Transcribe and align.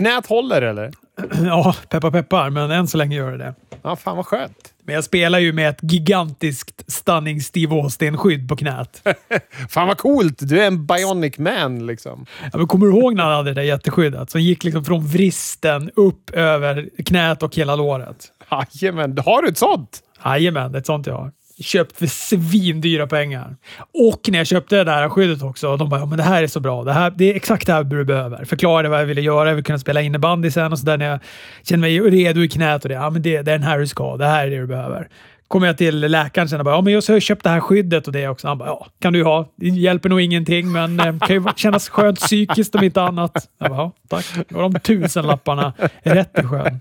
knät 0.00 0.26
håller 0.26 0.62
eller? 0.62 0.90
Ja, 1.44 1.74
peppar 1.88 2.10
peppar, 2.10 2.50
men 2.50 2.70
än 2.70 2.88
så 2.88 2.96
länge 2.96 3.16
gör 3.16 3.32
det 3.32 3.38
det. 3.38 3.54
Ja, 3.82 3.96
fan 3.96 4.16
vad 4.16 4.26
skönt. 4.26 4.74
Men 4.84 4.94
jag 4.94 5.04
spelar 5.04 5.38
ju 5.38 5.52
med 5.52 5.68
ett 5.68 5.78
gigantiskt 5.82 6.92
stunning 6.92 7.40
Steve 7.40 7.74
Austin-skydd 7.74 8.48
på 8.48 8.56
knät. 8.56 9.02
Fan 9.68 9.88
vad 9.88 9.98
coolt! 9.98 10.38
Du 10.38 10.62
är 10.62 10.66
en 10.66 10.86
bionic 10.86 11.38
man 11.38 11.86
liksom. 11.86 12.26
Ja, 12.52 12.58
men 12.58 12.66
kommer 12.66 12.86
du 12.86 12.92
ihåg 12.92 13.14
när 13.14 13.24
han 13.24 13.32
hade 13.32 13.50
det 13.50 13.54
där 13.54 13.62
jätteskyddet? 13.62 14.30
Som 14.30 14.40
gick 14.40 14.64
liksom 14.64 14.84
från 14.84 15.06
vristen 15.06 15.90
upp 15.96 16.30
över 16.30 16.88
knät 17.04 17.42
och 17.42 17.56
hela 17.56 17.76
låret. 17.76 18.28
Jajamän, 18.50 19.18
har 19.18 19.42
du 19.42 19.48
ett 19.48 19.58
sånt? 19.58 20.00
Jajamän, 20.24 20.74
ett 20.74 20.86
sånt 20.86 21.06
jag 21.06 21.14
har. 21.14 21.32
Köpt 21.60 21.98
för 21.98 22.06
svindyra 22.06 23.06
pengar. 23.06 23.56
Och 23.94 24.20
när 24.28 24.38
jag 24.38 24.46
köpte 24.46 24.76
det 24.76 24.84
där 24.84 25.08
skyddet 25.08 25.42
också, 25.42 25.76
de 25.76 25.88
bara 25.88 26.00
ja, 26.00 26.06
men 26.06 26.18
det 26.18 26.24
här 26.24 26.42
är 26.42 26.46
så 26.46 26.60
bra. 26.60 26.84
Det, 26.84 26.92
här, 26.92 27.10
det 27.10 27.30
är 27.30 27.34
exakt 27.34 27.66
det 27.66 27.72
här 27.72 27.84
du 27.84 28.04
behöver. 28.04 28.44
Förklarade 28.44 28.88
vad 28.88 29.00
jag 29.00 29.06
ville 29.06 29.20
göra. 29.20 29.48
Jag 29.48 29.54
vill 29.54 29.64
kunna 29.64 29.78
spela 29.78 30.00
innebandy 30.00 30.50
sen 30.50 30.72
och 30.72 30.78
så 30.78 30.86
där 30.86 30.96
när 30.96 31.10
jag 31.10 31.20
känner 31.62 31.80
mig 31.80 32.00
redo 32.00 32.42
i 32.42 32.48
knät 32.48 32.82
och 32.82 32.88
det. 32.88 32.94
Ja, 32.94 33.10
men 33.10 33.22
det, 33.22 33.42
det 33.42 33.52
är 33.52 33.58
den 33.58 33.62
här 33.62 33.78
du 33.78 33.86
ska 33.86 34.04
ha. 34.04 34.16
Det 34.16 34.26
här 34.26 34.46
är 34.46 34.50
det 34.50 34.58
du 34.58 34.66
behöver. 34.66 35.08
Kommer 35.48 35.66
jag 35.66 35.78
till 35.78 36.00
läkaren 36.00 36.48
sen 36.48 36.58
och 36.58 36.64
bara 36.64 36.74
ja, 36.74 36.80
men 36.80 36.92
jag 36.92 37.02
har 37.08 37.20
köpt 37.20 37.44
det 37.44 37.50
här 37.50 37.60
skyddet 37.60 38.06
och 38.06 38.12
det 38.12 38.28
också. 38.28 38.48
Han 38.48 38.58
bara 38.58 38.68
ja, 38.68 38.86
kan 39.00 39.12
du 39.12 39.24
ha. 39.24 39.52
Det 39.56 39.68
hjälper 39.68 40.08
nog 40.08 40.20
ingenting, 40.20 40.72
men 40.72 40.96
det 40.96 41.18
kan 41.26 41.36
ju 41.36 41.44
kännas 41.56 41.88
skönt 41.88 42.20
psykiskt 42.20 42.74
om 42.74 42.84
inte 42.84 43.02
annat. 43.02 43.48
Jag 43.58 43.70
bara, 43.70 43.80
ja, 43.80 43.92
tack. 44.08 44.26
Det 44.48 44.54
var 44.54 44.62
de 44.62 44.80
tusen 44.80 45.26
lapparna 45.26 45.72
rätt 46.02 46.38
i 46.38 46.42
sjön. 46.42 46.80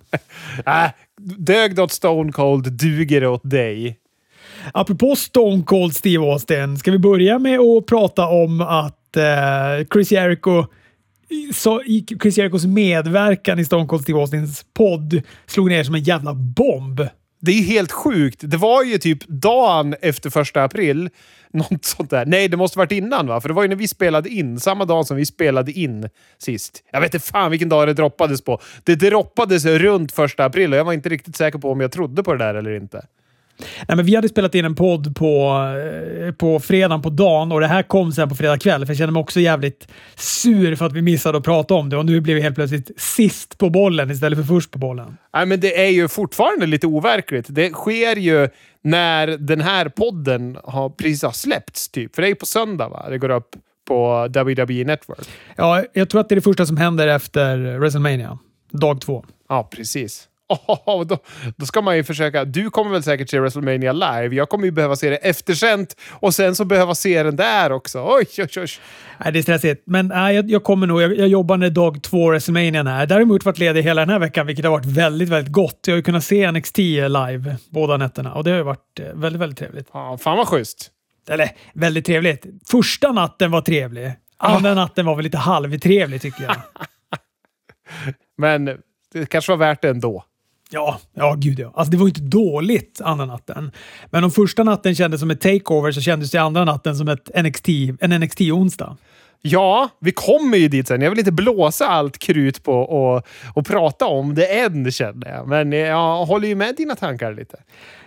Äh, 0.66 0.92
dög 1.38 1.76
det 1.76 1.82
åt 1.82 1.92
Stone 1.92 2.32
Cold, 2.32 2.72
duger 2.72 3.22
det 3.22 3.28
åt 3.28 3.50
dig. 3.50 3.98
Apropå 4.74 5.16
Stone 5.16 5.64
Cold 5.64 5.96
Steve 5.96 6.24
Austin, 6.24 6.78
ska 6.78 6.92
vi 6.92 7.00
börja 7.00 7.40
med 7.40 7.60
att 7.60 7.86
prata 7.86 8.28
om 8.28 8.62
att 8.62 9.18
eh, 9.18 9.88
Chris 9.94 10.12
Jericho 10.12 10.66
så 11.54 11.82
Chris 12.22 12.38
Jerichos 12.38 12.66
medverkan 12.66 13.60
i 13.60 13.66
Stone 13.66 13.86
Cold 13.86 14.02
Steve 14.02 14.20
Austins 14.20 14.66
podd 14.74 15.22
slog 15.46 15.70
ner 15.70 15.84
som 15.84 15.96
en 15.96 16.04
jävla 16.04 16.34
bomb. 16.34 17.08
Det 17.42 17.52
är 17.52 17.64
helt 17.64 17.92
sjukt. 17.92 18.40
Det 18.44 18.58
var 18.58 18.84
ju 18.84 18.98
typ 18.98 19.28
dagen 19.28 19.96
efter 20.02 20.30
första 20.30 20.64
april. 20.64 21.10
Något 21.54 21.86
sånt 21.86 22.10
där. 22.10 22.26
Nej, 22.26 22.48
det 22.48 22.58
måste 22.58 22.78
varit 22.78 22.92
innan 22.92 23.28
va? 23.28 23.42
För 23.42 23.50
det 23.50 23.56
var 23.56 23.64
ju 23.64 23.70
när 23.70 23.76
vi 23.76 23.88
spelade 23.88 24.30
in. 24.30 24.60
Samma 24.60 24.86
dag 24.86 25.08
som 25.08 25.18
vi 25.18 25.26
spelade 25.26 25.72
in 25.72 26.10
sist. 26.38 26.84
Jag 26.92 27.02
vet 27.02 27.14
inte 27.14 27.28
fan 27.28 27.52
vilken 27.52 27.70
dag 27.70 27.88
det 27.88 27.94
droppades 27.94 28.42
på. 28.42 28.62
Det 28.84 28.96
droppades 28.96 29.66
runt 29.66 30.12
första 30.12 30.46
april 30.46 30.74
och 30.74 30.80
jag 30.80 30.86
var 30.86 30.94
inte 30.94 31.10
riktigt 31.10 31.36
säker 31.36 31.60
på 31.60 31.72
om 31.72 31.80
jag 31.80 31.92
trodde 31.92 32.24
på 32.24 32.34
det 32.34 32.46
där 32.46 32.56
eller 32.56 32.76
inte. 32.76 33.06
Nej, 33.88 33.96
men 33.96 34.06
vi 34.06 34.16
hade 34.16 34.30
spelat 34.30 34.56
in 34.56 34.66
en 34.66 34.76
podd 34.76 35.16
på, 35.16 35.62
eh, 36.26 36.34
på 36.34 36.60
fredagen 36.60 37.02
på 37.02 37.10
dagen 37.10 37.52
och 37.52 37.60
det 37.60 37.68
här 37.68 37.84
kom 37.84 38.12
sen 38.12 38.30
på 38.30 38.36
fredag 38.36 38.58
kväll. 38.58 38.86
För 38.86 38.94
jag 38.94 38.98
kände 38.98 39.14
mig 39.14 39.20
också 39.20 39.40
jävligt 39.40 39.88
sur 40.16 40.76
för 40.76 40.86
att 40.86 40.94
vi 40.94 41.02
missade 41.02 41.38
att 41.38 41.44
prata 41.44 41.74
om 41.74 41.90
det 41.90 41.98
och 41.98 42.06
nu 42.06 42.22
blev 42.22 42.36
vi 42.36 42.42
helt 42.42 42.56
plötsligt 42.56 43.02
sist 43.02 43.58
på 43.58 43.70
bollen 43.70 44.12
istället 44.12 44.40
för 44.40 44.44
först 44.44 44.72
på 44.72 44.80
bollen. 44.80 45.18
Nej, 45.34 45.46
men 45.46 45.60
det 45.60 45.86
är 45.86 45.90
ju 45.90 46.08
fortfarande 46.08 46.66
lite 46.66 46.88
overkligt. 46.88 47.46
Det 47.50 47.72
sker 47.72 48.16
ju 48.16 48.50
när 48.82 49.28
den 49.28 49.62
här 49.62 49.90
podden 49.90 50.58
har 50.64 50.90
precis 50.90 51.24
har 51.24 51.32
släppts, 51.32 51.90
typ. 51.90 52.16
För 52.16 52.22
det 52.22 52.28
är 52.28 52.30
ju 52.30 52.36
på 52.36 52.46
söndag, 52.46 52.90
va? 52.90 53.10
Det 53.10 53.18
går 53.18 53.30
upp 53.30 53.56
på 53.88 54.28
WWE 54.28 54.84
Network. 54.84 55.28
Ja, 55.56 55.84
jag 55.94 56.10
tror 56.10 56.22
att 56.22 56.30
det 56.30 56.34
är 56.34 56.36
det 56.36 56.42
första 56.42 56.66
som 56.66 56.78
händer 56.78 57.08
efter 57.08 57.78
WrestleMania. 57.78 58.40
Dag 58.72 59.02
två. 59.02 59.26
Ja, 59.50 59.70
precis. 59.72 60.29
Oh, 60.86 61.06
då, 61.06 61.18
då 61.58 61.66
ska 61.66 61.82
man 61.82 61.96
ju 61.96 62.04
försöka. 62.04 62.46
Du 62.46 62.70
kommer 62.70 62.92
väl 62.92 63.04
säkert 63.04 63.30
se 63.30 63.40
WrestleMania 63.40 63.92
live. 63.92 64.36
Jag 64.36 64.50
kommer 64.50 64.66
ju 64.66 64.72
behöva 64.72 64.96
se 64.96 65.10
det 65.10 65.16
eftersänt 65.16 65.96
och 66.10 66.34
sen 66.34 66.56
så 66.56 66.66
behöva 66.66 66.96
se 66.96 67.24
den 67.24 67.36
där 67.36 67.72
också. 67.72 68.06
Oj, 68.08 68.26
oj, 68.38 68.48
oj. 68.58 68.68
Nej, 69.18 69.34
det 69.34 69.40
är 69.40 69.44
stressigt, 69.44 69.84
men 69.86 70.08
nej, 70.08 70.36
jag, 70.36 70.50
jag 70.50 70.64
kommer 70.64 70.88
nog. 70.88 71.02
Jag, 71.02 71.18
jag 71.18 71.28
jobbar 71.28 71.58
när 71.58 71.70
dag 71.70 72.04
två 72.04 72.30
WrestleMania 72.30 72.92
är. 72.92 73.06
Däremot 73.06 73.46
varit 73.46 73.60
ledig 73.60 73.84
hela 73.84 74.02
den 74.02 74.10
här 74.10 74.20
veckan, 74.20 74.48
vilket 74.48 74.66
har 74.66 74.72
varit 74.72 74.86
väldigt, 74.86 75.30
väldigt 75.30 75.54
gott. 75.54 75.80
Jag 75.86 75.94
har 75.94 75.98
ju 75.98 76.04
kunnat 76.04 76.24
se 76.24 76.52
NXT 76.52 76.78
live 76.78 77.56
båda 77.70 77.98
nätterna 77.98 78.34
och 78.34 78.44
det 78.44 78.50
har 78.50 78.58
ju 78.58 78.64
varit 78.64 79.00
eh, 79.00 79.06
väldigt, 79.14 79.42
väldigt 79.42 79.60
trevligt. 79.60 79.88
Ja, 79.94 80.18
fan 80.18 80.38
vad 80.38 80.48
schysst. 80.48 80.92
Eller 81.30 81.50
väldigt 81.74 82.06
trevligt. 82.06 82.46
Första 82.72 83.12
natten 83.12 83.52
var 83.52 83.62
trevlig. 83.62 84.14
Andra 84.38 84.74
natten 84.74 85.06
var 85.06 85.16
väl 85.16 85.24
lite 85.24 85.38
halvtrevlig 85.38 86.22
tycker 86.22 86.44
jag. 86.44 86.56
men 88.38 88.66
det 89.14 89.26
kanske 89.30 89.52
var 89.52 89.58
värt 89.58 89.82
det 89.82 89.90
ändå. 89.90 90.24
Ja, 90.72 91.00
ja 91.14 91.36
gud 91.38 91.60
ja. 91.60 91.72
Alltså 91.76 91.92
det 91.92 91.98
var 91.98 92.06
ju 92.06 92.10
inte 92.10 92.22
dåligt 92.22 93.02
andra 93.04 93.26
natten. 93.26 93.72
Men 94.12 94.24
om 94.24 94.32
första 94.32 94.64
natten 94.64 94.96
kändes 94.96 95.20
som 95.20 95.32
ett 95.32 95.42
takeover 95.42 95.92
så 95.92 96.02
kändes 96.02 96.32
det 96.32 96.38
andra 96.38 96.66
natten 96.66 96.96
som 96.96 97.08
ett 97.08 97.44
NXT, 97.44 97.70
en 98.00 98.14
NXT-onsdag. 98.14 98.98
Ja, 99.42 99.90
vi 100.02 100.12
kommer 100.12 100.58
ju 100.58 100.68
dit 100.68 100.88
sen. 100.88 101.02
Jag 101.02 101.10
vill 101.10 101.20
inte 101.20 101.32
blåsa 101.32 101.88
allt 101.88 102.18
krut 102.18 102.64
på 102.64 102.74
och, 102.74 103.28
och 103.54 103.66
prata 103.66 104.06
om 104.06 104.36
det 104.36 104.60
än, 104.60 104.92
känner 104.92 105.30
jag. 105.30 105.48
Men 105.48 105.72
jag 105.72 106.26
håller 106.26 106.48
ju 106.48 106.56
med 106.56 106.76
dina 106.76 106.96
tankar 106.96 107.34
lite. 107.34 107.58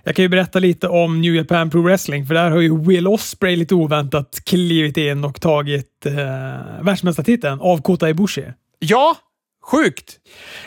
Jag 0.04 0.16
kan 0.16 0.22
ju 0.22 0.28
berätta 0.28 0.58
lite 0.58 0.88
om 0.88 1.20
New 1.20 1.34
Japan 1.34 1.70
Pro 1.70 1.82
Wrestling, 1.82 2.26
för 2.26 2.34
där 2.34 2.50
har 2.50 2.60
ju 2.60 2.78
Will 2.78 3.06
Osprey 3.06 3.56
lite 3.56 3.74
oväntat 3.74 4.42
klivit 4.44 4.96
in 4.96 5.24
och 5.24 5.40
tagit 5.40 6.06
eh, 6.06 6.12
världsmästartiteln 6.82 7.60
av 7.60 7.82
Kota 7.82 8.10
Ibushi. 8.10 8.44
Ja, 8.78 9.16
Sjukt! 9.62 10.18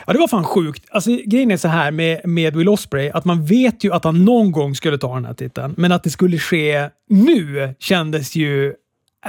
Ja, 0.06 0.12
det 0.12 0.18
var 0.18 0.28
fan 0.28 0.44
sjukt. 0.44 0.84
Alltså, 0.90 1.10
grejen 1.24 1.50
är 1.50 1.56
så 1.56 1.68
här 1.68 1.90
med, 1.90 2.20
med 2.24 2.56
Will 2.56 2.68
Osprey 2.68 3.10
att 3.10 3.24
man 3.24 3.44
vet 3.44 3.84
ju 3.84 3.92
att 3.92 4.04
han 4.04 4.24
någon 4.24 4.52
gång 4.52 4.74
skulle 4.74 4.98
ta 4.98 5.14
den 5.14 5.24
här 5.24 5.34
titeln, 5.34 5.74
men 5.76 5.92
att 5.92 6.04
det 6.04 6.10
skulle 6.10 6.38
ske 6.38 6.90
nu 7.08 7.74
kändes 7.78 8.36
ju 8.36 8.74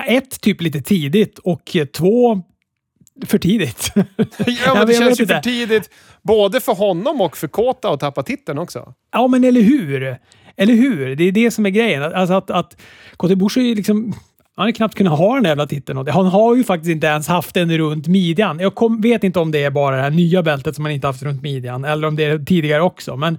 ett, 0.07 0.41
typ 0.41 0.61
lite 0.61 0.81
tidigt 0.81 1.39
och 1.39 1.77
två, 1.93 2.41
för 3.25 3.37
tidigt. 3.37 3.91
ja, 4.65 4.73
men 4.73 4.87
det 4.87 4.93
känns 4.93 5.21
ju 5.21 5.27
för 5.27 5.39
tidigt 5.39 5.89
både 6.21 6.61
för 6.61 6.73
honom 6.73 7.21
och 7.21 7.37
för 7.37 7.47
Kota 7.47 7.89
att 7.89 7.99
tappa 7.99 8.23
titeln 8.23 8.57
också. 8.57 8.93
Ja, 9.11 9.27
men 9.27 9.43
eller 9.43 9.61
hur? 9.61 10.17
Eller 10.57 10.73
hur? 10.73 11.15
Det 11.15 11.23
är 11.23 11.31
det 11.31 11.51
som 11.51 11.65
är 11.65 11.69
grejen. 11.69 12.03
Alltså 12.03 12.33
att, 12.33 12.51
att 12.51 12.77
Kota 13.17 13.33
Ibushi 13.33 13.71
är 13.71 13.75
liksom 13.75 14.13
han 14.57 14.65
har 14.65 14.71
knappt 14.71 14.95
kunnat 14.95 15.19
ha 15.19 15.33
den 15.33 15.43
där 15.43 15.49
jävla 15.49 15.67
titeln. 15.67 16.07
Han 16.07 16.25
har 16.25 16.55
ju 16.55 16.63
faktiskt 16.63 16.89
inte 16.89 17.07
ens 17.07 17.27
haft 17.27 17.53
den 17.53 17.77
runt 17.77 18.07
midjan. 18.07 18.59
Jag 18.59 18.75
kom, 18.75 19.01
vet 19.01 19.23
inte 19.23 19.39
om 19.39 19.51
det 19.51 19.63
är 19.63 19.71
bara 19.71 19.95
det 19.95 20.01
här 20.01 20.09
nya 20.09 20.43
bältet 20.43 20.75
som 20.75 20.85
han 20.85 20.91
inte 20.91 21.07
haft 21.07 21.23
runt 21.23 21.41
midjan 21.41 21.85
eller 21.85 22.07
om 22.07 22.15
det 22.15 22.23
är 22.23 22.39
tidigare 22.39 22.81
också. 22.81 23.15
Men 23.15 23.37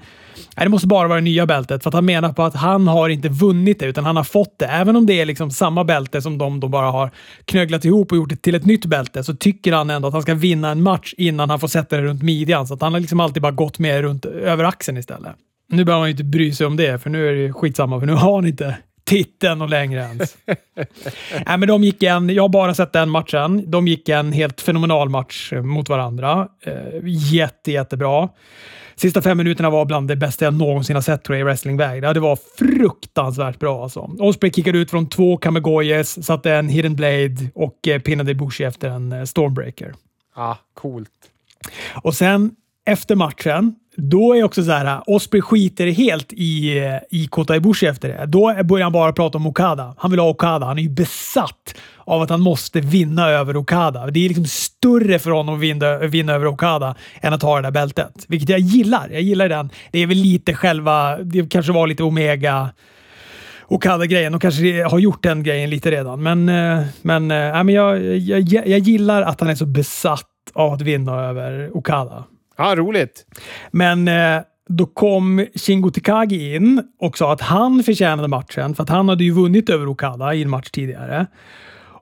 nej, 0.56 0.66
det 0.66 0.68
måste 0.68 0.86
bara 0.86 1.08
vara 1.08 1.18
det 1.18 1.24
nya 1.24 1.46
bältet 1.46 1.82
för 1.82 1.90
att 1.90 1.94
han 1.94 2.04
menar 2.04 2.32
på 2.32 2.42
att 2.42 2.54
han 2.54 2.88
har 2.88 3.08
inte 3.08 3.28
vunnit 3.28 3.78
det 3.80 3.86
utan 3.86 4.04
han 4.04 4.16
har 4.16 4.24
fått 4.24 4.58
det. 4.58 4.66
Även 4.66 4.96
om 4.96 5.06
det 5.06 5.20
är 5.20 5.26
liksom 5.26 5.50
samma 5.50 5.84
bälte 5.84 6.22
som 6.22 6.38
de 6.38 6.60
då 6.60 6.68
bara 6.68 6.90
har 6.90 7.10
knöglat 7.44 7.84
ihop 7.84 8.12
och 8.12 8.18
gjort 8.18 8.28
det 8.28 8.42
till 8.42 8.54
ett 8.54 8.66
nytt 8.66 8.86
bälte 8.86 9.24
så 9.24 9.34
tycker 9.34 9.72
han 9.72 9.90
ändå 9.90 10.08
att 10.08 10.14
han 10.14 10.22
ska 10.22 10.34
vinna 10.34 10.70
en 10.70 10.82
match 10.82 11.14
innan 11.16 11.50
han 11.50 11.60
får 11.60 11.68
sätta 11.68 11.96
det 11.96 12.02
runt 12.02 12.22
midjan. 12.22 12.66
Så 12.66 12.74
att 12.74 12.82
han 12.82 12.92
har 12.92 13.00
liksom 13.00 13.20
alltid 13.20 13.42
bara 13.42 13.52
gått 13.52 13.78
med 13.78 14.00
runt 14.00 14.24
över 14.24 14.64
axeln 14.64 14.98
istället. 14.98 15.32
Nu 15.68 15.84
behöver 15.84 16.00
man 16.00 16.08
ju 16.08 16.12
inte 16.12 16.24
bry 16.24 16.52
sig 16.52 16.66
om 16.66 16.76
det, 16.76 17.02
för 17.02 17.10
nu 17.10 17.28
är 17.28 17.32
det 17.32 17.52
skitsamma, 17.52 18.00
för 18.00 18.06
nu 18.06 18.12
har 18.12 18.34
han 18.34 18.46
inte 18.46 18.76
titeln 19.08 19.62
och 19.62 19.69
längre 19.69 20.00
ens. 20.00 20.36
Nej, 21.46 21.58
men 21.58 21.69
de 21.69 21.84
gick 21.84 22.02
en, 22.02 22.28
jag 22.30 22.42
har 22.42 22.48
bara 22.48 22.74
sett 22.74 22.92
den 22.92 23.10
matchen. 23.10 23.70
De 23.70 23.88
gick 23.88 24.08
en 24.08 24.32
helt 24.32 24.60
fenomenal 24.60 25.08
match 25.08 25.52
mot 25.52 25.88
varandra. 25.88 26.48
Eh, 26.60 26.72
jätte, 27.04 27.72
jättebra. 27.72 28.28
Sista 28.96 29.22
fem 29.22 29.38
minuterna 29.38 29.70
var 29.70 29.84
bland 29.84 30.08
det 30.08 30.16
bästa 30.16 30.44
jag 30.44 30.54
någonsin 30.54 30.96
har 30.96 31.02
sett 31.02 31.24
tror 31.24 31.36
jag, 31.36 31.41
i 31.41 31.44
wrestlingväg. 31.44 32.02
Det 32.02 32.20
var 32.20 32.38
fruktansvärt 32.58 33.58
bra 33.58 33.82
alltså. 33.82 34.00
Osprey 34.19 34.52
kickade 34.52 34.78
ut 34.78 34.91
från 34.91 35.08
två 35.08 35.36
Kamegoyes, 35.36 36.25
satte 36.26 36.52
en 36.52 36.69
hidden 36.69 36.94
blade 36.94 37.36
och 37.54 37.88
eh, 37.88 38.00
pinnade 38.00 38.34
Bushi 38.34 38.64
efter 38.64 38.88
en 38.88 39.12
eh, 39.12 39.25
stormbreaker. 39.25 39.94
Ah, 40.34 40.54
coolt. 40.75 41.10
Och 42.02 42.14
sen 42.14 42.50
efter 42.84 43.16
matchen 43.16 43.75
då 44.00 44.34
är 44.34 44.42
också 44.42 44.64
så 44.64 44.70
här, 44.70 44.84
äh, 44.84 45.03
Osprey 45.06 45.42
skiter 45.42 45.86
helt 45.86 46.32
i, 46.32 46.78
eh, 46.78 46.94
i 47.10 47.26
Kota 47.26 47.56
Ibushi 47.56 47.86
efter 47.86 48.09
det. 48.09 48.26
Då 48.26 48.54
börjar 48.64 48.84
han 48.84 48.92
bara 48.92 49.12
prata 49.12 49.38
om 49.38 49.47
Okada. 49.47 49.94
Han 49.98 50.10
vill 50.10 50.20
ha 50.20 50.28
Okada. 50.28 50.66
Han 50.66 50.78
är 50.78 50.82
ju 50.82 50.88
besatt 50.88 51.75
av 51.98 52.22
att 52.22 52.31
han 52.31 52.41
måste 52.41 52.81
vinna 52.81 53.28
över 53.28 53.56
Okada. 53.56 54.06
Det 54.06 54.25
är 54.25 54.28
liksom 54.28 54.44
större 54.47 55.19
för 55.19 55.31
honom 55.31 55.54
att 55.54 55.60
vinna, 55.60 55.98
vinna 55.98 56.32
över 56.32 56.47
Okada 56.47 56.94
än 57.20 57.32
att 57.32 57.42
ha 57.42 57.56
det 57.56 57.62
där 57.62 57.70
bältet. 57.70 58.25
Vilket 58.28 58.49
jag 58.49 58.61
gillar. 58.61 59.08
Jag 59.12 59.22
gillar 59.22 59.49
den. 59.49 59.70
Det 59.93 59.99
är 59.99 60.06
väl 60.06 60.17
lite 60.17 60.55
själva... 60.55 61.19
Det 61.19 61.49
kanske 61.49 61.72
var 61.72 61.87
lite 61.87 62.02
Omega 62.02 62.70
Okada-grejen. 63.69 64.32
De 64.32 64.40
kanske 64.40 64.84
har 64.84 64.99
gjort 64.99 65.22
den 65.22 65.43
grejen 65.43 65.70
lite 65.70 65.90
redan. 65.90 66.22
Men, 66.22 66.49
eh, 66.49 66.87
men, 67.02 67.31
äh, 67.31 67.64
men 67.64 67.69
jag, 67.69 68.17
jag, 68.17 68.69
jag 68.69 68.78
gillar 68.78 69.22
att 69.22 69.40
han 69.40 69.50
är 69.50 69.55
så 69.55 69.67
besatt 69.67 70.25
av 70.55 70.72
att 70.72 70.82
vinna 70.82 71.20
över 71.25 71.76
Okada. 71.76 72.25
Ja, 72.58 72.75
roligt. 72.76 73.26
Men 73.70 74.08
eh, 74.08 74.43
då 74.69 74.87
kom 74.87 75.46
Shingo 75.55 75.90
Takagi 75.90 76.56
in 76.56 76.82
och 77.00 77.19
sa 77.19 77.32
att 77.32 77.40
han 77.40 77.82
förtjänade 77.82 78.28
matchen 78.28 78.75
för 78.75 78.82
att 78.82 78.88
han 78.88 79.08
hade 79.08 79.25
ju 79.25 79.31
vunnit 79.31 79.70
över 79.70 79.87
Okada 79.87 80.34
i 80.34 80.43
en 80.43 80.50
match 80.50 80.70
tidigare. 80.70 81.26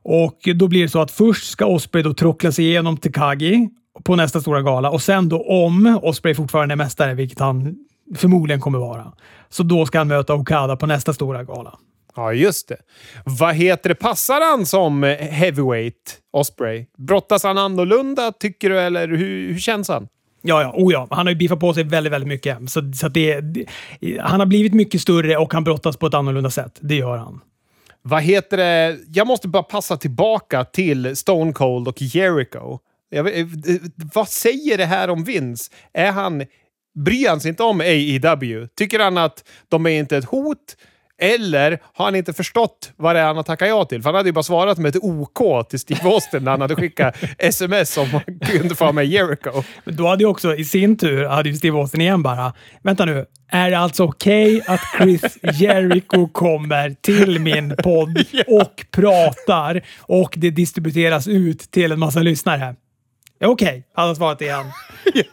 Och 0.03 0.39
då 0.55 0.69
blir 0.69 0.83
det 0.83 0.89
så 0.89 1.01
att 1.01 1.11
först 1.11 1.51
ska 1.51 1.67
Osprey 1.67 2.03
då 2.03 2.15
trockla 2.15 2.53
sig 2.53 2.65
igenom 2.65 2.97
Takagi 2.97 3.69
på 4.05 4.17
nästa 4.17 4.41
stora 4.41 4.63
gala 4.63 4.91
och 4.91 5.03
sen 5.03 5.29
då 5.29 5.43
om 5.43 5.99
Osprey 6.03 6.35
fortfarande 6.35 6.75
är 6.75 6.77
mästare, 6.77 7.15
vilket 7.15 7.39
han 7.39 7.77
förmodligen 8.17 8.61
kommer 8.61 8.79
vara, 8.79 9.13
så 9.49 9.63
då 9.63 9.87
ska 9.87 9.99
han 9.99 10.09
möta 10.09 10.35
Okada 10.35 10.77
på 10.77 10.87
nästa 10.87 11.15
stora 11.15 11.45
gala. 11.45 11.79
Ja, 12.17 12.33
just 12.33 12.69
det. 12.69 12.77
Vad 13.25 13.55
heter 13.55 13.89
det? 13.89 13.95
Passar 13.95 14.51
han 14.51 14.67
som 14.67 15.03
heavyweight, 15.21 16.19
Osprey? 16.33 16.87
Brottas 16.99 17.43
han 17.43 17.59
annorlunda, 17.59 18.33
tycker 18.33 18.71
du, 18.71 18.81
eller 18.81 19.09
hur, 19.09 19.53
hur 19.53 19.59
känns 19.59 19.89
han? 19.89 20.09
Ja, 20.47 20.63
ja. 20.63 20.73
Oh, 20.75 20.93
ja. 20.93 21.07
Han 21.11 21.27
har 21.27 21.33
ju 21.33 21.39
biffat 21.39 21.61
på 21.61 21.75
sig 21.75 21.85
väldigt, 21.85 22.13
väldigt 22.13 22.29
mycket. 22.29 22.71
Så, 22.71 22.93
så 22.93 23.09
det, 23.09 23.41
det, 23.41 23.67
han 24.21 24.41
har 24.41 24.47
blivit 24.47 24.75
mycket 24.75 25.01
större 25.01 25.37
och 25.37 25.53
han 25.53 25.65
brottas 25.65 25.97
på 25.97 26.07
ett 26.07 26.15
annorlunda 26.15 26.51
sätt. 26.51 26.79
Det 26.81 26.95
gör 26.95 27.17
han. 27.17 27.41
Vad 28.03 28.23
heter 28.23 28.57
det? 28.57 28.99
Jag 29.15 29.27
måste 29.27 29.49
bara 29.49 29.63
passa 29.63 29.97
tillbaka 29.97 30.65
till 30.65 31.17
Stone 31.17 31.53
Cold 31.53 31.89
och 31.89 32.03
Jericho. 32.03 32.79
Jag, 33.11 33.39
eh, 33.39 33.47
vad 34.15 34.29
säger 34.29 34.79
det 34.79 34.85
här 34.85 35.11
om 35.11 35.25
Vince? 35.25 35.73
Är 35.95 36.13
han, 36.13 36.45
bryr 36.95 37.29
han 37.29 37.41
sig 37.41 37.49
inte 37.49 37.63
om 37.63 37.81
AEW? 37.81 38.69
Tycker 38.77 38.99
han 38.99 39.19
att 39.19 39.45
de 39.69 39.87
är 39.87 39.91
inte 39.91 40.17
ett 40.17 40.25
hot? 40.25 40.77
Eller 41.19 41.79
har 41.95 42.05
han 42.05 42.15
inte 42.15 42.33
förstått 42.33 42.93
vad 42.97 43.17
det 43.17 43.21
är 43.21 43.27
han 43.27 43.37
har 43.37 43.43
tackat 43.43 43.69
ja 43.69 43.85
till? 43.85 44.03
För 44.03 44.09
han 44.09 44.15
hade 44.15 44.29
ju 44.29 44.33
bara 44.33 44.43
svarat 44.43 44.79
med 44.79 44.97
ett 44.97 45.03
OK 45.03 45.69
till 45.69 45.79
Steve 45.79 46.01
Austin 46.05 46.45
när 46.45 46.51
han 46.51 46.61
hade 46.61 46.77
skickat 46.77 47.17
sms 47.39 47.97
om 47.97 48.11
han 48.11 48.23
kunde 48.39 48.75
få 48.75 48.93
med 48.93 49.07
Jericho. 49.07 49.63
Men 49.85 49.97
då 49.97 50.07
hade 50.07 50.23
ju 50.23 50.29
också 50.29 50.55
i 50.55 50.65
sin 50.65 50.97
tur, 50.97 51.25
hade 51.25 51.49
ju 51.49 51.55
Steve 51.55 51.79
Austin 51.79 52.01
igen 52.01 52.23
bara, 52.23 52.53
vänta 52.83 53.05
nu, 53.05 53.27
är 53.51 53.71
det 53.71 53.79
alltså 53.79 54.05
okej 54.05 54.57
okay 54.57 54.75
att 54.75 54.81
Chris 54.99 55.39
Jericho 55.61 56.29
kommer 56.29 56.97
till 57.01 57.41
min 57.41 57.77
podd 57.77 58.19
och 58.47 58.87
pratar 58.91 59.83
och 60.01 60.35
det 60.37 60.51
distribueras 60.51 61.29
ut 61.29 61.71
till 61.71 61.93
en 61.93 61.99
massa 61.99 62.21
lyssnare? 62.21 62.77
Okej, 63.45 63.69
okay, 63.69 63.83
hade 63.95 64.09
han 64.09 64.17
svarat 64.17 64.41
igen. 64.41 64.65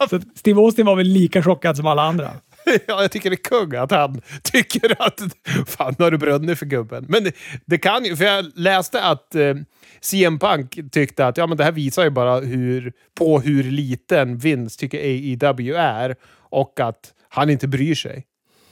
Så 0.10 0.20
Steve 0.36 0.60
Austin 0.60 0.86
var 0.86 0.96
väl 0.96 1.08
lika 1.08 1.44
chockad 1.44 1.78
som 1.78 1.88
alla 1.88 2.02
andra. 2.02 2.32
ja, 2.88 3.02
jag 3.02 3.12
tycker 3.12 3.30
det 3.30 3.36
är 3.36 3.66
kung 3.66 3.76
att 3.76 3.92
han 3.92 4.22
tycker 4.44 5.02
att 5.02 5.20
fan, 5.68 5.96
nu 5.98 6.04
har 6.04 6.12
du 6.12 6.18
brunnit 6.18 6.60
för 6.60 6.66
gubben. 6.66 7.06
Men 7.10 7.24
det, 7.24 7.32
det, 7.66 7.78
kan 7.78 8.06
ju, 8.06 8.16
för 8.16 8.26
jag 8.26 8.46
läste 8.56 9.04
att 9.04 9.36
eh, 9.36 9.56
CM 10.02 10.40
Punk 10.40 10.80
tyckte 10.92 11.28
att 11.28 11.38
ja, 11.38 11.48
men 11.48 11.58
det 11.58 11.64
här 11.64 11.72
visar 11.72 12.04
ju 12.04 12.10
bara 12.10 12.40
hur, 12.40 12.94
på 13.18 13.40
hur 13.40 13.64
liten 13.64 14.38
vinst 14.38 14.80
tycker 14.80 14.98
AEW 14.98 15.76
är 15.76 16.16
och 16.50 16.80
att 16.80 17.14
han 17.30 17.50
inte 17.50 17.68
bryr 17.68 17.96
sig. 17.96 18.26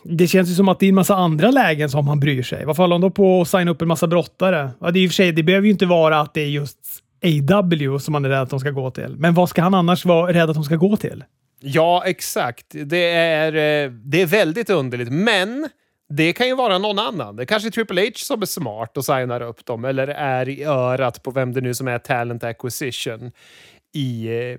Det 0.04 0.28
känns 0.28 0.50
ju 0.50 0.54
som 0.54 0.70
att 0.70 0.80
det 0.80 0.86
är 0.86 0.90
en 0.90 0.96
massa 0.96 1.16
andra 1.16 1.52
lägen 1.52 1.90
som 1.90 2.08
han 2.08 2.20
bryr 2.20 2.44
sig. 2.44 2.66
Varför 2.66 2.84
håller 2.84 2.94
han 2.94 3.02
då 3.02 3.10
på 3.10 3.42
att 3.42 3.48
signa 3.48 3.72
upp 3.72 3.82
en 3.82 3.88
massa 3.88 4.08
brottare? 4.08 4.70
Ja, 4.80 4.92
det, 4.92 5.00
är 5.00 5.04
i 5.04 5.08
och 5.08 5.12
för 5.12 5.16
sig, 5.16 5.32
det 5.32 5.44
behöver 5.44 5.66
ju 5.66 5.72
inte 5.72 5.86
vara 5.86 6.20
att 6.20 6.34
det 6.34 6.42
är 6.42 6.48
just 6.48 6.78
AW 7.24 8.00
som 8.00 8.14
han 8.14 8.26
är 8.26 8.30
rädd 8.30 8.42
att 8.42 8.50
de 8.50 8.60
ska 8.60 8.72
gå 8.72 8.92
till. 8.92 9.16
Men 9.18 9.34
vad 9.34 9.50
ska 9.50 9.62
han 9.62 9.74
annars 9.74 10.06
vara 10.06 10.34
rädd 10.34 10.50
att 10.50 10.56
de 10.56 10.64
ska 10.64 10.76
gå 10.76 10.98
till? 10.98 11.24
Ja, 11.62 12.04
exakt. 12.06 12.66
Det 12.70 13.12
är, 13.12 13.54
eh, 13.86 13.92
det 13.92 14.22
är 14.22 14.26
väldigt 14.26 14.70
underligt, 14.70 15.10
men 15.12 15.70
det 16.10 16.34
kan 16.34 16.48
ju 16.48 16.56
vara 16.56 16.78
någon 16.78 17.00
annan. 17.00 17.36
Det 17.36 17.44
är 17.44 17.46
kanske 17.46 17.70
är 17.70 17.72
Triple 17.72 18.02
H 18.02 18.12
som 18.16 18.42
är 18.42 18.46
smart 18.46 18.98
och 18.98 19.06
signar 19.06 19.42
upp 19.42 19.66
dem, 19.66 19.86
eller 19.86 20.08
är 20.08 20.50
i 20.50 20.64
örat 20.64 21.24
på 21.24 21.32
vem 21.32 21.54
det 21.54 21.62
nu 21.62 21.74
som 21.74 21.88
är 21.88 22.00
talent 22.00 22.44
acquisition 22.44 23.32
i, 23.94 24.28
eh, 24.28 24.58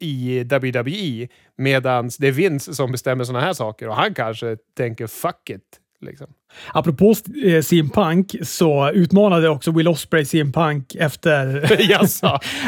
i 0.00 0.44
WWE. 0.44 1.28
Medan 1.56 2.10
det 2.18 2.28
är 2.28 2.32
Vince 2.32 2.74
som 2.74 2.92
bestämmer 2.92 3.24
sådana 3.24 3.44
här 3.44 3.52
saker 3.52 3.88
och 3.88 3.96
han 3.96 4.14
kanske 4.14 4.56
tänker 4.76 5.06
fuck 5.06 5.50
it. 5.50 5.81
Liksom. 6.02 6.26
Apropå 6.72 7.14
eh, 7.44 7.62
CM 7.62 7.90
Punk 7.90 8.34
så 8.42 8.90
utmanade 8.90 9.48
också 9.48 9.70
Will 9.70 9.88
Osprey 9.88 10.24
CM 10.24 10.52
Punk 10.52 10.94
efter... 10.94 11.62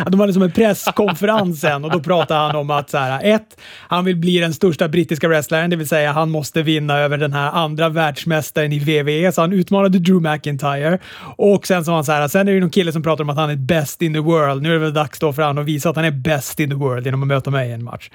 de 0.10 0.20
hade 0.20 0.32
som 0.32 0.42
en 0.42 0.52
presskonferens 0.52 1.60
sen 1.60 1.84
och 1.84 1.90
då 1.90 2.00
pratade 2.00 2.40
han 2.40 2.56
om 2.56 2.70
att 2.70 2.90
så 2.90 2.98
här, 2.98 3.25
ett, 3.25 3.60
han 3.88 4.04
vill 4.04 4.16
bli 4.16 4.38
den 4.38 4.54
största 4.54 4.88
brittiska 4.88 5.28
wrestlern, 5.28 5.70
det 5.70 5.76
vill 5.76 5.88
säga 5.88 6.12
han 6.12 6.31
måste 6.31 6.62
vinna 6.62 6.98
över 6.98 7.19
den 7.19 7.32
här 7.32 7.50
andra 7.50 7.88
världsmästaren 7.88 8.72
i 8.72 8.78
WWE, 8.78 9.32
så 9.32 9.40
han 9.40 9.52
utmanade 9.52 9.98
Drew 9.98 10.22
McIntyre. 10.22 10.98
Och 11.36 11.66
sen 11.66 11.84
sa 11.84 11.94
han 11.94 12.04
så 12.04 12.12
här, 12.12 12.28
sen 12.28 12.48
är 12.48 12.52
det 12.52 12.60
någon 12.60 12.70
kille 12.70 12.92
som 12.92 13.02
pratar 13.02 13.25
om 13.25 13.31
att 13.31 13.36
han 13.36 13.50
är 13.50 13.56
best 13.56 14.02
in 14.02 14.14
the 14.14 14.20
world. 14.20 14.62
Nu 14.62 14.69
är 14.69 14.72
det 14.72 14.78
väl 14.78 14.94
dags 14.94 15.19
då 15.19 15.32
för 15.32 15.42
han 15.42 15.58
att 15.58 15.66
visa 15.66 15.90
att 15.90 15.96
han 15.96 16.04
är 16.04 16.10
best 16.10 16.60
in 16.60 16.70
the 16.70 16.76
world 16.76 17.06
genom 17.06 17.22
att 17.22 17.28
möta 17.28 17.50
mig 17.50 17.69
i 17.69 17.72
en 17.72 17.84
match. 17.84 18.10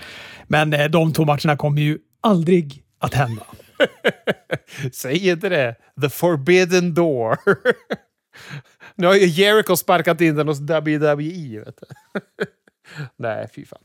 Men 0.48 0.74
eh, 0.74 0.86
de 0.86 1.14
två 1.14 1.26
matcherna 1.26 1.58
kommer 1.58 1.82
ju 1.82 1.98
aldrig 2.22 2.84
att 3.00 3.14
hända. 3.14 3.44
Säg 4.94 5.30
inte 5.30 5.50
det. 5.50 5.76
The 6.02 6.10
forbidden 6.10 6.94
door. 6.94 7.38
nu 8.96 9.08
har 9.08 9.16
ju 9.16 9.26
Jericho 9.26 9.76
sparkat 9.76 10.22
in 10.22 10.36
den 10.36 10.48
hos 10.48 10.60
WWE. 10.60 11.60
Vet 11.66 11.80
du. 11.82 12.16
Nej, 13.18 13.48
fy 13.56 13.66
fan. 13.66 13.80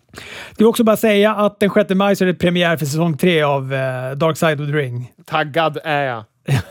Det 0.56 0.64
är 0.64 0.69
också 0.69 0.85
bara 0.85 0.96
säga 0.96 1.35
att 1.35 1.61
den 1.61 1.70
6 1.70 1.91
maj 1.91 2.17
så 2.17 2.25
är 2.25 2.26
det 2.26 2.35
premiär 2.35 2.76
för 2.76 2.87
säsong 2.87 3.17
3 3.17 3.43
av 3.43 3.62
uh, 3.62 4.12
Dark 4.17 4.37
Side 4.37 4.61
of 4.61 4.67
the 4.67 4.73
Ring. 4.73 5.12
Taggad 5.25 5.79
är 5.85 6.05
jag. 6.05 6.25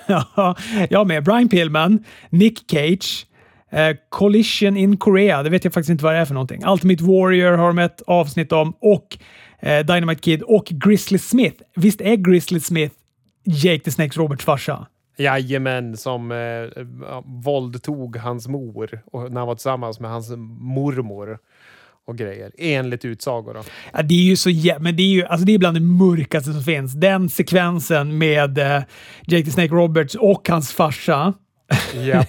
ja, 0.08 0.56
jag 0.90 1.08
med. 1.08 1.24
Brian 1.24 1.50
Pillman, 1.50 2.04
Nick 2.30 2.72
Cage, 2.72 3.28
uh, 3.74 3.98
Collision 4.10 4.78
in 4.78 4.98
Korea. 4.98 5.44
Det 5.44 5.50
vet 5.50 5.64
jag 5.64 5.74
faktiskt 5.74 5.90
inte 5.90 6.04
vad 6.04 6.14
det 6.14 6.20
är 6.20 6.26
för 6.26 6.34
någonting. 6.34 6.66
Ultimate 6.66 7.04
Warrior 7.04 7.52
har 7.52 7.68
de 7.68 7.80
ett 7.80 8.02
avsnitt 8.02 8.52
om 8.52 8.74
och 8.80 9.18
uh, 9.66 9.80
Dynamite 9.80 10.22
Kid 10.22 10.42
och 10.42 10.66
Grizzly 10.66 11.18
Smith. 11.18 11.64
Visst 11.76 12.02
är 12.02 12.16
Grizzly 12.16 12.60
Smith 12.60 12.96
Jake 13.44 13.84
the 13.84 13.92
Snakes 13.92 14.18
Roberts 14.18 14.46
farsa. 14.46 14.88
Jajamän, 15.18 15.98
som 15.98 16.32
eh, 16.32 16.84
våldtog 17.26 18.18
hans 18.18 18.48
mor 18.48 19.02
och 19.06 19.32
när 19.32 19.40
han 19.40 19.48
var 19.48 19.56
tillsammans 19.56 20.00
med 20.00 20.12
hans 20.12 20.30
mormor 20.60 21.40
och 22.06 22.18
grejer. 22.18 22.52
Enligt 22.58 23.06
utsagor. 23.06 23.54
Då. 23.54 23.64
Ja, 23.94 24.02
det 24.02 24.14
är 24.14 24.24
ju 24.24 24.36
så 24.36 24.50
men 24.80 24.96
det 24.96 25.04
är 25.04 25.08
ju 25.08 25.26
alltså 25.26 25.46
det 25.46 25.54
är 25.54 25.60
bland 25.60 25.76
det 25.76 25.82
mörkaste 25.82 26.54
som 26.54 26.64
finns. 26.64 26.94
Den 26.94 27.30
sekvensen 27.30 28.18
med 28.18 28.58
eh, 28.58 28.84
Jake 29.22 29.46
the 29.46 29.52
Snake 29.52 29.74
Roberts 29.74 30.16
och 30.16 30.50
hans 30.50 30.74
farsa 30.74 31.34
Ja. 32.04 32.26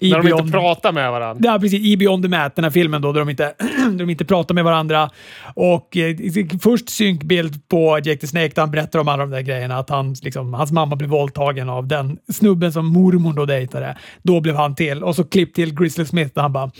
När 0.00 0.22
de 0.22 0.28
inte 0.28 0.52
pratar 0.52 0.92
med 0.92 1.10
varandra. 1.10 1.52
Ja, 1.52 1.58
precis. 1.58 1.80
I 1.86 1.96
Beyond 1.96 2.22
the 2.24 2.28
Mat, 2.28 2.56
den 2.56 2.64
här 2.64 2.70
filmen 2.70 3.02
då, 3.02 3.12
där 3.12 3.20
de 3.20 3.30
inte, 3.30 3.44
där 3.58 3.98
de 3.98 4.10
inte 4.10 4.24
pratar 4.24 4.54
med 4.54 4.64
varandra. 4.64 5.10
Och 5.54 5.96
eh, 5.96 6.16
först 6.62 6.88
synkbild 6.88 7.68
på 7.68 7.98
Jake 7.98 8.16
the 8.16 8.26
Snake 8.26 8.52
där 8.54 8.62
han 8.62 8.70
berättar 8.70 8.98
om 8.98 9.08
alla 9.08 9.22
de 9.22 9.30
där 9.30 9.40
grejerna. 9.40 9.78
Att 9.78 9.90
han, 9.90 10.14
liksom, 10.22 10.54
hans 10.54 10.72
mamma 10.72 10.96
blev 10.96 11.10
våldtagen 11.10 11.68
av 11.68 11.86
den 11.86 12.18
snubben 12.32 12.72
som 12.72 12.86
mormor 12.86 13.32
då 13.32 13.46
dejtade. 13.46 13.96
Då 14.22 14.40
blev 14.40 14.56
han 14.56 14.74
till. 14.74 15.04
Och 15.04 15.16
så 15.16 15.24
klipp 15.24 15.54
till 15.54 15.74
Grizzly 15.74 16.04
Smith 16.04 16.34
där 16.34 16.42
han 16.42 16.52
bara 16.52 16.70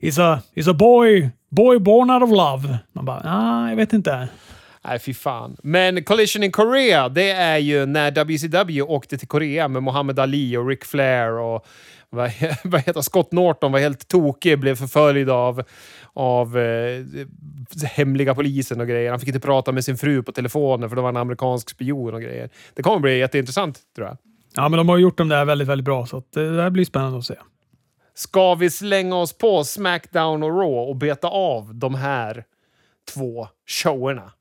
“He's 0.00 0.22
a, 0.22 0.40
he's 0.54 0.70
a 0.70 0.74
boy, 0.74 1.30
boy 1.50 1.78
born 1.78 2.10
out 2.10 2.22
of 2.22 2.30
love”. 2.30 2.78
Man 2.92 3.04
bara 3.04 3.22
“Ah, 3.24 3.68
jag 3.68 3.76
vet 3.76 3.92
inte”. 3.92 4.28
Nej, 4.88 4.98
fy 4.98 5.14
fan. 5.14 5.56
Men 5.62 6.04
Collision 6.04 6.42
in 6.42 6.52
Korea, 6.52 7.08
det 7.08 7.30
är 7.30 7.58
ju 7.58 7.86
när 7.86 8.10
WCW 8.10 8.82
åkte 8.82 9.18
till 9.18 9.28
Korea 9.28 9.68
med 9.68 9.82
Muhammad 9.82 10.18
Ali 10.18 10.56
och 10.56 10.68
Ric 10.68 10.84
Flair 10.84 11.32
och 11.32 11.66
vad, 12.10 12.30
vad 12.64 12.80
heter 12.80 13.00
Scott 13.00 13.32
Norton 13.32 13.72
var 13.72 13.78
helt 13.78 14.08
tokig, 14.08 14.58
blev 14.58 14.74
förföljd 14.76 15.30
av, 15.30 15.62
av 16.12 16.58
eh, 16.58 17.04
hemliga 17.84 18.34
polisen 18.34 18.80
och 18.80 18.88
grejer. 18.88 19.10
Han 19.10 19.20
fick 19.20 19.28
inte 19.28 19.40
prata 19.40 19.72
med 19.72 19.84
sin 19.84 19.96
fru 19.96 20.22
på 20.22 20.32
telefonen 20.32 20.88
för 20.88 20.96
det 20.96 21.02
var 21.02 21.08
en 21.08 21.16
amerikansk 21.16 21.70
spion 21.70 22.14
och 22.14 22.22
grejer. 22.22 22.50
Det 22.74 22.82
kommer 22.82 22.98
bli 22.98 23.18
jätteintressant, 23.18 23.80
tror 23.96 24.06
jag. 24.06 24.16
Ja, 24.54 24.68
men 24.68 24.78
de 24.78 24.88
har 24.88 24.98
gjort 24.98 25.18
dem 25.18 25.28
där 25.28 25.44
väldigt, 25.44 25.68
väldigt 25.68 25.84
bra, 25.84 26.06
så 26.06 26.22
det 26.34 26.62
här 26.62 26.70
blir 26.70 26.84
spännande 26.84 27.18
att 27.18 27.24
se. 27.24 27.36
Ska 28.14 28.54
vi 28.54 28.70
slänga 28.70 29.16
oss 29.16 29.38
på 29.38 29.64
Smackdown 29.64 30.42
och 30.42 30.50
Raw 30.50 30.90
och 30.90 30.96
beta 30.96 31.28
av 31.28 31.74
de 31.74 31.94
här 31.94 32.44
två 33.14 33.48
showerna? 33.66 34.32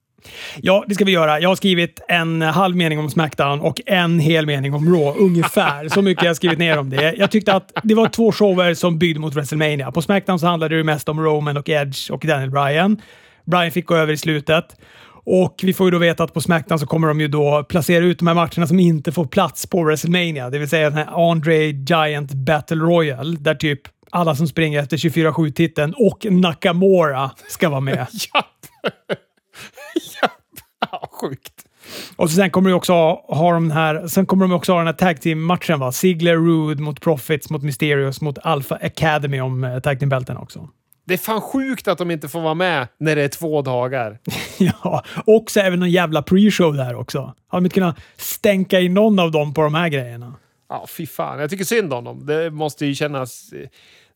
Ja, 0.61 0.83
det 0.87 0.95
ska 0.95 1.05
vi 1.05 1.11
göra. 1.11 1.39
Jag 1.39 1.49
har 1.49 1.55
skrivit 1.55 2.01
en 2.07 2.41
halv 2.41 2.75
mening 2.75 2.99
om 2.99 3.09
Smackdown 3.09 3.61
och 3.61 3.81
en 3.85 4.19
hel 4.19 4.45
mening 4.45 4.73
om 4.73 4.95
Raw, 4.95 5.23
ungefär. 5.25 5.89
Så 5.89 6.01
mycket 6.01 6.23
jag 6.23 6.29
har 6.29 6.35
skrivit 6.35 6.59
ner 6.59 6.77
om 6.77 6.89
det. 6.89 7.13
Jag 7.17 7.31
tyckte 7.31 7.53
att 7.53 7.71
det 7.83 7.95
var 7.95 8.07
två 8.07 8.31
shower 8.31 8.73
som 8.73 8.99
byggde 8.99 9.19
mot 9.19 9.35
WrestleMania. 9.35 9.91
På 9.91 10.01
Smackdown 10.01 10.39
så 10.39 10.47
handlade 10.47 10.77
det 10.77 10.83
mest 10.83 11.09
om 11.09 11.21
Roman 11.21 11.57
och 11.57 11.69
Edge 11.69 12.11
och 12.11 12.25
Daniel 12.25 12.51
Bryan. 12.51 13.01
Bryan 13.45 13.71
fick 13.71 13.85
gå 13.85 13.95
över 13.95 14.13
i 14.13 14.17
slutet. 14.17 14.65
Och 15.27 15.59
vi 15.63 15.73
får 15.73 15.87
ju 15.87 15.91
då 15.91 15.97
veta 15.97 16.23
att 16.23 16.33
på 16.33 16.41
Smackdown 16.41 16.79
så 16.79 16.85
kommer 16.85 17.07
de 17.07 17.21
ju 17.21 17.27
då 17.27 17.63
placera 17.69 18.05
ut 18.05 18.19
de 18.19 18.27
här 18.27 18.33
matcherna 18.33 18.67
som 18.67 18.79
inte 18.79 19.11
får 19.11 19.25
plats 19.25 19.67
på 19.67 19.83
WrestleMania. 19.83 20.49
Det 20.49 20.59
vill 20.59 20.69
säga 20.69 20.89
den 20.89 20.97
här 20.97 21.29
Andre 21.31 21.65
Giant 21.65 22.33
Battle 22.33 22.77
Royal, 22.77 23.43
där 23.43 23.55
typ 23.55 23.81
alla 24.11 24.35
som 24.35 24.47
springer 24.47 24.79
efter 24.79 24.97
24-7-titeln 24.97 25.93
och 25.97 26.25
Nakamura 26.29 27.31
ska 27.49 27.69
vara 27.69 27.79
med. 27.79 28.07
ja, 28.33 28.43
sjukt. 31.21 31.65
Och 32.15 32.31
sen 32.31 32.51
kommer 32.51 32.69
de 32.69 32.75
också 32.75 32.93
ha 32.93 33.53
de 33.53 33.71
här, 33.71 34.07
sen 34.07 34.25
kommer 34.25 34.47
de 34.47 34.53
också 34.53 34.71
ha 34.71 34.79
den 34.79 34.87
här 34.87 34.93
tag 34.93 35.21
team-matchen 35.21 35.79
va? 35.79 35.91
Ziggler, 35.91 36.35
Rude 36.35 36.81
mot 36.81 37.01
Profits, 37.01 37.49
mot 37.49 37.63
Mysterios, 37.63 38.21
mot 38.21 38.37
Alpha 38.37 38.75
Academy 38.75 39.39
om 39.39 39.63
uh, 39.63 39.79
tag 39.79 39.99
team-bälten 39.99 40.37
också. 40.37 40.69
Det 41.07 41.13
är 41.13 41.17
fan 41.17 41.41
sjukt 41.41 41.87
att 41.87 41.97
de 41.97 42.11
inte 42.11 42.27
får 42.27 42.41
vara 42.41 42.53
med 42.53 42.87
när 42.97 43.15
det 43.15 43.21
är 43.21 43.27
två 43.27 43.61
dagar. 43.61 44.19
ja, 44.57 45.03
och 45.25 45.51
så 45.51 45.59
även 45.59 45.79
någon 45.79 45.91
jävla 45.91 46.21
pre-show 46.21 46.77
där 46.77 46.95
också. 46.95 47.19
Har 47.47 47.59
de 47.59 47.65
inte 47.65 47.73
kunnat 47.73 47.99
stänka 48.17 48.79
in 48.79 48.93
någon 48.93 49.19
av 49.19 49.31
dem 49.31 49.53
på 49.53 49.61
de 49.61 49.73
här 49.73 49.89
grejerna? 49.89 50.33
Ja, 50.69 50.85
fy 50.89 51.07
fan. 51.07 51.39
Jag 51.39 51.49
tycker 51.49 51.65
synd 51.65 51.93
om 51.93 52.03
dem. 52.03 52.25
Det 52.25 52.51
måste 52.51 52.85
ju 52.85 52.95
kännas 52.95 53.53
eh, 53.53 53.67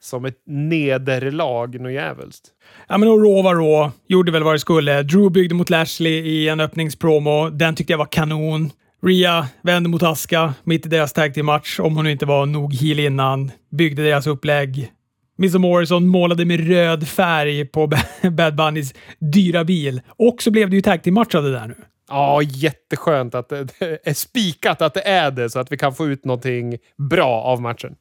som 0.02 0.26
ett 0.26 0.42
nederlag 0.48 1.82
något 1.82 1.92
jävligt. 1.92 2.40
Ja, 2.88 2.98
men 2.98 3.10
och 3.10 3.24
Raw 3.24 3.42
var 3.42 3.56
Raw. 3.56 3.92
Gjorde 4.08 4.32
väl 4.32 4.44
vad 4.44 4.56
det 4.56 4.60
skulle. 4.60 5.04
Drew 5.04 5.32
byggde 5.32 5.56
mot 5.56 5.70
Lashley 5.70 6.14
i 6.14 6.50
en 6.50 6.60
öppningspromo. 6.60 7.50
Den 7.50 7.76
tyckte 7.76 7.94
jag 7.94 7.98
var 7.98 8.06
kanon. 8.12 8.72
Rhea 9.02 9.48
vände 9.62 9.90
mot 9.90 10.04
Aska 10.04 10.54
mitt 10.64 10.86
i 10.86 10.90
deras 10.90 11.14
tag 11.14 11.44
match 11.44 11.80
om 11.80 11.96
hon 11.96 12.08
inte 12.08 12.26
var 12.26 12.46
nog 12.46 12.74
heel 12.74 13.00
innan. 13.00 13.52
Byggde 13.72 14.04
deras 14.04 14.28
upplägg. 14.28 14.92
Miss 15.38 15.56
Morrison 15.56 16.08
målade 16.08 16.46
med 16.46 16.68
röd 16.68 17.08
färg 17.08 17.66
på 17.66 17.88
Bad 18.32 18.56
Bunnys 18.56 18.94
dyra 19.20 19.64
bil. 19.64 20.02
Och 20.08 20.42
så 20.42 20.52
blev 20.52 20.70
det 20.70 20.76
ju 20.76 20.82
tag 20.82 21.08
match 21.12 21.36
av 21.36 21.44
det 21.44 21.52
där 21.52 21.68
nu. 21.68 21.76
Ja, 22.10 22.42
jätteskönt 22.42 23.36
att 23.36 23.50
det 23.80 24.00
är 24.04 24.14
spikat 24.14 24.82
att 24.82 24.94
det 24.94 25.08
är 25.08 25.32
det, 25.32 25.50
så 25.50 25.60
att 25.60 25.72
vi 25.72 25.78
kan 25.78 25.96
få 25.96 26.08
ut 26.08 26.26
någonting 26.26 26.78
bra 27.10 27.42
av 27.42 27.62
matchen. 27.62 27.96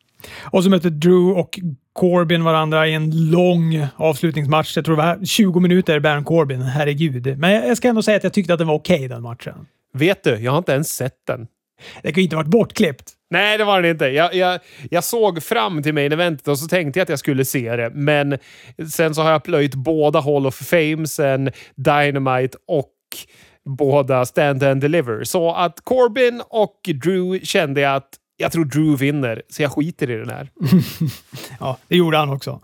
Och 0.44 0.64
så 0.64 0.70
mötte 0.70 0.90
Drew 0.90 1.38
och 1.38 1.60
Corbin 1.92 2.44
varandra 2.44 2.88
i 2.88 2.94
en 2.94 3.30
lång 3.30 3.86
avslutningsmatch. 3.96 4.76
Jag 4.76 4.84
tror 4.84 4.96
det 4.96 5.02
var 5.02 5.24
20 5.24 5.60
minuter, 5.60 6.00
Baron 6.00 6.24
Corbin. 6.24 6.62
Herregud. 6.62 7.38
Men 7.38 7.50
jag 7.50 7.76
ska 7.76 7.88
ändå 7.88 8.02
säga 8.02 8.16
att 8.16 8.24
jag 8.24 8.32
tyckte 8.32 8.52
att 8.52 8.58
den 8.58 8.68
var 8.68 8.74
okej, 8.74 8.96
okay, 8.96 9.08
den 9.08 9.22
matchen. 9.22 9.66
Vet 9.92 10.24
du, 10.24 10.36
jag 10.36 10.52
har 10.52 10.58
inte 10.58 10.72
ens 10.72 10.88
sett 10.88 11.26
den. 11.26 11.46
Det 12.02 12.12
kan 12.12 12.20
ju 12.20 12.22
inte 12.22 12.36
ha 12.36 12.42
varit 12.42 12.50
bortklippt. 12.50 13.12
Nej, 13.30 13.58
det 13.58 13.64
var 13.64 13.82
den 13.82 13.90
inte. 13.90 14.04
Jag, 14.06 14.34
jag, 14.34 14.60
jag 14.90 15.04
såg 15.04 15.42
fram 15.42 15.82
till 15.82 15.94
main 15.94 16.12
eventet 16.12 16.48
och 16.48 16.58
så 16.58 16.68
tänkte 16.68 16.98
jag 16.98 17.02
att 17.02 17.08
jag 17.08 17.18
skulle 17.18 17.44
se 17.44 17.76
det, 17.76 17.90
men 17.90 18.38
sen 18.92 19.14
så 19.14 19.22
har 19.22 19.30
jag 19.30 19.44
plöjt 19.44 19.74
båda 19.74 20.20
Hall 20.20 20.46
of 20.46 20.54
Fame, 20.54 21.06
sen 21.06 21.50
Dynamite 21.76 22.58
och 22.66 22.92
båda 23.64 24.26
Stand 24.26 24.62
and 24.62 24.80
Deliver. 24.80 25.24
Så 25.24 25.54
att 25.54 25.80
Corbin 25.84 26.42
och 26.48 26.80
Drew 27.02 27.44
kände 27.44 27.80
jag 27.80 27.96
att 27.96 28.08
jag 28.40 28.52
tror 28.52 28.64
Drew 28.64 28.96
vinner, 28.96 29.42
så 29.48 29.62
jag 29.62 29.72
skiter 29.72 30.10
i 30.10 30.16
den 30.16 30.30
här. 30.30 30.50
ja, 31.60 31.78
det 31.88 31.96
gjorde 31.96 32.16
han 32.16 32.30
också. 32.30 32.60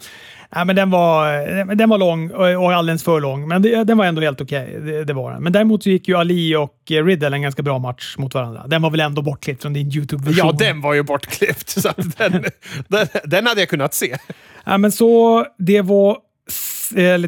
Nej, 0.57 0.65
men 0.65 0.77
den, 0.77 0.91
var, 0.91 1.75
den 1.75 1.89
var 1.89 1.99
lång 1.99 2.31
och 2.31 2.73
alldeles 2.73 3.05
för 3.05 3.21
lång, 3.21 3.49
men 3.49 3.63
det, 3.63 3.85
den 3.85 3.99
var 3.99 4.05
ändå 4.05 4.21
helt 4.21 4.41
okej. 4.41 4.69
Okay. 4.69 4.81
Det, 4.81 5.05
det, 5.05 5.13
var 5.13 5.33
den. 5.33 5.43
Men 5.43 5.53
däremot 5.53 5.83
så 5.83 5.91
gick 5.91 6.09
ju 6.09 6.17
Ali 6.17 6.57
och 6.57 6.79
Riddle 6.89 7.37
en 7.37 7.43
ganska 7.43 7.63
bra 7.63 7.79
match 7.79 8.15
mot 8.19 8.35
varandra. 8.35 8.67
Den 8.67 8.83
var 8.83 8.91
väl 8.91 9.01
ändå 9.01 9.23
bortklippt 9.23 9.63
från 9.63 9.73
din 9.73 9.91
YouTube-version? 9.91 10.47
Ja, 10.47 10.53
den 10.53 10.81
var 10.81 10.95
ju 10.95 11.03
bortklippt. 11.03 11.69
Så 11.69 11.93
den, 12.19 12.33
den, 12.89 13.07
den, 13.25 13.47
hade 13.47 13.61
jag 13.61 13.69
kunnat 13.69 13.95
se. 13.95 14.17
Ja, 14.65 14.79
men 14.79 14.93
så 14.93 15.47
det 15.59 15.81
var, 15.81 16.19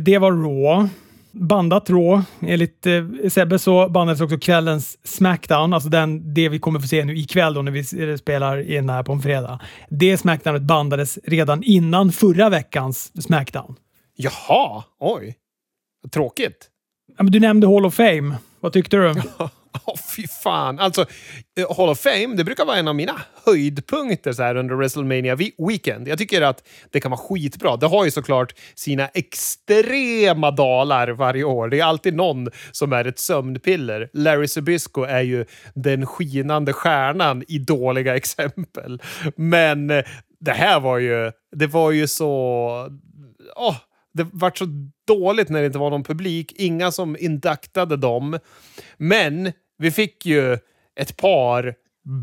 det 0.00 0.18
var 0.18 0.32
Raw 0.32 0.88
bandat 1.40 1.90
Raw. 1.90 2.22
Enligt 2.40 2.86
eh, 2.86 3.04
Sebbe 3.28 3.58
så 3.58 3.88
bandades 3.88 4.20
också 4.20 4.38
kvällens 4.38 4.98
Smackdown, 5.04 5.72
alltså 5.72 5.88
den, 5.88 6.34
det 6.34 6.48
vi 6.48 6.58
kommer 6.58 6.80
få 6.80 6.86
se 6.86 7.04
nu 7.04 7.18
ikväll 7.18 7.54
då 7.54 7.62
när 7.62 7.72
vi 7.72 8.18
spelar 8.18 8.70
in 8.70 8.88
här 8.88 9.02
på 9.02 9.12
en 9.12 9.22
fredag. 9.22 9.60
Det 9.88 10.16
Smackdownet 10.16 10.62
bandades 10.62 11.18
redan 11.24 11.62
innan 11.62 12.12
förra 12.12 12.48
veckans 12.48 13.22
Smackdown. 13.22 13.74
Jaha, 14.16 14.84
oj. 15.00 15.36
Tråkigt. 16.12 16.70
Ja, 17.16 17.22
men 17.22 17.32
du 17.32 17.40
nämnde 17.40 17.66
Hall 17.66 17.86
of 17.86 17.94
Fame. 17.94 18.36
Vad 18.60 18.72
tyckte 18.72 18.96
du? 18.96 19.14
oh, 19.86 19.96
fy 20.16 20.26
fan. 20.42 20.78
Alltså, 20.78 21.06
eh, 21.58 21.76
Hall 21.76 21.88
of 21.88 22.00
Fame, 22.00 22.34
det 22.36 22.44
brukar 22.44 22.64
vara 22.64 22.76
en 22.76 22.88
av 22.88 22.94
mina 22.94 23.20
höjdpunkter 23.44 24.32
så 24.32 24.42
här 24.42 24.56
under 24.56 24.74
WrestleMania 24.74 25.36
Weekend. 25.68 26.08
Jag 26.08 26.18
tycker 26.18 26.42
att 26.42 26.68
det 26.90 27.00
kan 27.00 27.10
vara 27.10 27.20
skitbra. 27.20 27.76
Det 27.76 27.86
har 27.86 28.04
ju 28.04 28.10
såklart 28.10 28.54
sina 28.74 29.08
extrema 29.08 30.50
dalar 30.50 31.08
varje 31.08 31.44
år. 31.44 31.68
Det 31.68 31.80
är 31.80 31.84
alltid 31.84 32.14
någon 32.14 32.48
som 32.72 32.92
är 32.92 33.04
ett 33.04 33.18
sömnpiller. 33.18 34.10
Larry 34.12 34.48
Sabisco 34.48 35.02
är 35.02 35.22
ju 35.22 35.44
den 35.74 36.06
skinande 36.06 36.72
stjärnan 36.72 37.44
i 37.48 37.58
dåliga 37.58 38.16
exempel. 38.16 39.02
Men 39.36 39.90
eh, 39.90 40.04
det 40.40 40.52
här 40.52 40.80
var 40.80 40.98
ju, 40.98 41.32
det 41.56 41.66
var 41.66 41.90
ju 41.90 42.06
så... 42.06 42.28
Oh, 43.56 43.76
det 44.16 44.26
var 44.32 44.52
så 44.54 44.66
dåligt 45.06 45.48
när 45.48 45.60
det 45.60 45.66
inte 45.66 45.78
var 45.78 45.90
någon 45.90 46.04
publik. 46.04 46.52
Inga 46.56 46.90
som 46.90 47.16
induktade 47.20 47.96
dem. 47.96 48.38
Men 48.96 49.52
vi 49.78 49.90
fick 49.90 50.26
ju 50.26 50.58
ett 51.00 51.16
par 51.16 51.74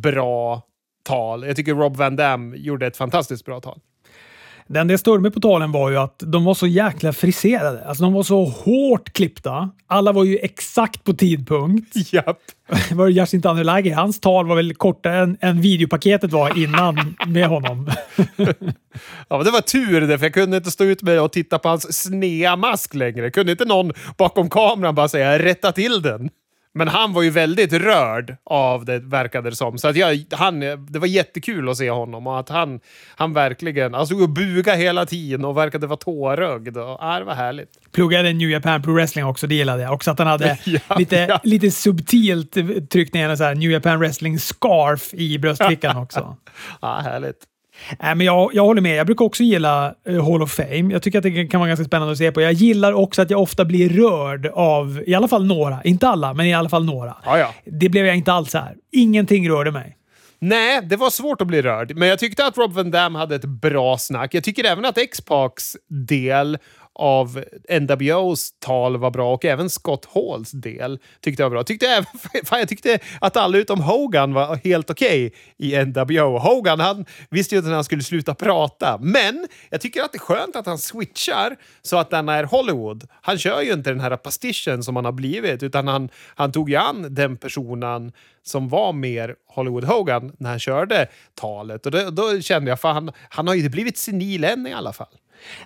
bra 0.01 0.61
tal. 1.03 1.45
Jag 1.47 1.55
tycker 1.55 1.75
Rob 1.75 1.97
Van 1.97 2.15
Dam 2.15 2.55
gjorde 2.57 2.87
ett 2.87 2.97
fantastiskt 2.97 3.45
bra 3.45 3.59
tal. 3.59 3.79
Det 4.67 4.79
enda 4.79 4.93
jag 4.93 4.99
störde 4.99 5.21
mig 5.21 5.31
på 5.31 5.39
talen 5.39 5.71
var 5.71 5.89
ju 5.89 5.97
att 5.97 6.23
de 6.25 6.45
var 6.45 6.53
så 6.53 6.67
jäkla 6.67 7.13
friserade. 7.13 7.85
Alltså 7.85 8.03
de 8.03 8.13
var 8.13 8.23
så 8.23 8.45
hårt 8.45 9.13
klippta. 9.13 9.69
Alla 9.87 10.11
var 10.11 10.23
ju 10.23 10.37
exakt 10.37 11.03
på 11.03 11.13
tidpunkt. 11.13 11.95
Japp. 12.13 12.39
Det 12.89 12.95
var 12.95 13.09
Yasin 13.09 13.41
Tanulagi. 13.41 13.89
Hans 13.89 14.19
tal 14.19 14.47
var 14.47 14.55
väl 14.55 14.73
kortare 14.73 15.17
än, 15.17 15.37
än 15.41 15.61
videopaketet 15.61 16.31
var 16.31 16.63
innan 16.63 17.15
med 17.27 17.47
honom. 17.47 17.91
ja, 19.27 19.37
men 19.37 19.43
det 19.43 19.51
var 19.51 19.61
tur 19.61 20.01
det, 20.01 20.17
för 20.17 20.25
jag 20.25 20.33
kunde 20.33 20.57
inte 20.57 20.71
stå 20.71 20.83
ut 20.83 21.01
med 21.01 21.19
att 21.19 21.33
titta 21.33 21.59
på 21.59 21.69
hans 21.69 22.03
snea 22.03 22.55
mask 22.55 22.93
längre. 22.93 23.31
Kunde 23.31 23.51
inte 23.51 23.65
någon 23.65 23.91
bakom 24.17 24.49
kameran 24.49 24.95
bara 24.95 25.07
säga 25.07 25.39
rätta 25.39 25.71
till 25.71 26.01
den? 26.01 26.29
Men 26.75 26.87
han 26.87 27.13
var 27.13 27.21
ju 27.21 27.29
väldigt 27.29 27.73
rörd 27.73 28.35
av 28.43 28.85
det, 28.85 28.99
verkade 28.99 29.49
det 29.49 29.55
som. 29.55 29.77
Så 29.77 29.87
att 29.87 29.95
jag, 29.95 30.23
han, 30.31 30.59
det 30.59 30.99
var 30.99 31.07
jättekul 31.07 31.69
att 31.69 31.77
se 31.77 31.89
honom 31.89 32.27
och 32.27 32.39
att 32.39 32.49
han, 32.49 32.79
han 33.15 33.33
verkligen 33.33 33.95
alltså, 33.95 34.15
och 34.15 34.29
buga 34.29 34.73
hela 34.73 35.05
tiden 35.05 35.45
och 35.45 35.57
verkade 35.57 35.87
vara 35.87 35.97
tårögd. 35.97 36.77
Och, 36.77 36.97
ja, 37.01 37.19
det 37.19 37.25
var 37.25 37.33
härligt. 37.33 37.69
Pluggade 37.91 38.33
New 38.33 38.49
Japan 38.49 38.81
Pro 38.81 38.93
Wrestling 38.93 39.25
också, 39.25 39.47
det 39.47 39.55
gillade 39.55 39.83
jag. 39.83 39.93
Också 39.93 40.11
att 40.11 40.19
han 40.19 40.27
hade 40.27 40.57
ja, 40.65 40.97
lite, 40.97 41.15
ja. 41.15 41.39
lite 41.43 41.71
subtilt 41.71 42.57
tryckt 42.89 43.13
ner 43.13 43.29
en 43.29 43.37
så 43.37 43.53
New 43.53 43.71
Japan 43.71 43.99
Wrestling 43.99 44.39
scarf 44.39 45.13
i 45.13 45.39
bröstfickan 45.39 45.97
också. 46.03 46.37
ja, 46.81 46.99
härligt. 47.03 47.37
Äh, 47.89 48.15
men 48.15 48.21
jag, 48.21 48.51
jag 48.53 48.63
håller 48.63 48.81
med. 48.81 48.95
Jag 48.95 49.05
brukar 49.05 49.25
också 49.25 49.43
gilla 49.43 49.93
uh, 50.09 50.31
Hall 50.31 50.41
of 50.41 50.51
Fame. 50.51 50.93
Jag 50.93 51.01
tycker 51.01 51.17
att 51.17 51.23
det 51.23 51.47
kan 51.47 51.59
vara 51.59 51.67
ganska 51.67 51.85
spännande 51.85 52.11
att 52.11 52.17
se 52.17 52.31
på. 52.31 52.41
Jag 52.41 52.53
gillar 52.53 52.93
också 52.93 53.21
att 53.21 53.29
jag 53.29 53.41
ofta 53.41 53.65
blir 53.65 53.89
rörd 53.89 54.45
av 54.53 55.03
i 55.07 55.15
alla 55.15 55.27
fall 55.27 55.45
några. 55.45 55.81
Inte 55.83 56.07
alla, 56.07 56.33
men 56.33 56.45
i 56.45 56.53
alla 56.53 56.69
fall 56.69 56.85
några. 56.85 57.17
Ja, 57.25 57.37
ja. 57.37 57.53
Det 57.65 57.89
blev 57.89 58.05
jag 58.05 58.15
inte 58.15 58.33
alls 58.33 58.53
här. 58.53 58.75
Ingenting 58.91 59.49
rörde 59.49 59.71
mig. 59.71 59.97
Nej, 60.39 60.81
det 60.83 60.95
var 60.95 61.09
svårt 61.09 61.41
att 61.41 61.47
bli 61.47 61.61
rörd, 61.61 61.95
men 61.95 62.07
jag 62.07 62.19
tyckte 62.19 62.45
att 62.45 62.57
Rob 62.57 62.73
Van 62.73 62.91
Dam 62.91 63.15
hade 63.15 63.35
ett 63.35 63.45
bra 63.45 63.97
snack. 63.97 64.33
Jag 64.33 64.43
tycker 64.43 64.63
även 64.63 64.85
att 64.85 64.97
X-Pacs 64.97 65.77
del 65.89 66.57
av 66.95 67.43
NWOs 67.81 68.51
tal 68.59 68.97
var 68.97 69.11
bra 69.11 69.33
och 69.33 69.45
även 69.45 69.69
Scott 69.69 70.07
Halls 70.13 70.51
del 70.51 70.99
tyckte 71.21 71.43
jag 71.43 71.49
var 71.49 71.55
bra. 71.55 71.63
Tyckte 71.63 71.87
även, 71.87 72.05
fan, 72.45 72.59
jag 72.59 72.69
tyckte 72.69 72.99
att 73.21 73.37
alla 73.37 73.57
utom 73.57 73.81
Hogan 73.81 74.33
var 74.33 74.55
helt 74.55 74.89
okej 74.89 75.27
okay 75.27 75.39
i 75.57 75.85
NWO. 75.85 76.37
Hogan 76.37 76.79
han 76.79 77.05
visste 77.29 77.55
ju 77.55 77.59
inte 77.59 77.67
när 77.67 77.75
han 77.75 77.83
skulle 77.83 78.03
sluta 78.03 78.35
prata, 78.35 78.97
men 79.01 79.47
jag 79.69 79.81
tycker 79.81 80.01
att 80.01 80.11
det 80.11 80.17
är 80.17 80.19
skönt 80.19 80.55
att 80.55 80.65
han 80.65 80.77
switchar 80.77 81.55
så 81.81 81.97
att 81.97 82.09
den 82.09 82.29
är 82.29 82.43
Hollywood. 82.43 83.07
Han 83.21 83.37
kör 83.37 83.61
ju 83.61 83.73
inte 83.73 83.89
den 83.89 83.99
här 83.99 84.17
pastischen 84.17 84.83
som 84.83 84.95
han 84.95 85.05
har 85.05 85.11
blivit, 85.11 85.63
utan 85.63 85.87
han, 85.87 86.09
han 86.35 86.51
tog 86.51 86.69
ju 86.69 86.75
an 86.75 87.15
den 87.15 87.37
personen 87.37 88.11
som 88.43 88.69
var 88.69 88.93
mer 88.93 89.35
Hollywood 89.47 89.83
Hogan 89.83 90.35
när 90.37 90.49
han 90.49 90.59
körde 90.59 91.07
talet. 91.35 91.85
Och 91.85 91.91
då, 91.91 92.09
då 92.09 92.41
kände 92.41 92.69
jag, 92.69 92.79
fan, 92.79 92.95
han, 92.95 93.11
han 93.29 93.47
har 93.47 93.53
ju 93.53 93.59
inte 93.59 93.71
blivit 93.71 93.97
senil 93.97 94.43
än 94.43 94.67
i 94.67 94.73
alla 94.73 94.93
fall. 94.93 95.07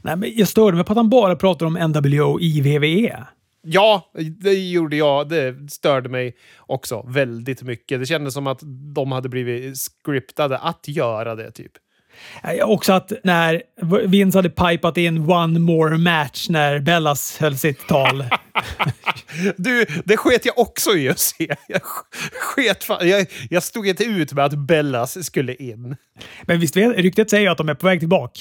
Nej, 0.02 0.16
men 0.16 0.32
jag 0.36 0.48
störde 0.48 0.76
mig 0.76 0.86
på 0.86 0.94
att 0.94 0.98
han 0.98 1.10
bara 1.10 1.36
pratar 1.36 1.66
om 1.66 1.74
NWO 1.74 2.40
i 2.40 2.62
VVE. 2.62 3.26
Ja, 3.62 4.12
det 4.40 4.54
gjorde 4.54 4.96
jag. 4.96 5.30
Det 5.30 5.72
störde 5.72 6.10
mig 6.10 6.36
också 6.60 7.06
väldigt 7.08 7.62
mycket. 7.62 8.00
Det 8.00 8.06
kändes 8.06 8.34
som 8.34 8.48
att 8.48 8.60
de 8.96 9.12
hade 9.12 9.30
blivit 9.30 9.78
scriptade 9.78 10.58
att 10.58 10.88
göra 10.88 11.36
det, 11.36 11.52
typ. 11.52 11.72
Också 12.64 12.94
att 12.94 13.12
när 13.24 13.62
Vince 14.08 14.38
hade 14.38 14.50
pipat 14.50 14.98
in 14.98 15.30
one 15.30 15.60
more 15.60 15.98
match 15.98 16.50
när 16.50 16.80
Bellas 16.80 17.38
höll 17.40 17.58
sitt 17.58 17.88
tal. 17.88 18.26
du, 19.58 19.86
det 20.06 20.18
sket 20.18 20.46
jag 20.46 20.60
också 20.60 20.98
i 20.98 21.10
att 21.10 21.20
se. 21.20 21.56
Jag, 21.68 21.82
sket 22.34 22.84
fan, 22.84 23.10
jag, 23.10 23.28
jag 23.50 23.64
stod 23.64 23.88
inte 23.88 24.04
ut 24.04 24.34
med 24.34 24.46
att 24.46 24.54
Bellas 24.54 25.26
skulle 25.26 25.56
in. 25.56 25.96
Men 26.42 26.60
visst, 26.60 26.78
ryktet 26.78 27.30
säger 27.30 27.50
att 27.50 27.58
de 27.58 27.70
är 27.70 27.74
på 27.74 27.88
väg 27.88 28.00
tillbaka. 28.00 28.40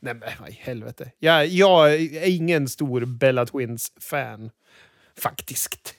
Nej 0.00 0.14
men 0.14 0.28
vad 0.40 0.48
i 0.48 0.58
helvete. 0.60 1.10
Jag, 1.18 1.46
jag 1.46 1.94
är 1.94 2.28
ingen 2.28 2.68
stor 2.68 3.04
Bella 3.04 3.46
Twins-fan. 3.46 4.50
Faktiskt. 5.20 5.94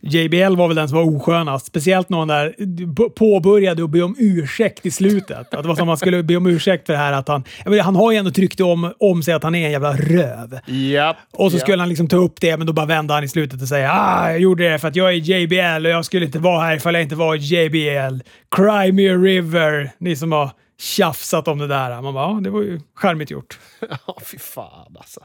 JBL 0.00 0.56
var 0.56 0.68
väl 0.68 0.76
den 0.76 0.88
som 0.88 0.98
var 0.98 1.16
oskönast. 1.16 1.66
Speciellt 1.66 2.08
när 2.08 2.18
hon 2.18 2.28
där 2.28 3.08
påbörjade 3.08 3.84
att 3.84 3.90
be 3.90 4.02
om 4.02 4.14
ursäkt 4.18 4.86
i 4.86 4.90
slutet. 4.90 5.54
Att 5.54 5.62
det 5.62 5.68
var 5.68 5.74
som 5.74 5.82
att 5.82 5.86
man 5.86 5.96
skulle 5.96 6.22
be 6.22 6.36
om 6.36 6.46
ursäkt 6.46 6.86
för 6.86 6.92
det 6.92 6.98
här 6.98 7.12
att 7.12 7.28
han... 7.28 7.44
Menar, 7.64 7.82
han 7.82 7.96
har 7.96 8.12
ju 8.12 8.18
ändå 8.18 8.30
tryckt 8.30 8.60
om, 8.60 8.92
om 8.98 9.22
sig 9.22 9.34
att 9.34 9.42
han 9.42 9.54
är 9.54 9.66
en 9.66 9.72
jävla 9.72 9.92
röv. 9.92 10.58
Yep, 10.68 11.16
och 11.32 11.50
så 11.50 11.56
yep. 11.56 11.62
skulle 11.62 11.82
han 11.82 11.88
liksom 11.88 12.08
ta 12.08 12.16
upp 12.16 12.40
det, 12.40 12.56
men 12.56 12.66
då 12.66 12.72
bara 12.72 12.86
vände 12.86 13.14
han 13.14 13.24
i 13.24 13.28
slutet 13.28 13.62
och 13.62 13.68
säga 13.68 13.92
ah, 13.92 14.30
jag 14.30 14.40
gjorde 14.40 14.70
det 14.70 14.78
för 14.78 14.88
att 14.88 14.96
jag 14.96 15.08
är 15.08 15.14
JBL 15.14 15.86
och 15.86 15.92
jag 15.92 16.04
skulle 16.04 16.26
inte 16.26 16.38
vara 16.38 16.64
här 16.64 16.76
ifall 16.76 16.94
jag 16.94 17.02
inte 17.02 17.14
var 17.14 17.34
JBL. 17.34 18.22
Cry 18.56 18.92
me 18.92 19.08
a 19.10 19.16
river. 19.16 19.90
Ni 19.98 20.16
som 20.16 20.32
har 20.32 20.50
tjafsat 20.80 21.48
om 21.48 21.58
det 21.58 21.66
där. 21.66 22.02
Man 22.02 22.14
bara, 22.14 22.28
ja, 22.28 22.40
det 22.40 22.50
var 22.50 22.62
ju 22.62 22.80
charmigt 22.94 23.30
gjort. 23.30 23.58
Ja, 24.06 24.16
fy 24.24 24.38
fan 24.38 24.96
alltså. 24.98 25.20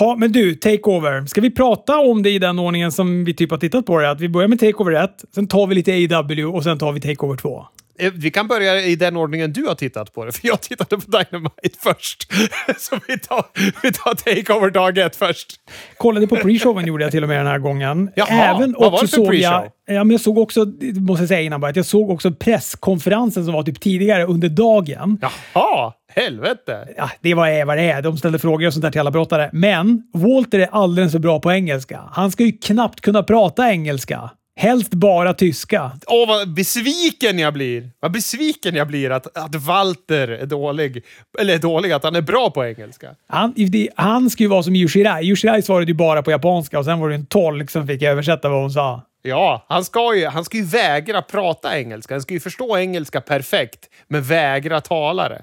Ja, 0.00 0.16
men 0.18 0.32
du, 0.32 0.54
Takeover. 0.54 1.26
Ska 1.26 1.40
vi 1.40 1.50
prata 1.50 1.98
om 1.98 2.22
det 2.22 2.30
i 2.30 2.38
den 2.38 2.58
ordningen 2.58 2.92
som 2.92 3.24
vi 3.24 3.34
typ 3.34 3.50
har 3.50 3.58
tittat 3.58 3.86
på 3.86 3.98
det? 3.98 4.10
Att 4.10 4.20
vi 4.20 4.28
börjar 4.28 4.48
med 4.48 4.60
Takeover 4.60 4.92
1, 4.92 5.24
sen 5.34 5.46
tar 5.48 5.66
vi 5.66 5.74
lite 5.74 6.16
AW 6.16 6.44
och 6.44 6.64
sen 6.64 6.78
tar 6.78 6.92
vi 6.92 7.00
Takeover 7.00 7.36
2. 7.36 7.66
Eh, 7.98 8.12
Vi 8.14 8.30
kan 8.30 8.48
börja 8.48 8.80
i 8.80 8.96
den 8.96 9.16
ordningen 9.16 9.52
du 9.52 9.64
har 9.66 9.74
tittat 9.74 10.12
på 10.14 10.24
det, 10.24 10.32
för 10.32 10.46
jag 10.48 10.60
tittade 10.60 10.96
på 10.96 11.10
Dynamite 11.10 11.78
först. 11.78 12.32
Så 12.78 12.96
vi 13.08 13.18
tar, 13.18 13.44
vi 13.82 13.92
tar 13.92 14.14
Takeover 14.14 14.70
dag 14.70 14.98
ett 14.98 15.16
först. 15.16 15.52
Kollade 15.98 16.26
på 16.26 16.36
pre-showen 16.36 16.86
gjorde 16.86 17.04
jag 17.04 17.10
till 17.10 17.22
och 17.22 17.28
med 17.28 17.38
den 17.38 17.46
här 17.46 17.58
gången. 17.58 18.10
Jaha, 18.16 18.28
Även 18.56 18.74
vad 18.78 18.92
var 18.92 19.00
det 19.02 19.08
för 19.08 19.16
pre-show? 19.18 19.68
ja, 19.86 20.04
men 20.04 20.10
jag 20.10 20.20
såg 20.20 20.38
också, 20.38 20.64
måste 20.94 21.22
jag 21.22 21.28
säga 21.28 21.40
innan 21.40 21.60
bara, 21.60 21.70
att 21.70 21.76
jag 21.76 21.86
såg 21.86 22.10
också 22.10 22.32
presskonferensen 22.32 23.44
som 23.44 23.54
var 23.54 23.62
typ 23.62 23.80
tidigare 23.80 24.24
under 24.24 24.48
dagen. 24.48 25.18
Jaha, 25.52 25.92
helvete. 26.14 26.88
Ja, 26.96 27.10
det 27.20 27.34
var 27.34 27.48
är 27.48 27.64
vad 27.64 27.76
det 27.76 27.90
är. 27.90 28.02
De 28.02 28.16
ställde 28.18 28.38
frågor 28.38 28.66
och 28.66 28.72
sånt 28.72 28.82
där 28.82 28.90
till 28.90 29.00
alla 29.00 29.10
brottare. 29.10 29.50
Men 29.52 30.02
Walter 30.14 30.58
är 30.58 30.68
alldeles 30.72 31.12
för 31.12 31.18
bra 31.18 31.40
på 31.40 31.52
engelska. 31.52 32.00
Han 32.12 32.30
ska 32.30 32.44
ju 32.44 32.52
knappt 32.52 33.00
kunna 33.00 33.22
prata 33.22 33.70
engelska. 33.70 34.30
Helst 34.56 34.94
bara 34.94 35.34
tyska. 35.34 35.92
Åh, 36.06 36.28
vad 36.28 36.54
besviken 36.54 37.38
jag 37.38 37.54
blir! 37.54 37.90
Vad 38.00 38.12
besviken 38.12 38.74
jag 38.74 38.88
blir 38.88 39.10
att, 39.10 39.36
att 39.36 39.54
Walter 39.54 40.28
är 40.28 40.46
dålig. 40.46 41.04
Eller 41.38 41.54
är 41.54 41.58
dålig, 41.58 41.92
att 41.92 42.04
han 42.04 42.16
är 42.16 42.22
bra 42.22 42.50
på 42.50 42.64
engelska. 42.64 43.08
Han, 43.28 43.52
det, 43.56 43.88
han 43.96 44.30
ska 44.30 44.42
ju 44.42 44.48
vara 44.48 44.62
som 44.62 44.76
Yoshirai. 44.76 45.24
Yoshirai 45.24 45.62
svarade 45.62 45.86
ju 45.86 45.94
bara 45.94 46.22
på 46.22 46.30
japanska 46.30 46.78
och 46.78 46.84
sen 46.84 47.00
var 47.00 47.08
det 47.08 47.14
en 47.14 47.26
tolk 47.26 47.70
som 47.70 47.86
fick 47.86 48.02
översätta 48.02 48.48
vad 48.48 48.60
hon 48.60 48.70
sa. 48.70 49.02
Ja, 49.22 49.64
han 49.68 49.84
ska, 49.84 50.16
ju, 50.16 50.26
han 50.26 50.44
ska 50.44 50.56
ju 50.56 50.64
vägra 50.64 51.22
prata 51.22 51.78
engelska. 51.78 52.14
Han 52.14 52.22
ska 52.22 52.34
ju 52.34 52.40
förstå 52.40 52.78
engelska 52.78 53.20
perfekt, 53.20 53.88
men 54.08 54.22
vägra 54.22 54.80
tala 54.80 55.28
det. 55.28 55.42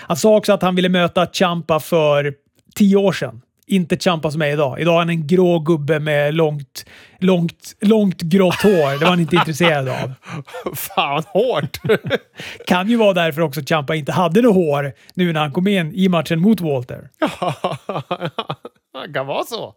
Han 0.00 0.16
sa 0.16 0.36
också 0.36 0.52
att 0.52 0.62
han 0.62 0.74
ville 0.74 0.88
möta 0.88 1.26
Champa 1.32 1.80
för 1.80 2.34
tio 2.74 2.96
år 2.96 3.12
sedan. 3.12 3.40
Inte 3.66 3.96
Champa 3.96 4.30
som 4.30 4.42
är 4.42 4.46
idag. 4.46 4.80
Idag 4.80 4.94
är 4.94 4.98
han 4.98 5.10
en 5.10 5.26
grå 5.26 5.58
gubbe 5.58 6.00
med 6.00 6.34
långt, 6.34 6.86
långt, 7.18 7.76
långt 7.80 8.22
grått 8.22 8.62
hår. 8.62 8.98
Det 8.98 9.04
var 9.04 9.10
han 9.10 9.20
inte 9.20 9.36
intresserad 9.36 9.88
av. 9.88 10.12
Fan, 10.74 11.22
hårt! 11.26 11.78
Kan 12.66 12.90
ju 12.90 12.96
vara 12.96 13.12
därför 13.12 13.40
också 13.40 13.60
Champa 13.66 13.94
inte 13.94 14.12
hade 14.12 14.42
något 14.42 14.54
hår 14.54 14.92
nu 15.14 15.32
när 15.32 15.40
han 15.40 15.52
kom 15.52 15.66
in 15.66 15.92
i 15.94 16.08
matchen 16.08 16.40
mot 16.40 16.60
Walter. 16.60 17.08
det 19.06 19.12
kan 19.14 19.26
vara 19.26 19.44
så. 19.44 19.74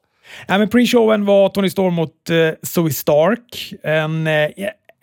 Ja, 0.48 0.58
men 0.58 0.70
pre-showen 0.70 1.26
var 1.26 1.50
Tony 1.50 1.70
Storm 1.70 1.94
mot 1.94 2.30
eh, 2.30 2.50
Zoe 2.62 2.92
Stark. 2.92 3.74
En, 3.84 4.28
eh, 4.28 4.50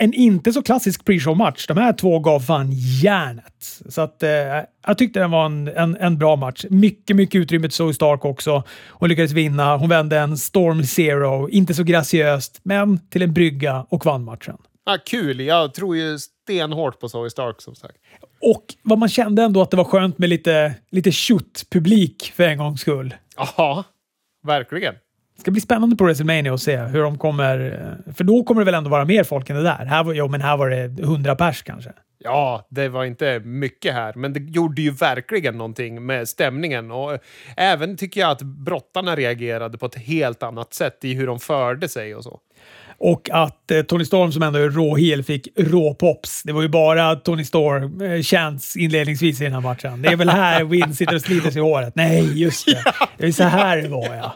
en 0.05 0.15
inte 0.15 0.53
så 0.53 0.63
klassisk 0.63 1.05
pre-show-match. 1.05 1.67
De 1.67 1.77
här 1.77 1.93
två 1.93 2.19
gav 2.19 2.41
fan 2.41 2.73
järnet. 3.03 3.81
Så 3.89 4.01
att, 4.01 4.23
eh, 4.23 4.31
jag 4.87 4.99
tyckte 4.99 5.21
den 5.21 5.31
var 5.31 5.47
en, 5.47 5.69
en, 5.69 5.97
en 5.97 6.19
bra 6.19 6.37
match. 6.37 6.65
Mycket, 6.71 7.17
mycket 7.17 7.39
utrymme 7.39 7.69
till 7.69 7.77
Zoe 7.77 7.95
Stark 7.95 8.25
också. 8.25 8.63
Hon 8.89 9.09
lyckades 9.09 9.33
vinna. 9.33 9.77
Hon 9.77 9.89
vände 9.89 10.19
en 10.19 10.37
Storm 10.39 10.85
Zero. 10.85 11.49
Inte 11.49 11.75
så 11.75 11.83
graciöst, 11.83 12.61
men 12.63 12.99
till 13.09 13.23
en 13.23 13.33
brygga 13.33 13.87
och 13.89 14.07
vann 14.07 14.25
matchen. 14.25 14.57
Ja, 14.87 14.99
kul. 15.07 15.41
Jag 15.41 15.75
tror 15.75 15.97
ju 15.97 16.19
stenhårt 16.19 17.01
på 17.01 17.09
Zoe 17.09 17.31
Stark 17.31 17.63
som 17.63 17.75
sagt. 17.75 17.97
Och 18.41 18.65
vad 18.83 18.99
man 18.99 19.09
kände 19.09 19.43
ändå 19.43 19.63
att 19.63 19.71
det 19.71 19.77
var 19.77 19.85
skönt 19.85 20.19
med 20.19 20.29
lite, 20.29 20.75
lite 20.91 21.13
publik 21.71 22.33
för 22.37 22.45
en 22.45 22.59
gångs 22.59 22.81
skull. 22.81 23.15
Ja, 23.37 23.85
verkligen. 24.47 24.95
Det 25.35 25.41
ska 25.41 25.51
bli 25.51 25.61
spännande 25.61 25.97
på 25.97 26.05
WrestleMania 26.05 26.55
att 26.55 26.61
se 26.61 26.77
hur 26.77 27.03
de 27.03 27.19
kommer... 27.19 27.81
För 28.17 28.25
då 28.25 28.45
kommer 28.45 28.61
det 28.61 28.65
väl 28.65 28.75
ändå 28.75 28.91
vara 28.91 29.05
mer 29.05 29.25
folk 29.25 29.51
än 29.51 29.57
det 29.57 29.63
där? 29.63 29.85
Här 29.85 30.05
var, 30.05 30.13
jo, 30.13 30.29
men 30.29 30.41
här 30.41 30.57
var 30.57 30.71
det 30.71 31.03
100 31.03 31.37
pers 31.37 31.63
kanske. 31.63 31.91
Ja, 32.19 32.67
det 32.71 32.89
var 32.89 33.05
inte 33.05 33.41
mycket 33.41 33.95
här, 33.95 34.13
men 34.17 34.33
det 34.33 34.41
gjorde 34.41 34.83
ju 34.83 34.91
verkligen 34.91 35.59
någonting 35.59 36.07
med 36.07 36.29
stämningen. 36.29 36.91
Och 36.91 37.19
även 37.57 37.97
tycker 37.97 38.21
jag 38.21 38.31
att 38.31 38.43
brottarna 38.43 39.17
reagerade 39.17 39.79
på 39.79 39.87
ett 39.87 39.95
helt 39.95 40.43
annat 40.43 40.75
sätt 40.75 41.05
i 41.05 41.15
hur 41.15 41.27
de 41.27 41.41
förde 41.41 41.89
sig 41.89 42.15
och 42.15 42.25
så. 42.25 42.41
Och 42.99 43.31
att 43.33 43.71
eh, 43.71 43.83
Tony 43.83 44.05
Storm 44.05 44.33
som 44.33 44.43
ändå 44.43 44.59
är 44.59 44.71
råhel 44.71 45.23
fick 45.23 45.49
råpops. 45.57 46.43
Det 46.43 46.53
var 46.53 46.63
ju 46.63 46.69
bara 46.69 47.17
Tony 47.17 47.45
Storm 47.45 48.01
eh, 48.01 48.23
chants 48.23 48.77
inledningsvis 48.77 49.41
i 49.41 49.45
den 49.45 49.53
här 49.53 49.61
matchen. 49.61 50.03
Det 50.03 50.09
är 50.09 50.17
väl 50.17 50.29
här 50.29 50.65
Win 50.71 50.95
sitter 50.95 51.15
och 51.15 51.21
sliter 51.21 51.51
sig 51.51 51.59
i 51.59 51.63
håret. 51.63 51.95
Nej, 51.95 52.43
just 52.43 52.67
det. 52.67 52.85
Det 53.19 53.27
är 53.27 53.33
så 53.33 53.45
här 53.45 53.77
det 53.77 53.89
var 53.89 54.15
ja. 54.15 54.35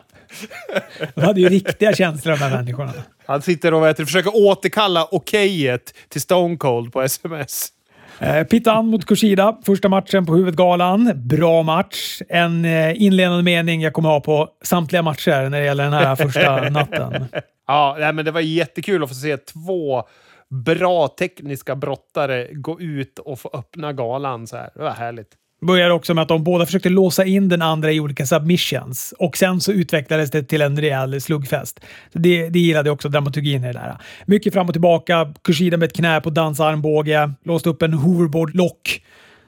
De 1.15 1.21
hade 1.21 1.41
ju 1.41 1.49
riktiga 1.49 1.93
känslor 1.93 2.33
de 2.33 2.39
här 2.39 2.57
människorna. 2.57 2.93
Han 3.27 3.43
sitter 3.43 3.75
och 3.75 3.95
du, 3.95 4.07
försöker 4.07 4.37
återkalla 4.37 5.15
okejet 5.15 5.95
till 6.09 6.21
Stone 6.21 6.57
Cold 6.57 6.93
på 6.93 7.03
sms. 7.03 7.73
Eh, 8.21 8.45
Pittan 8.45 8.87
mot 8.87 9.07
Kushida, 9.07 9.59
första 9.67 9.89
matchen 9.89 10.27
på 10.27 10.35
huvudgalan. 10.35 11.13
Bra 11.15 11.63
match. 11.63 12.23
En 12.29 12.65
eh, 12.65 13.03
inledande 13.03 13.43
mening 13.43 13.83
jag 13.83 13.93
kommer 13.93 14.09
ha 14.09 14.21
på 14.21 14.49
samtliga 14.63 15.03
matcher 15.03 15.49
när 15.49 15.61
det 15.61 15.65
gäller 15.65 15.85
den 15.85 15.93
här 15.93 16.17
första 16.17 16.61
natten. 16.71 17.27
Ja, 17.67 18.13
men 18.15 18.25
det 18.25 18.31
var 18.31 18.41
jättekul 18.41 19.03
att 19.03 19.09
få 19.09 19.15
se 19.15 19.37
två 19.37 20.03
bra 20.51 21.09
tekniska 21.09 21.77
brottare 21.77 22.49
gå 22.53 22.81
ut 22.81 23.19
och 23.19 23.41
få 23.41 23.51
öppna 23.53 23.93
galan 23.93 24.47
så 24.47 24.57
här. 24.57 24.71
Det 24.75 24.83
var 24.83 24.91
härligt. 24.91 25.29
Började 25.61 25.95
också 25.95 26.15
med 26.15 26.23
att 26.23 26.29
de 26.29 26.45
båda 26.45 26.67
försökte 26.67 26.89
låsa 26.89 27.25
in 27.25 27.49
den 27.49 27.63
andra 27.63 27.93
i 27.93 28.01
olika 28.01 28.27
submissions 28.27 29.15
och 29.19 29.37
sen 29.37 29.61
så 29.61 29.73
utvecklades 29.73 30.31
det 30.31 30.43
till 30.43 30.61
en 30.61 30.81
rejäl 30.81 31.21
sluggfest. 31.21 31.81
Det, 32.13 32.49
det 32.49 32.59
gillade 32.59 32.91
också, 32.91 33.09
dramaturgin 33.09 33.65
i 33.65 33.67
det 33.67 33.73
där. 33.73 33.97
Mycket 34.27 34.53
fram 34.55 34.67
och 34.67 34.75
tillbaka, 34.75 35.35
Kushida 35.45 35.77
med 35.77 35.87
ett 35.87 35.97
knä 35.97 36.21
på 36.21 36.31
Dans 36.31 36.61
armbåge, 36.61 37.33
låste 37.45 37.69
upp 37.69 37.83
en 37.83 37.95
hoverboard-lock. 37.95 39.05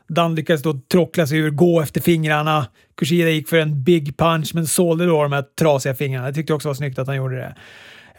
Dan 0.08 0.34
lyckades 0.34 0.62
då 0.62 0.80
trockla 0.92 1.26
sig 1.26 1.38
ur, 1.38 1.50
gå 1.50 1.80
efter 1.80 2.00
fingrarna. 2.00 2.66
Kushida 2.96 3.30
gick 3.30 3.48
för 3.48 3.58
en 3.58 3.82
big 3.82 4.16
punch 4.16 4.50
men 4.54 4.66
sålde 4.66 5.06
då 5.06 5.22
de 5.22 5.32
här 5.32 5.44
trasiga 5.58 5.94
fingrarna. 5.94 6.26
Jag 6.26 6.34
tyckte 6.34 6.54
också 6.54 6.68
var 6.68 6.74
snyggt 6.74 6.98
att 6.98 7.06
han 7.06 7.16
gjorde 7.16 7.36
det. 7.36 7.54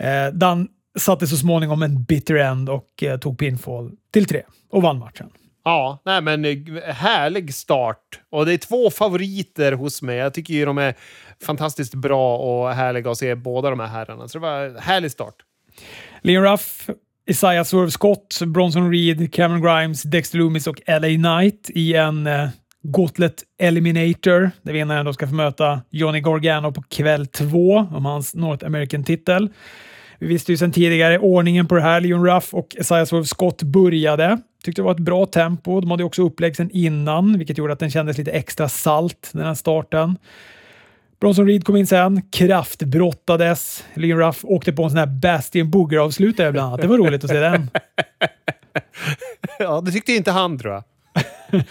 Eh, 0.07 0.33
Dan 0.33 0.67
satte 0.99 1.27
så 1.27 1.37
småningom 1.37 1.83
en 1.83 2.03
bitter 2.03 2.35
end 2.35 2.69
och 2.69 3.03
eh, 3.03 3.19
tog 3.19 3.37
pinfall 3.37 3.91
till 4.13 4.25
tre 4.25 4.41
och 4.69 4.81
vann 4.81 4.99
matchen. 4.99 5.29
Ja, 5.63 6.01
nej 6.05 6.21
men 6.21 6.45
eh, 6.45 6.83
härlig 6.83 7.53
start. 7.53 8.19
Och 8.29 8.45
det 8.45 8.53
är 8.53 8.57
två 8.57 8.89
favoriter 8.89 9.71
hos 9.71 10.01
mig. 10.01 10.17
Jag 10.17 10.33
tycker 10.33 10.53
ju 10.53 10.65
de 10.65 10.77
är 10.77 10.95
fantastiskt 11.45 11.93
bra 11.93 12.37
och 12.37 12.73
härliga 12.73 13.11
att 13.11 13.17
se 13.17 13.35
båda 13.35 13.69
de 13.69 13.79
här 13.79 13.87
herrarna. 13.87 14.27
Så 14.27 14.37
det 14.37 14.41
var 14.41 14.65
en 14.65 14.77
härlig 14.77 15.11
start. 15.11 15.35
Leon 16.21 16.43
Ruff, 16.43 16.89
Isaiah 17.29 17.63
Swerve 17.63 17.91
Scott, 17.91 18.39
Bronson 18.47 18.91
Reed, 18.91 19.33
Cameron 19.33 19.61
Grimes, 19.61 20.03
Dexter 20.03 20.37
Loomis 20.37 20.67
och 20.67 20.81
LA 20.87 20.99
Knight 20.99 21.69
i 21.69 21.93
en 21.93 22.27
eh, 22.27 22.49
Gauntlet 22.83 23.43
Eliminator 23.59 24.51
där 24.61 24.73
vinnaren 24.73 25.05
då 25.05 25.13
ska 25.13 25.27
få 25.27 25.35
möta 25.35 25.81
Johnny 25.89 26.19
Gargano 26.21 26.71
på 26.71 26.81
kväll 26.81 27.27
två 27.27 27.87
om 27.91 28.05
hans 28.05 28.35
North 28.35 28.65
American-titel. 28.65 29.49
Vi 30.21 30.27
visste 30.27 30.51
ju 30.51 30.57
sedan 30.57 30.71
tidigare 30.71 31.19
ordningen 31.19 31.67
på 31.67 31.75
det 31.75 31.81
här. 31.81 32.01
Leon 32.01 32.25
Ruff 32.25 32.53
och 32.53 32.75
Isaiah 32.79 33.05
Swerve 33.05 33.25
Scott 33.25 33.63
började. 33.63 34.37
Tyckte 34.63 34.81
det 34.81 34.83
var 34.83 34.91
ett 34.91 34.99
bra 34.99 35.25
tempo. 35.25 35.81
De 35.81 35.91
hade 35.91 36.03
också 36.03 36.23
upplägg 36.23 36.55
sen 36.55 36.69
innan, 36.71 37.37
vilket 37.37 37.57
gjorde 37.57 37.73
att 37.73 37.79
den 37.79 37.91
kändes 37.91 38.17
lite 38.17 38.31
extra 38.31 38.69
salt, 38.69 39.29
den 39.33 39.45
här 39.45 39.53
starten. 39.53 40.17
Bronson 41.19 41.47
Reed 41.47 41.65
kom 41.65 41.75
in 41.75 41.87
sen, 41.87 42.21
kraftbrottades. 42.31 43.83
Leon 43.93 44.19
Ruff 44.19 44.39
åkte 44.43 44.73
på 44.73 44.83
en 44.83 44.89
sån 44.89 44.99
här 44.99 45.05
Bastion 45.05 45.71
Booger-avslutare 45.71 46.51
bland 46.51 46.67
annat. 46.67 46.81
Det 46.81 46.87
var 46.87 46.97
roligt 46.97 47.23
att 47.23 47.29
se 47.29 47.39
den. 47.39 47.69
Ja, 49.59 49.81
det 49.81 49.91
tyckte 49.91 50.13
inte 50.13 50.31
han 50.31 50.59
tror 50.59 50.73
jag. 50.73 50.83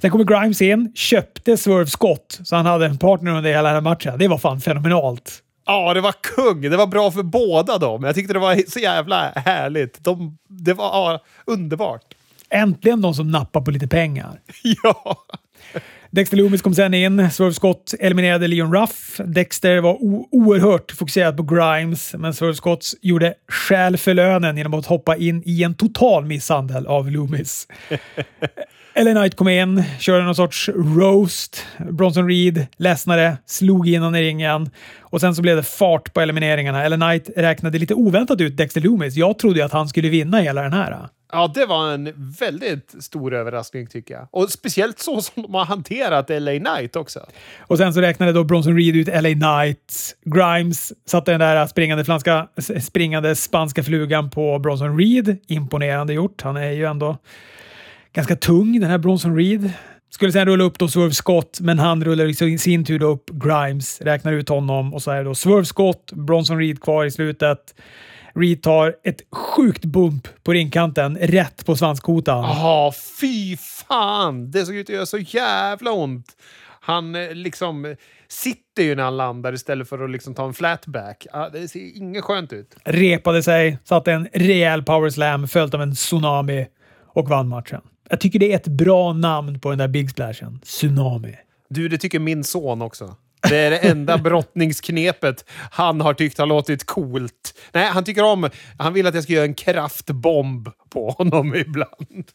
Sen 0.00 0.10
kommer 0.10 0.24
Grimes 0.24 0.62
in, 0.62 0.92
köpte 0.94 1.56
Swerve 1.56 1.86
Scott, 1.86 2.40
så 2.44 2.56
han 2.56 2.66
hade 2.66 2.86
en 2.86 2.98
partner 2.98 3.30
under 3.36 3.50
hela 3.50 3.68
den 3.68 3.74
här 3.74 3.80
matchen. 3.90 4.18
Det 4.18 4.28
var 4.28 4.38
fan 4.38 4.60
fenomenalt. 4.60 5.42
Ja, 5.70 5.94
det 5.94 6.00
var 6.00 6.14
kung. 6.22 6.60
Det 6.60 6.76
var 6.76 6.86
bra 6.86 7.10
för 7.10 7.22
båda 7.22 7.78
dem. 7.78 8.04
Jag 8.04 8.14
tyckte 8.14 8.32
det 8.32 8.38
var 8.38 8.70
så 8.70 8.78
jävla 8.78 9.32
härligt. 9.36 10.04
De, 10.04 10.38
det 10.48 10.72
var 10.72 10.84
ja, 10.84 11.20
underbart. 11.46 12.14
Äntligen 12.50 13.00
de 13.00 13.14
som 13.14 13.30
nappar 13.30 13.60
på 13.60 13.70
lite 13.70 13.88
pengar. 13.88 14.40
Ja. 14.82 15.16
Dexter 16.10 16.36
Loomis 16.36 16.62
kom 16.62 16.74
sen 16.74 16.94
in. 16.94 17.30
Swerve 17.30 17.54
Scott 17.54 17.94
eliminerade 18.00 18.48
Leon 18.48 18.74
Ruff. 18.74 19.20
Dexter 19.24 19.80
var 19.80 19.96
oerhört 20.30 20.92
fokuserad 20.92 21.36
på 21.36 21.42
Grimes, 21.42 22.14
men 22.18 22.34
Swerve 22.34 22.54
Scott 22.54 22.94
gjorde 23.00 23.34
skäl 23.48 23.96
för 23.96 24.14
lönen 24.14 24.56
genom 24.56 24.74
att 24.74 24.86
hoppa 24.86 25.16
in 25.16 25.42
i 25.46 25.62
en 25.62 25.74
total 25.74 26.24
misshandel 26.24 26.86
av 26.86 27.10
Loomis. 27.10 27.66
LA 28.94 29.10
Knight 29.12 29.36
kom 29.36 29.48
in, 29.48 29.84
körde 29.98 30.24
någon 30.24 30.34
sorts 30.34 30.68
roast. 30.68 31.66
Bronson 31.90 32.28
Reed 32.28 32.66
ledsnade, 32.76 33.36
slog 33.46 33.88
in 33.88 34.02
honom 34.02 34.14
i 34.14 34.22
ringen 34.22 34.70
och 35.00 35.20
sen 35.20 35.34
så 35.34 35.42
blev 35.42 35.56
det 35.56 35.62
fart 35.62 36.12
på 36.14 36.20
elimineringarna. 36.20 36.88
LA 36.88 36.96
Knight 36.96 37.30
räknade 37.36 37.78
lite 37.78 37.94
oväntat 37.94 38.40
ut 38.40 38.56
Dexter 38.56 38.80
Loomis. 38.80 39.16
Jag 39.16 39.38
trodde 39.38 39.58
ju 39.58 39.64
att 39.64 39.72
han 39.72 39.88
skulle 39.88 40.08
vinna 40.08 40.40
hela 40.40 40.62
den 40.62 40.72
här. 40.72 41.08
ja, 41.32 41.50
det 41.54 41.66
var 41.66 41.92
en 41.92 42.34
väldigt 42.40 42.94
stor 43.00 43.34
överraskning 43.34 43.86
tycker 43.86 44.14
jag. 44.14 44.28
Och 44.30 44.50
speciellt 44.50 44.98
så 44.98 45.20
som 45.22 45.42
de 45.42 45.54
har 45.54 45.64
hanterat 45.64 46.28
LA 46.28 46.58
Knight 46.58 46.96
också. 46.96 47.20
Och 47.58 47.78
sen 47.78 47.94
så 47.94 48.00
räknade 48.00 48.32
då 48.32 48.44
Bronson 48.44 48.76
Reed 48.76 48.96
ut 48.96 49.08
LA 49.08 49.32
Knight. 49.32 50.16
Grimes 50.24 50.92
satte 51.06 51.30
den 51.30 51.40
där 51.40 51.66
springande, 51.66 52.04
flanska, 52.04 52.48
springande 52.82 53.36
spanska 53.36 53.82
flugan 53.82 54.30
på 54.30 54.58
Bronson 54.58 54.98
Reed. 54.98 55.36
Imponerande 55.48 56.12
gjort. 56.12 56.42
Han 56.42 56.56
är 56.56 56.70
ju 56.70 56.84
ändå 56.84 57.16
ganska 58.12 58.36
tung, 58.36 58.80
den 58.80 58.90
här 58.90 58.98
Bronson 58.98 59.36
Reed. 59.36 59.72
Skulle 60.10 60.32
sen 60.32 60.46
rulla 60.46 60.64
upp 60.64 60.78
då 60.78 60.88
Swerve 60.88 61.12
Scott, 61.12 61.58
men 61.60 61.78
han 61.78 62.04
rullar 62.04 62.44
i 62.44 62.58
sin 62.58 62.84
tur 62.84 63.02
upp 63.02 63.30
Grimes, 63.30 64.00
räknar 64.00 64.32
ut 64.32 64.48
honom 64.48 64.94
och 64.94 65.02
så 65.02 65.10
är 65.10 65.16
det 65.16 65.24
då 65.24 65.34
Swerve 65.34 65.64
Scott, 65.64 66.12
Bronson 66.12 66.58
Reed 66.58 66.82
kvar 66.82 67.04
i 67.04 67.10
slutet. 67.10 67.74
Reed 68.34 68.62
tar 68.62 68.94
ett 69.04 69.20
sjukt 69.32 69.84
bump 69.84 70.28
på 70.44 70.52
ringkanten, 70.52 71.18
rätt 71.18 71.66
på 71.66 71.76
svanskotan. 71.76 72.44
Jaha, 72.44 72.92
fy 73.20 73.56
fan! 73.56 74.50
Det 74.50 74.66
såg 74.66 74.74
ut 74.74 74.90
att 74.90 74.94
göra 74.94 75.06
så 75.06 75.18
jävla 75.18 75.92
ont. 75.92 76.26
Han 76.80 77.14
eh, 77.14 77.34
liksom 77.34 77.96
sitter 78.28 78.82
ju 78.82 78.94
när 78.94 79.02
han 79.02 79.16
landar 79.16 79.52
istället 79.52 79.88
för 79.88 80.04
att 80.04 80.10
liksom 80.10 80.34
ta 80.34 80.44
en 80.44 80.54
flatback. 80.54 81.26
Det 81.52 81.68
ser 81.68 81.96
inget 81.96 82.24
skönt 82.24 82.52
ut. 82.52 82.76
Repade 82.84 83.42
sig, 83.42 83.78
satte 83.84 84.12
en 84.12 84.28
rejäl 84.32 84.82
power 84.82 85.10
slam 85.10 85.48
följt 85.48 85.74
av 85.74 85.82
en 85.82 85.94
tsunami 85.94 86.66
och 87.06 87.28
vann 87.28 87.48
matchen. 87.48 87.80
Jag 88.10 88.20
tycker 88.20 88.38
det 88.38 88.52
är 88.52 88.56
ett 88.56 88.66
bra 88.66 89.12
namn 89.12 89.60
på 89.60 89.70
den 89.70 89.78
där 89.78 89.88
Big 89.88 90.10
Splashen. 90.10 90.60
Tsunami. 90.64 91.36
Du, 91.68 91.88
det 91.88 91.98
tycker 91.98 92.18
min 92.18 92.44
son 92.44 92.82
också. 92.82 93.16
Det 93.48 93.56
är 93.56 93.70
det 93.70 93.78
enda 93.78 94.18
brottningsknepet 94.28 95.44
han 95.70 96.00
har 96.00 96.14
tyckt 96.14 96.38
har 96.38 96.46
låtit 96.46 96.86
coolt. 96.86 97.54
Nej, 97.72 97.86
han 97.86 98.04
tycker 98.04 98.24
om... 98.24 98.50
Han 98.78 98.92
vill 98.92 99.06
att 99.06 99.14
jag 99.14 99.24
ska 99.24 99.32
göra 99.32 99.44
en 99.44 99.54
kraftbomb 99.54 100.68
på 100.90 101.10
honom 101.10 101.54
ibland. 101.66 102.30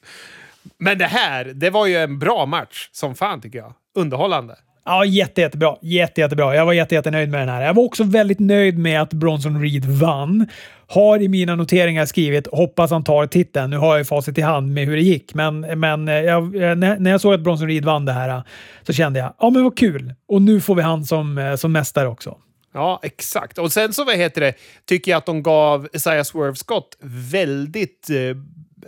Men 0.78 0.98
det 0.98 1.06
här, 1.06 1.46
det 1.46 1.70
var 1.70 1.88
ju 1.88 1.96
en 1.96 2.20
bra 2.20 2.46
match 2.46 2.90
som 2.92 3.16
fan 3.16 3.42
tycker 3.42 3.60
jag. 3.60 3.74
Underhållande. 3.96 4.56
Ja, 4.86 5.06
jätte, 5.06 5.42
jättebra. 5.42 5.76
Jätte, 5.82 6.22
jättebra. 6.22 6.56
Jag 6.56 6.66
var 6.66 6.74
jätte, 6.74 6.96
jättenöjd 6.96 7.30
med 7.30 7.40
den 7.40 7.50
här. 7.50 7.62
Jag 7.62 7.74
var 7.74 7.84
också 7.84 8.04
väldigt 8.04 8.40
nöjd 8.40 8.78
med 8.78 9.02
att 9.02 9.14
Bronson 9.14 9.62
Reed 9.62 9.86
vann. 9.86 10.48
Har 10.88 11.22
i 11.22 11.28
mina 11.28 11.56
noteringar 11.56 12.06
skrivit 12.06 12.48
“hoppas 12.48 12.92
han 12.92 13.04
tar 13.04 13.28
titeln”. 13.28 13.70
Nu 13.70 13.78
har 13.78 13.88
jag 13.88 13.98
ju 13.98 14.06
facit 14.06 14.38
i 14.38 14.42
hand 14.42 14.74
med 14.74 14.86
hur 14.86 14.96
det 14.96 15.02
gick, 15.02 15.34
men, 15.34 15.60
men 15.60 16.08
eh, 16.08 16.14
jag, 16.14 16.56
eh, 16.56 16.76
när 16.76 17.12
jag 17.12 17.22
såg 17.22 17.34
att 17.34 17.42
Bronson 17.42 17.68
Reed 17.68 17.86
vann 17.86 18.06
det 18.06 18.12
här 18.12 18.30
eh, 18.30 18.44
så 18.84 18.94
kände 18.94 19.20
jag 19.20 19.34
“ja, 19.40 19.50
men 19.50 19.64
vad 19.64 19.78
kul”. 19.78 20.14
Och 20.28 20.42
nu 20.42 20.62
får 20.62 20.76
vi 20.76 20.82
han 20.82 21.06
som, 21.06 21.56
som 21.60 21.72
mästare 21.72 22.08
också. 22.08 22.38
Ja, 22.74 23.00
exakt. 23.04 23.58
Och 23.58 23.72
sen 23.72 23.94
så 23.94 24.06
vad 24.06 24.16
heter 24.16 24.42
det, 24.42 24.54
tycker 24.86 25.12
jag 25.12 25.18
att 25.18 25.26
de 25.26 25.44
gav 25.44 25.88
Isaiah 25.94 26.24
Swerve 26.24 26.56
Scott 26.56 26.98
väldigt 27.32 28.10
eh, 28.10 28.38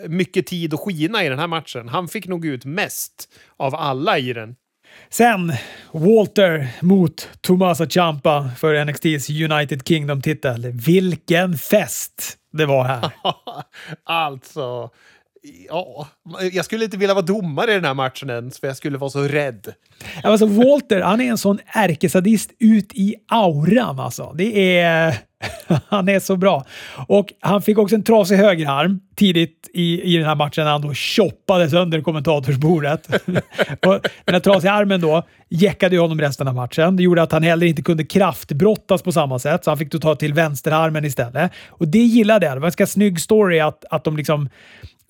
mycket 0.07 0.47
tid 0.47 0.73
att 0.73 0.79
skina 0.79 1.23
i 1.23 1.29
den 1.29 1.39
här 1.39 1.47
matchen. 1.47 1.89
Han 1.89 2.07
fick 2.07 2.27
nog 2.27 2.45
ut 2.45 2.65
mest 2.65 3.29
av 3.57 3.75
alla 3.75 4.17
i 4.17 4.33
den. 4.33 4.55
Sen 5.09 5.53
Walter 5.91 6.67
mot 6.81 7.29
Tomasa 7.41 7.85
Ciampa 7.89 8.49
för 8.57 8.85
NXTs 8.85 9.29
United 9.29 9.87
Kingdom-titel. 9.87 10.71
Vilken 10.71 11.57
fest 11.57 12.37
det 12.53 12.65
var 12.65 12.83
här! 12.83 13.11
alltså, 14.03 14.89
ja, 15.69 16.07
jag 16.51 16.65
skulle 16.65 16.85
inte 16.85 16.97
vilja 16.97 17.13
vara 17.13 17.25
domare 17.25 17.71
i 17.71 17.73
den 17.73 17.85
här 17.85 17.93
matchen 17.93 18.29
ens, 18.29 18.59
för 18.59 18.67
jag 18.67 18.77
skulle 18.77 18.97
vara 18.97 19.09
så 19.09 19.21
rädd. 19.21 19.73
Alltså, 20.23 20.45
Walter, 20.45 21.01
han 21.01 21.21
är 21.21 21.29
en 21.29 21.37
sån 21.37 21.59
ärkesadist 21.65 22.51
ut 22.59 22.93
i 22.93 23.15
auran 23.27 23.99
alltså. 23.99 24.33
Det 24.37 24.79
är... 24.79 25.17
han 25.87 26.09
är 26.09 26.19
så 26.19 26.37
bra. 26.37 26.65
Och 27.07 27.33
han 27.39 27.61
fick 27.61 27.77
också 27.77 27.95
en 27.95 28.03
trasig 28.03 28.35
högerarm 28.35 28.99
tidigt 29.15 29.69
i, 29.73 30.01
i 30.01 30.17
den 30.17 30.25
här 30.25 30.35
matchen 30.35 30.63
när 30.63 30.71
han 30.71 30.81
då 30.81 30.93
choppade 30.93 31.69
sönder 31.69 32.01
kommentatorsbordet. 32.01 33.07
och 33.85 33.99
den 34.25 34.33
här 34.33 34.39
trasiga 34.39 34.71
armen 34.71 35.01
då 35.01 35.23
jäckade 35.49 35.95
ju 35.95 36.01
honom 36.01 36.21
resten 36.21 36.47
av 36.47 36.55
matchen. 36.55 36.95
Det 36.95 37.03
gjorde 37.03 37.21
att 37.21 37.31
han 37.31 37.43
heller 37.43 37.67
inte 37.67 37.81
kunde 37.81 38.05
kraftbrottas 38.05 39.01
på 39.01 39.11
samma 39.11 39.39
sätt, 39.39 39.63
så 39.63 39.71
han 39.71 39.77
fick 39.77 39.91
då 39.91 39.99
ta 39.99 40.15
till 40.15 40.33
vänsterarmen 40.33 41.05
istället. 41.05 41.51
Och 41.69 41.87
det 41.87 42.03
gillade 42.03 42.45
jag. 42.45 42.55
Det 42.55 42.59
var 42.59 42.67
en 42.67 42.69
ganska 42.69 42.87
snygg 42.87 43.19
story 43.19 43.59
att, 43.59 43.85
att 43.89 44.03
de 44.03 44.17
liksom 44.17 44.49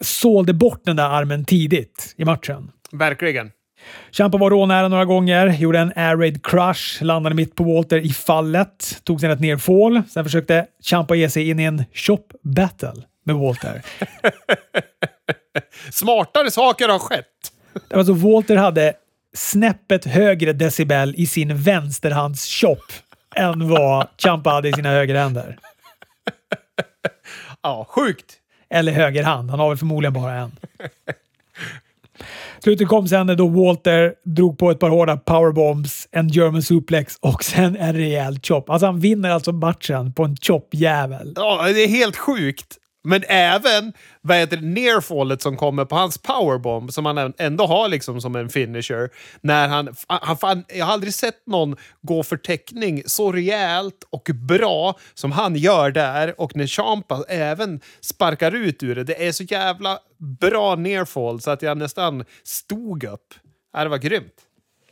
sålde 0.02 0.54
bort 0.54 0.82
den 0.86 0.96
där 0.96 1.10
armen 1.10 1.46
tidigt 1.46 2.14
i 2.18 2.26
matchen. 2.26 2.72
Verkligen. 2.92 3.52
Champa 4.12 4.38
var 4.38 4.50
rånära 4.50 4.88
några 4.88 5.06
gånger, 5.06 5.48
gjorde 5.48 5.80
en 5.80 5.94
air 5.96 6.18
raid 6.18 6.46
crush, 6.46 7.04
landade 7.04 7.36
mitt 7.36 7.56
på 7.56 7.64
Walter 7.64 7.98
i 7.98 8.10
fallet, 8.10 9.02
tog 9.04 9.22
sen 9.22 9.32
ett 9.32 9.40
nerfall. 9.40 10.02
Sen 10.10 10.24
försökte 10.24 10.68
Champa 10.84 11.16
ge 11.16 11.30
sig 11.30 11.50
in 11.50 11.60
i 11.60 11.64
en 11.64 11.84
shop 11.94 12.24
battle 12.42 12.94
med 13.24 13.36
Walter. 13.36 13.82
Smartare 15.92 16.52
saker 16.52 16.90
har 16.90 17.00
skett. 17.00 17.26
Alltså, 17.94 18.14
Walter 18.14 18.56
hade 18.56 18.94
snäppet 19.36 20.06
högre 20.06 20.54
decibel 20.54 21.16
i 21.18 21.28
sin 21.28 21.58
vänsterhands 21.58 22.46
shop 22.46 22.84
än 23.36 23.70
vad 23.70 24.08
Champa 24.18 24.50
hade 24.50 24.70
i 24.70 24.74
sina 24.74 24.90
högerhänder. 24.90 25.58
Ja, 27.62 27.86
sjukt. 27.90 28.37
Eller 28.70 28.92
högerhand. 28.92 29.50
Han 29.50 29.60
har 29.60 29.70
väl 29.70 29.78
förmodligen 29.78 30.14
bara 30.14 30.34
en. 30.34 30.52
Slutet 32.64 32.88
kom 32.88 33.08
sen 33.08 33.28
när 33.28 33.36
då 33.36 33.48
Walter 33.48 34.14
drog 34.24 34.58
på 34.58 34.72
ett 34.72 34.80
par 34.80 34.90
hårda 34.90 35.18
powerbombs, 35.18 36.08
en 36.12 36.28
German 36.28 36.62
suplex 36.62 37.18
och 37.22 37.44
sen 37.44 37.78
en 37.78 37.94
rejäl 37.94 38.40
chop. 38.44 38.70
Alltså 38.70 38.86
han 38.86 39.00
vinner 39.00 39.30
alltså 39.30 39.52
matchen 39.52 40.14
på 40.14 40.24
en 40.24 40.38
chop-jävel. 40.38 41.34
Ja, 41.36 41.64
det 41.74 41.84
är 41.84 41.88
helt 41.88 42.18
sjukt. 42.18 42.78
Men 43.04 43.24
även 43.28 43.94
vad 44.22 44.38
heter 44.38 44.58
det, 44.58 44.66
nearfallet 44.66 45.42
som 45.42 45.58
kommer 45.58 45.86
på 45.86 45.96
hans 45.96 46.18
powerbomb, 46.18 46.94
som 46.94 47.06
han 47.06 47.34
ändå 47.38 47.66
har 47.66 47.88
liksom 47.90 48.22
som 48.22 48.36
en 48.36 48.50
finisher. 48.50 49.10
När 49.42 49.68
han, 49.68 49.96
han, 50.08 50.38
han, 50.42 50.64
jag 50.68 50.86
har 50.86 50.94
aldrig 50.94 51.14
sett 51.14 51.48
någon 51.48 51.76
gå 52.02 52.24
för 52.24 52.38
täckning 52.38 53.04
så 53.06 53.32
rejält 53.32 54.08
och 54.10 54.30
bra 54.34 54.96
som 55.14 55.32
han 55.32 55.56
gör 55.56 55.92
där. 55.92 56.42
Och 56.42 56.56
när 56.56 56.68
Champa 56.68 57.24
även 57.28 57.82
sparkar 58.02 58.56
ut 58.56 58.84
ur 58.84 58.96
det. 58.96 59.04
Det 59.04 59.28
är 59.28 59.32
så 59.32 59.44
jävla 59.44 60.00
bra 60.40 60.76
nearfall 60.76 61.42
så 61.42 61.52
att 61.52 61.62
jag 61.62 61.78
nästan 61.78 62.26
stod 62.44 63.04
upp. 63.04 63.34
Äh, 63.78 63.84
det 63.84 63.90
var 63.90 63.98
grymt. 63.98 64.47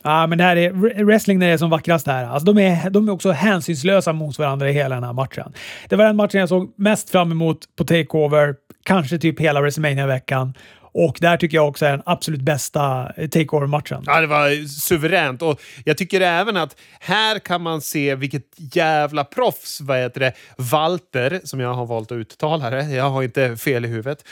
Ja, 0.06 0.26
men 0.26 0.38
det 0.38 0.44
här 0.44 0.56
är 0.56 1.04
wrestling 1.04 1.38
när 1.38 1.46
det 1.46 1.52
är 1.52 1.58
som 1.58 1.70
vackrast 1.70 2.06
här. 2.06 2.24
Alltså, 2.24 2.52
de, 2.52 2.58
är, 2.58 2.90
de 2.90 3.08
är 3.08 3.12
också 3.12 3.30
hänsynslösa 3.30 4.12
mot 4.12 4.38
varandra 4.38 4.70
i 4.70 4.72
hela 4.72 4.94
den 4.94 5.04
här 5.04 5.12
matchen. 5.12 5.52
Det 5.88 5.96
var 5.96 6.04
den 6.04 6.16
matchen 6.16 6.40
jag 6.40 6.48
såg 6.48 6.74
mest 6.76 7.10
fram 7.10 7.32
emot 7.32 7.58
på 7.76 7.84
Takeover, 7.84 8.54
kanske 8.82 9.18
typ 9.18 9.40
hela 9.40 9.60
wrestlemania 9.60 10.06
veckan 10.06 10.54
och 10.98 11.18
där 11.20 11.36
tycker 11.36 11.56
jag 11.56 11.68
också 11.68 11.86
är 11.86 11.90
den 11.90 12.02
absolut 12.06 12.40
bästa 12.40 13.12
eh, 13.16 13.28
takeover-matchen. 13.28 14.02
Ja, 14.06 14.20
det 14.20 14.26
var 14.26 14.68
suveränt. 14.68 15.42
Och 15.42 15.60
jag 15.84 15.98
tycker 15.98 16.20
även 16.20 16.56
att 16.56 16.76
här 17.00 17.38
kan 17.38 17.62
man 17.62 17.80
se 17.80 18.14
vilket 18.14 18.74
jävla 18.74 19.24
proffs, 19.24 19.80
vad 19.80 19.98
heter 19.98 20.20
det, 20.20 20.32
Walter, 20.58 21.40
som 21.44 21.60
jag 21.60 21.74
har 21.74 21.86
valt 21.86 22.12
att 22.12 22.16
uttala 22.16 22.70
det, 22.70 22.82
jag 22.82 23.10
har 23.10 23.22
inte 23.22 23.56
fel 23.56 23.84
i 23.84 23.88
huvudet, 23.88 24.24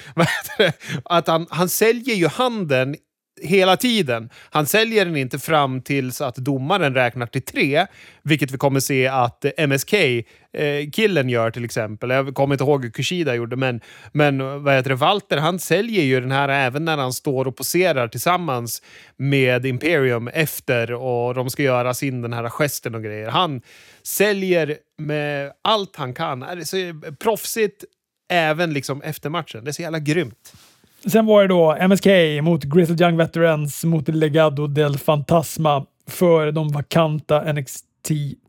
att 1.04 1.26
han, 1.26 1.46
han 1.50 1.68
säljer 1.68 2.14
ju 2.14 2.28
handen 2.28 2.96
hela 3.42 3.76
tiden. 3.76 4.30
Han 4.50 4.66
säljer 4.66 5.04
den 5.04 5.16
inte 5.16 5.38
fram 5.38 5.82
tills 5.82 6.20
att 6.20 6.36
domaren 6.36 6.94
räknar 6.94 7.26
till 7.26 7.42
tre, 7.42 7.86
vilket 8.22 8.50
vi 8.50 8.58
kommer 8.58 8.80
se 8.80 9.06
att 9.06 9.44
MSK-killen 9.58 11.26
eh, 11.26 11.30
eh 11.30 11.32
gör 11.32 11.50
till 11.50 11.64
exempel. 11.64 12.10
Jag 12.10 12.34
kommer 12.34 12.54
inte 12.54 12.64
ihåg 12.64 12.84
hur 12.84 12.90
Kushida 12.90 13.34
gjorde, 13.34 13.56
men, 13.56 13.80
men 14.12 14.62
vad 14.62 14.74
heter 14.74 14.90
det, 14.90 14.96
Walter 14.96 15.36
han 15.36 15.58
säljer 15.58 16.04
ju 16.04 16.20
den 16.20 16.30
här 16.30 16.48
även 16.48 16.84
när 16.84 16.96
han 16.96 17.12
står 17.12 17.46
och 17.46 17.56
poserar 17.56 18.08
tillsammans 18.08 18.82
med 19.16 19.66
Imperium 19.66 20.28
efter 20.28 20.92
och 20.92 21.34
de 21.34 21.50
ska 21.50 21.62
göra 21.62 21.94
sin 21.94 22.22
den 22.22 22.32
här 22.32 22.48
gesten 22.48 22.94
och 22.94 23.02
grejer. 23.02 23.28
Han 23.28 23.60
säljer 24.02 24.76
med 24.98 25.52
allt 25.62 25.96
han 25.96 26.14
kan. 26.14 26.40
Det 26.40 26.46
är 26.46 26.64
så 26.64 26.76
eh, 26.76 27.14
proffsigt 27.14 27.84
även 28.28 28.72
liksom 28.72 29.02
efter 29.02 29.30
matchen. 29.30 29.64
Det 29.64 29.70
är 29.70 29.72
så 29.72 29.82
jävla 29.82 29.98
grymt. 29.98 30.52
Sen 31.06 31.26
var 31.26 31.42
det 31.42 31.48
då 31.48 31.88
MSK 31.88 32.06
mot 32.42 32.64
Grizzled 32.64 33.00
Young 33.00 33.16
Veterans 33.16 33.84
mot 33.84 34.08
Legado 34.08 34.66
del 34.66 34.98
Fantasma 34.98 35.86
för 36.08 36.52
de 36.52 36.68
vakanta 36.68 37.52
NXT 37.52 37.84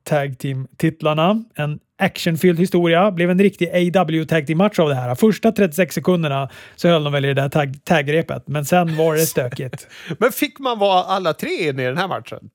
Tag 0.03 0.37
Team-titlarna. 0.37 1.43
En 1.55 1.79
actionfylld 1.97 2.59
historia. 2.59 3.11
Blev 3.11 3.31
en 3.31 3.39
riktig 3.39 3.69
AW 3.69 4.25
Tag 4.25 4.47
Team-match 4.47 4.79
av 4.79 4.89
det 4.89 4.95
här. 4.95 5.15
Första 5.15 5.51
36 5.51 5.95
sekunderna 5.95 6.49
så 6.75 6.87
höll 6.87 7.03
de 7.03 7.13
väl 7.13 7.25
i 7.25 7.27
det 7.27 7.41
där 7.41 7.49
tag 7.49 7.73
tag-repet, 7.83 8.47
men 8.47 8.65
sen 8.65 8.97
var 8.97 9.15
det 9.15 9.19
stökigt. 9.19 9.87
men 10.19 10.31
fick 10.31 10.59
man 10.59 10.79
vara 10.79 11.03
alla 11.03 11.33
tre 11.33 11.69
inne 11.69 11.83
i 11.83 11.85
den 11.85 11.97
här 11.97 12.07
matchen? 12.07 12.49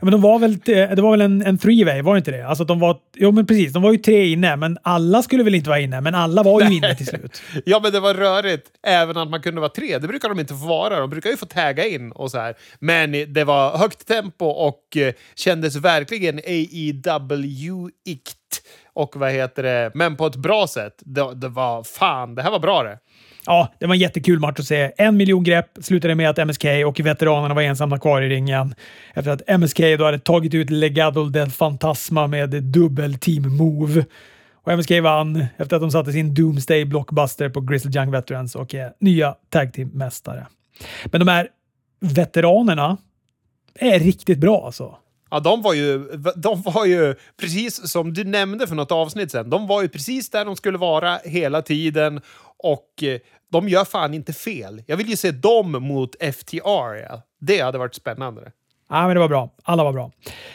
Men 0.00 0.12
de 0.12 0.20
var 0.20 0.38
väl, 0.38 0.58
det 0.58 1.00
var 1.00 1.10
väl 1.10 1.20
en, 1.20 1.42
en 1.42 1.58
three-way, 1.58 2.02
var 2.02 2.14
det 2.14 2.18
inte 2.18 2.30
det? 2.30 2.46
Alltså 2.46 2.64
de 2.64 2.80
var, 2.80 2.98
jo 3.14 3.32
men 3.32 3.46
precis, 3.46 3.72
de 3.72 3.82
var 3.82 3.92
ju 3.92 3.98
tre 3.98 4.26
inne, 4.26 4.56
men 4.56 4.78
alla 4.82 5.22
skulle 5.22 5.44
väl 5.44 5.54
inte 5.54 5.70
vara 5.70 5.80
inne, 5.80 6.00
men 6.00 6.14
alla 6.14 6.42
var 6.42 6.60
ju 6.60 6.76
inne 6.76 6.94
till 6.94 7.06
slut. 7.06 7.42
ja, 7.64 7.80
men 7.82 7.92
det 7.92 8.00
var 8.00 8.14
rörigt 8.14 8.66
även 8.82 9.16
att 9.16 9.30
man 9.30 9.42
kunde 9.42 9.60
vara 9.60 9.70
tre. 9.70 9.98
Det 9.98 10.08
brukar 10.08 10.28
de 10.28 10.40
inte 10.40 10.54
få 10.54 10.66
vara. 10.66 11.00
De 11.00 11.10
brukar 11.10 11.30
ju 11.30 11.36
få 11.36 11.46
tagga 11.46 11.86
in 11.86 12.12
och 12.12 12.30
så 12.30 12.38
här. 12.38 12.54
Men 12.78 13.32
det 13.32 13.44
var 13.44 13.78
högt 13.78 14.06
tempo 14.06 14.46
och 14.46 14.96
eh, 14.96 15.14
kändes 15.34 15.76
verkligen 15.76 16.38
AEW-ikt. 16.38 18.36
Och 18.92 19.16
vad 19.16 19.32
heter 19.32 19.62
det? 19.62 19.90
Men 19.94 20.16
på 20.16 20.26
ett 20.26 20.36
bra 20.36 20.66
sätt. 20.66 20.94
Det, 20.98 21.34
det 21.34 21.48
var 21.48 21.82
fan, 21.82 22.34
det 22.34 22.42
här 22.42 22.50
var 22.50 22.58
bra 22.58 22.82
det. 22.82 22.98
Ja, 23.46 23.72
det 23.78 23.86
var 23.86 23.94
en 23.94 24.00
jättekul 24.00 24.38
match 24.38 24.58
att 24.58 24.66
se. 24.66 24.92
En 24.96 25.16
miljon 25.16 25.44
grepp 25.44 25.78
slutade 25.80 26.14
med 26.14 26.30
att 26.30 26.46
MSK 26.46 26.64
och 26.86 27.00
veteranerna 27.00 27.54
var 27.54 27.62
ensamma 27.62 27.98
kvar 27.98 28.22
i 28.22 28.28
ringen 28.28 28.74
efter 29.14 29.30
att 29.30 29.60
MSK 29.60 29.80
då 29.98 30.04
hade 30.04 30.18
tagit 30.18 30.54
ut 30.54 30.70
Legado 30.70 31.24
del 31.24 31.50
Fantasma 31.50 32.26
med 32.26 32.50
dubbel 32.50 33.18
team 33.18 33.56
move. 33.56 34.04
Och 34.54 34.78
MSK 34.78 34.90
vann 35.02 35.46
efter 35.56 35.76
att 35.76 35.82
de 35.82 35.90
satte 35.90 36.12
sin 36.12 36.34
Doomsday 36.34 36.84
Blockbuster 36.84 37.48
på 37.48 37.60
Grizzly 37.60 37.98
Young 37.98 38.10
Veterans 38.10 38.54
och 38.54 38.74
är 38.74 38.92
nya 39.00 39.34
Tag 39.50 39.72
Team-mästare. 39.72 40.46
Men 41.04 41.20
de 41.20 41.28
här 41.28 41.48
veteranerna 42.00 42.96
är 43.74 43.98
riktigt 43.98 44.38
bra 44.38 44.66
alltså. 44.66 44.96
Ja, 45.30 45.40
de 45.40 45.62
var, 45.62 45.74
ju, 45.74 45.98
de 46.36 46.62
var 46.62 46.84
ju, 46.84 47.14
precis 47.40 47.90
som 47.90 48.12
du 48.14 48.24
nämnde 48.24 48.66
för 48.66 48.74
något 48.74 48.92
avsnitt 48.92 49.30
sen, 49.30 49.50
de 49.50 49.66
var 49.66 49.82
ju 49.82 49.88
precis 49.88 50.30
där 50.30 50.44
de 50.44 50.56
skulle 50.56 50.78
vara 50.78 51.18
hela 51.24 51.62
tiden 51.62 52.20
och 52.58 53.02
eh, 53.02 53.18
de 53.52 53.68
gör 53.68 53.84
fan 53.84 54.14
inte 54.14 54.32
fel. 54.32 54.82
Jag 54.86 54.96
vill 54.96 55.08
ju 55.08 55.16
se 55.16 55.30
dem 55.30 55.72
mot 55.72 56.10
FTR. 56.14 56.94
Ja. 57.08 57.22
Det 57.40 57.60
hade 57.60 57.78
varit 57.78 57.94
spännande. 57.94 58.52
Ja, 58.88 59.06
men 59.06 59.14
det 59.14 59.20
var 59.20 59.28
bra. 59.28 59.50
Alla 59.62 59.84
var 59.84 59.92
bra. 59.92 60.10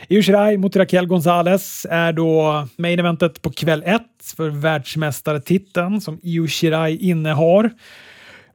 Yushirai 0.10 0.57
mot 0.57 0.75
Raquel 0.75 1.07
Gonzalez 1.07 1.86
är 1.89 2.13
då 2.13 2.67
main 2.77 2.99
eventet 2.99 3.41
på 3.41 3.51
kväll 3.51 3.84
ett 3.86 4.34
för 4.36 4.49
världsmästartiteln 4.49 6.01
som 6.01 6.19
Yushirai 6.23 6.97
innehar. 6.97 7.71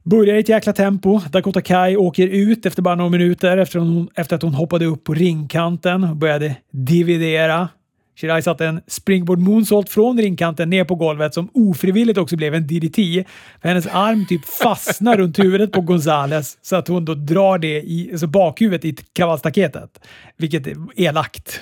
Börjar 0.09 0.35
i 0.35 0.39
ett 0.39 0.49
jäkla 0.49 0.73
tempo. 0.73 1.19
Dakota 1.31 1.61
Kai 1.61 1.97
åker 1.97 2.27
ut 2.27 2.65
efter 2.65 2.81
bara 2.81 2.95
några 2.95 3.09
minuter 3.09 3.57
efter, 3.57 3.79
hon, 3.79 4.09
efter 4.15 4.35
att 4.35 4.41
hon 4.41 4.53
hoppade 4.53 4.85
upp 4.85 5.03
på 5.03 5.13
ringkanten 5.13 6.03
och 6.03 6.15
började 6.15 6.55
dividera. 6.71 7.69
Shirai 8.15 8.41
satte 8.41 8.65
en 8.65 8.81
springboard 8.87 9.39
moonsault 9.39 9.89
från 9.89 10.21
ringkanten 10.21 10.69
ner 10.69 10.83
på 10.83 10.95
golvet 10.95 11.33
som 11.33 11.49
ofrivilligt 11.53 12.17
också 12.17 12.35
blev 12.35 12.55
en 12.55 12.67
DDT. 12.67 13.25
För 13.61 13.69
hennes 13.69 13.87
arm 13.87 14.25
typ 14.25 14.45
fastnar 14.45 15.17
runt 15.17 15.39
huvudet 15.39 15.71
på 15.71 15.81
Gonzales 15.81 16.57
så 16.61 16.75
att 16.75 16.87
hon 16.87 17.05
då 17.05 17.13
drar 17.13 17.57
det 17.57 17.81
i 17.81 18.09
alltså 18.11 18.27
bakhuvudet 18.27 18.85
i 18.85 18.95
kravallstaketet. 19.13 19.99
Vilket 20.37 20.67
är 20.67 20.75
elakt. 20.95 21.61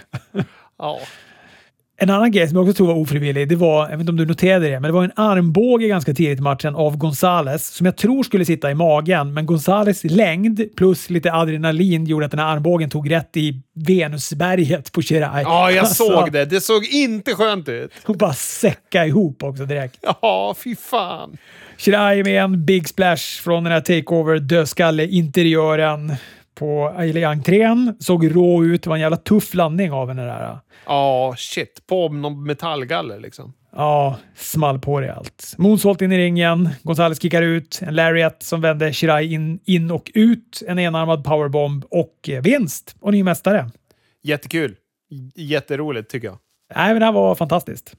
Ja. 0.77 0.99
En 1.97 2.09
annan 2.09 2.31
grej 2.31 2.47
som 2.47 2.57
jag 2.57 2.63
också 2.63 2.73
tror 2.77 2.87
var 2.87 2.93
ofrivillig, 2.93 3.49
det 3.49 3.55
var, 3.55 3.81
jag 3.81 3.91
vet 3.91 3.99
inte 3.99 4.09
om 4.09 4.17
du 4.17 4.25
noterade 4.25 4.69
det, 4.69 4.79
men 4.79 4.83
det 4.83 4.91
var 4.91 5.03
en 5.03 5.11
armbåge 5.15 5.87
ganska 5.87 6.13
tidigt 6.13 6.39
i 6.39 6.41
matchen 6.41 6.75
av 6.75 6.97
Gonzales 6.97 7.67
som 7.67 7.85
jag 7.85 7.97
tror 7.97 8.23
skulle 8.23 8.45
sitta 8.45 8.71
i 8.71 8.75
magen, 8.75 9.33
men 9.33 9.45
Gonzales 9.45 10.03
längd 10.03 10.75
plus 10.75 11.09
lite 11.09 11.33
adrenalin 11.33 12.05
gjorde 12.05 12.25
att 12.25 12.31
den 12.31 12.39
här 12.39 12.47
armbågen 12.47 12.89
tog 12.89 13.11
rätt 13.11 13.37
i 13.37 13.61
Venusberget 13.73 14.91
på 14.91 15.01
Shirai. 15.01 15.43
Ja, 15.43 15.71
jag 15.71 15.79
alltså, 15.79 16.03
såg 16.03 16.31
det. 16.31 16.45
Det 16.45 16.61
såg 16.61 16.85
inte 16.85 17.35
skönt 17.35 17.69
ut. 17.69 17.91
Hon 18.03 18.17
bara 18.17 18.33
säcka 18.33 19.05
ihop 19.05 19.43
också 19.43 19.65
direkt. 19.65 19.99
Ja, 20.21 20.55
fy 20.63 20.75
fan. 20.75 21.37
Shirai 21.77 22.23
med 22.23 22.43
en 22.43 22.65
big 22.65 22.87
splash 22.87 23.41
från 23.43 23.63
den 23.63 23.73
här 23.73 23.81
takeover 23.81 24.39
dödskalle-interiören 24.39 26.15
på 26.55 26.93
entrén. 27.25 27.95
Såg 27.99 28.35
rå 28.35 28.63
ut. 28.63 28.83
Det 28.83 28.89
var 28.89 28.95
en 28.97 29.01
jävla 29.01 29.17
tuff 29.17 29.53
landning 29.53 29.91
av 29.91 30.07
henne 30.07 30.25
där. 30.25 30.57
Ja, 30.85 31.35
shit. 31.37 31.87
På 31.87 32.09
någon 32.09 32.43
metallgaller 32.43 33.19
liksom. 33.19 33.53
Ja, 33.75 34.17
small 34.35 34.79
på 34.79 34.99
det 34.99 35.13
allt. 35.13 35.55
Moonsault 35.57 36.01
in 36.01 36.11
i 36.11 36.17
ringen. 36.17 36.69
Gonzales 36.83 37.21
kickar 37.21 37.41
ut. 37.41 37.79
En 37.81 37.95
lariat 37.95 38.43
som 38.43 38.61
vänder 38.61 38.91
Shirai 38.91 39.33
in, 39.33 39.59
in 39.65 39.91
och 39.91 40.11
ut. 40.13 40.63
En 40.67 40.79
enarmad 40.79 41.23
powerbomb 41.23 41.85
och 41.91 42.29
vinst. 42.41 42.95
Och 42.99 43.11
ny 43.11 43.23
mästare. 43.23 43.69
Jättekul. 44.23 44.75
Jätteroligt 45.35 46.09
tycker 46.09 46.27
jag. 46.27 46.37
Nej, 46.75 46.87
men 46.87 46.99
det 46.99 47.05
här 47.05 47.13
var 47.13 47.35
fantastiskt. 47.35 47.95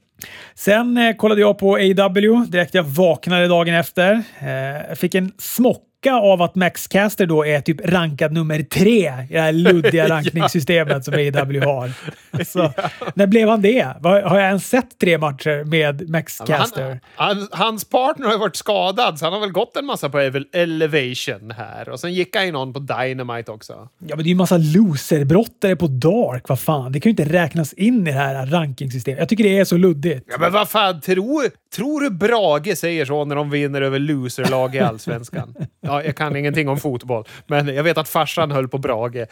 Sen 0.54 0.96
eh, 0.96 1.16
kollade 1.16 1.40
jag 1.40 1.58
på 1.58 1.74
AW 1.74 2.46
direkt 2.48 2.74
jag 2.74 2.82
vaknade 2.82 3.48
dagen 3.48 3.74
efter. 3.74 4.22
Eh, 4.38 4.94
fick 4.94 5.14
en 5.14 5.32
smock 5.38 5.85
chocka 6.06 6.26
av 6.26 6.42
att 6.42 6.54
Max 6.54 6.86
Caster 6.86 7.26
då 7.26 7.46
är 7.46 7.60
typ 7.60 7.80
rankad 7.84 8.32
nummer 8.32 8.62
tre 8.62 9.12
i 9.30 9.32
det 9.32 9.40
här 9.40 9.52
luddiga 9.52 10.08
rankningssystemet 10.08 11.04
som 11.04 11.14
AEW 11.14 11.60
har. 11.64 11.92
Alltså. 12.30 12.72
När 13.14 13.26
blev 13.26 13.48
han 13.48 13.62
det? 13.62 13.94
Har 14.02 14.38
jag 14.38 14.48
ens 14.48 14.68
sett 14.68 14.98
tre 14.98 15.18
matcher 15.18 15.64
med 15.64 16.08
Max 16.08 16.38
Caster? 16.46 17.00
Han, 17.14 17.38
han, 17.38 17.48
hans 17.50 17.84
partner 17.84 18.26
har 18.26 18.32
ju 18.32 18.38
varit 18.38 18.56
skadad, 18.56 19.18
så 19.18 19.26
han 19.26 19.32
har 19.32 19.40
väl 19.40 19.52
gått 19.52 19.76
en 19.76 19.86
massa 19.86 20.08
på 20.08 20.18
Elevation 20.52 21.50
här. 21.50 21.88
Och 21.88 22.00
sen 22.00 22.14
gick 22.14 22.36
han 22.36 22.46
ju 22.46 22.52
någon 22.52 22.72
på 22.72 22.78
Dynamite 22.78 23.52
också. 23.52 23.88
Ja, 23.98 24.16
men 24.16 24.18
det 24.18 24.22
är 24.22 24.26
ju 24.26 24.32
en 24.32 24.36
massa 24.36 24.56
loserbrottare 24.56 25.76
på 25.76 25.86
Dark. 25.86 26.48
Vad 26.48 26.60
fan, 26.60 26.92
det 26.92 27.00
kan 27.00 27.10
ju 27.10 27.22
inte 27.22 27.32
räknas 27.32 27.72
in 27.72 28.06
i 28.06 28.10
det 28.10 28.18
här 28.18 28.46
rankingsystemet. 28.46 29.18
Jag 29.18 29.28
tycker 29.28 29.44
det 29.44 29.58
är 29.58 29.64
så 29.64 29.76
luddigt. 29.76 30.26
Ja, 30.30 30.36
men 30.38 30.52
vad 30.52 30.68
fan, 30.68 31.00
tror, 31.00 31.50
tror 31.76 32.00
du 32.00 32.10
Brage 32.10 32.78
säger 32.78 33.04
så 33.04 33.24
när 33.24 33.36
de 33.36 33.50
vinner 33.50 33.82
över 33.82 33.98
loserlag 33.98 34.74
i 34.74 34.80
Allsvenskan? 34.80 35.54
Ja, 35.80 35.95
jag 36.04 36.16
kan 36.16 36.36
ingenting 36.36 36.68
om 36.68 36.80
fotboll, 36.80 37.24
men 37.46 37.74
jag 37.74 37.82
vet 37.82 37.98
att 37.98 38.08
farsan 38.08 38.50
höll 38.50 38.68
på 38.68 38.78
Brage. 38.78 39.26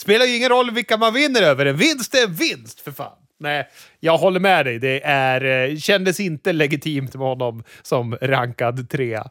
Spelar 0.00 0.26
ju 0.26 0.36
ingen 0.36 0.48
roll 0.48 0.70
vilka 0.70 0.96
man 0.96 1.14
vinner 1.14 1.42
över. 1.42 1.66
En 1.66 1.76
vinst 1.76 2.14
är 2.14 2.24
en 2.24 2.34
vinst, 2.34 2.80
för 2.80 2.92
fan. 2.92 3.16
Nej, 3.38 3.68
jag 4.00 4.18
håller 4.18 4.40
med 4.40 4.66
dig. 4.66 4.78
Det 4.78 5.04
är, 5.04 5.70
eh, 5.70 5.76
kändes 5.76 6.20
inte 6.20 6.52
legitimt 6.52 7.14
med 7.14 7.26
honom 7.26 7.62
som 7.82 8.16
rankad 8.20 8.90
trea. 8.90 9.26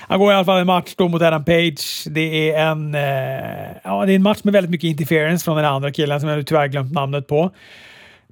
Han 0.00 0.18
går 0.18 0.32
i 0.32 0.34
alla 0.34 0.44
fall 0.44 0.60
en 0.60 0.66
match 0.66 0.94
då 0.96 1.08
mot 1.08 1.22
Adam 1.22 1.44
Page. 1.44 2.04
Det 2.06 2.50
är 2.50 2.66
en, 2.70 2.94
eh, 2.94 3.76
ja, 3.84 4.06
det 4.06 4.12
är 4.12 4.16
en 4.16 4.22
match 4.22 4.40
med 4.42 4.52
väldigt 4.52 4.70
mycket 4.70 4.88
interference 4.88 5.44
från 5.44 5.56
den 5.56 5.66
andra 5.66 5.92
killen 5.92 6.20
som 6.20 6.28
jag 6.28 6.46
tyvärr 6.46 6.66
glömt 6.66 6.92
namnet 6.92 7.26
på. 7.26 7.50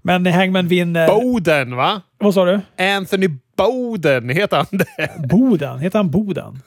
Men 0.02 0.26
Hangman 0.26 0.68
vinner... 0.68 1.08
Boden, 1.08 1.76
va? 1.76 2.00
Vad 2.18 2.34
sa 2.34 2.44
du? 2.44 2.60
Anthony 2.84 3.28
Boden, 3.58 4.28
heter 4.28 4.56
han 4.56 4.66
det? 4.70 5.28
Boden? 5.28 5.78
Heter 5.78 5.98
han 5.98 6.10
Boden? 6.10 6.62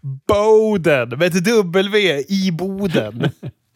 Boden, 0.28 1.08
med 1.08 1.22
ett 1.22 1.44
W 1.44 2.24
i 2.28 2.52
Boden. 2.52 3.30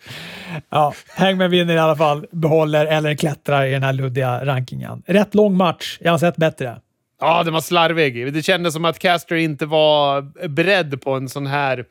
ja, 0.69 0.95
Hangman 1.17 1.51
vinner 1.51 1.75
i 1.75 1.79
alla 1.79 1.97
fall, 1.97 2.27
behåller 2.31 2.87
eller 2.87 3.15
klättrar 3.15 3.67
i 3.67 3.71
den 3.71 3.83
här 3.83 3.93
luddiga 3.93 4.45
rankingen. 4.45 5.03
Rätt 5.07 5.35
lång 5.35 5.57
match. 5.57 5.99
Jag 6.01 6.11
har 6.11 6.19
sett 6.19 6.37
bättre. 6.37 6.81
Ja, 7.21 7.43
den 7.43 7.55
var 7.55 7.61
slarvig. 7.61 8.35
Det 8.35 8.43
kändes 8.43 8.75
som 8.75 8.85
att 8.85 8.99
Caster 8.99 9.37
inte 9.37 9.67
var 9.67 10.23
beredd 10.49 11.03
på 11.03 11.13
en 11.13 11.29
sån 11.29 11.47
här 11.47 11.85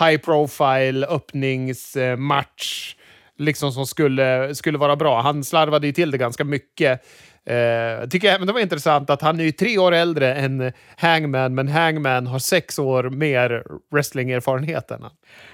high 0.00 0.18
profile 0.18 1.06
öppningsmatch 1.06 2.94
liksom 3.38 3.72
som 3.72 3.86
skulle, 3.86 4.54
skulle 4.54 4.78
vara 4.78 4.96
bra. 4.96 5.20
Han 5.20 5.44
slarvade 5.44 5.86
ju 5.86 5.92
till 5.92 6.10
det 6.10 6.18
ganska 6.18 6.44
mycket. 6.44 7.04
Eh, 7.48 8.08
tycker 8.08 8.28
även 8.28 8.46
det 8.46 8.52
var 8.52 8.60
intressant 8.60 9.10
att 9.10 9.22
han 9.22 9.40
är 9.40 9.44
ju 9.44 9.52
tre 9.52 9.78
år 9.78 9.92
äldre 9.92 10.34
än 10.34 10.72
Hangman, 10.96 11.54
men 11.54 11.68
Hangman 11.68 12.26
har 12.26 12.38
sex 12.38 12.78
år 12.78 13.10
mer 13.10 13.62
wrestlingerfarenhet 13.92 14.90
än 14.90 15.02
han. 15.02 15.10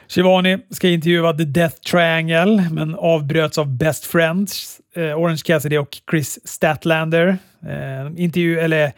Shivani 0.09 0.59
ska 0.71 0.89
intervjua 0.89 1.33
The 1.33 1.45
Death 1.45 1.77
Triangle, 1.77 2.69
men 2.71 2.95
avbröts 2.95 3.59
av 3.59 3.77
Best 3.77 4.07
Friends, 4.07 4.81
eh, 4.97 5.03
Orange 5.03 5.41
Cassidy 5.45 5.79
och 5.79 5.97
Chris 6.11 6.39
Statlander. 6.45 7.39
Eh, 7.63 8.23
intervju, 8.23 8.59
eller, 8.59 8.93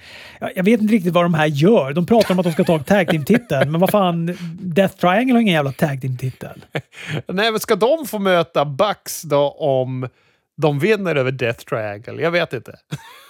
jag 0.54 0.64
vet 0.64 0.80
inte 0.80 0.94
riktigt 0.94 1.12
vad 1.12 1.24
de 1.24 1.34
här 1.34 1.46
gör. 1.46 1.92
De 1.92 2.06
pratar 2.06 2.34
om 2.34 2.38
att 2.38 2.44
de 2.44 2.52
ska 2.52 2.64
ta 2.64 2.78
tag 2.78 3.08
team-titeln, 3.08 3.70
men 3.70 3.80
vad 3.80 3.90
fan, 3.90 4.36
Death 4.60 4.96
Triangle 4.96 5.34
har 5.34 5.40
ingen 5.40 5.54
jävla 5.54 5.72
tag 5.72 6.00
team-titel. 6.00 6.64
Nej, 7.26 7.50
men 7.50 7.60
ska 7.60 7.76
de 7.76 8.06
få 8.06 8.18
möta 8.18 8.64
Bucks 8.64 9.22
då 9.22 9.50
om 9.50 10.08
de 10.56 10.78
vinner 10.78 11.16
över 11.16 11.32
Death 11.32 11.64
Triangle? 11.64 12.22
Jag 12.22 12.30
vet 12.30 12.52
inte. 12.52 12.76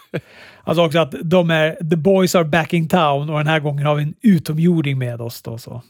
alltså 0.64 0.84
också 0.84 0.98
att 0.98 1.14
de 1.22 1.50
är 1.50 1.90
“The 1.90 1.96
boys 1.96 2.34
are 2.34 2.44
back 2.44 2.72
in 2.72 2.88
town” 2.88 3.30
och 3.30 3.38
den 3.38 3.46
här 3.46 3.60
gången 3.60 3.86
har 3.86 3.94
vi 3.94 4.02
en 4.02 4.14
utomjording 4.22 4.98
med 4.98 5.20
oss. 5.20 5.42
Då, 5.42 5.58
så 5.58 5.82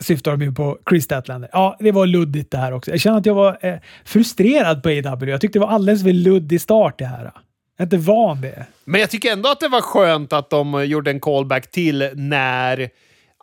syftar 0.00 0.30
de 0.30 0.42
ju 0.42 0.52
på 0.52 0.78
Chris 0.88 1.04
Statlander. 1.04 1.50
Ja, 1.52 1.76
det 1.80 1.92
var 1.92 2.06
luddigt 2.06 2.50
det 2.50 2.58
här 2.58 2.72
också. 2.72 2.90
Jag 2.90 3.00
känner 3.00 3.18
att 3.18 3.26
jag 3.26 3.34
var 3.34 3.58
eh, 3.60 3.74
frustrerad 4.04 4.82
på 4.82 4.88
AW. 4.88 5.30
Jag 5.30 5.40
tyckte 5.40 5.58
det 5.58 5.64
var 5.64 5.72
alldeles 5.72 6.02
för 6.02 6.12
luddig 6.12 6.60
start 6.60 6.98
det 6.98 7.04
här. 7.04 7.24
Jag 7.24 7.32
är 7.76 7.82
inte 7.82 7.96
van 7.96 8.40
det. 8.40 8.66
Men 8.84 9.00
jag 9.00 9.10
tycker 9.10 9.32
ändå 9.32 9.48
att 9.48 9.60
det 9.60 9.68
var 9.68 9.80
skönt 9.80 10.32
att 10.32 10.50
de 10.50 10.84
gjorde 10.84 11.10
en 11.10 11.20
callback 11.20 11.70
till 11.70 12.10
när... 12.14 12.90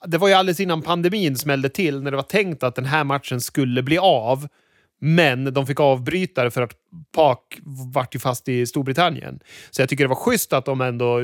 Det 0.06 0.18
var 0.18 0.28
ju 0.28 0.34
alldeles 0.34 0.60
innan 0.60 0.82
pandemin 0.82 1.36
smällde 1.36 1.70
till, 1.70 2.04
när 2.04 2.12
det 2.12 2.18
var 2.18 2.24
tänkt 2.24 2.64
att 2.64 2.76
den 2.76 2.86
här 2.86 3.04
matchen 3.04 3.42
skulle 3.42 3.84
bli 3.84 3.98
av. 3.98 4.48
Men 5.00 5.54
de 5.54 5.68
fick 5.68 5.80
avbryta 5.80 6.44
det 6.44 6.52
för 6.52 6.62
att 6.62 6.72
Park 7.16 7.60
vart 7.94 8.16
ju 8.16 8.20
fast 8.20 8.48
i 8.48 8.66
Storbritannien. 8.66 9.40
Så 9.72 9.82
jag 9.82 9.90
tycker 9.90 10.04
det 10.04 10.08
var 10.08 10.16
schysst 10.16 10.54
att 10.54 10.66
de 10.66 10.82
ändå 10.82 11.20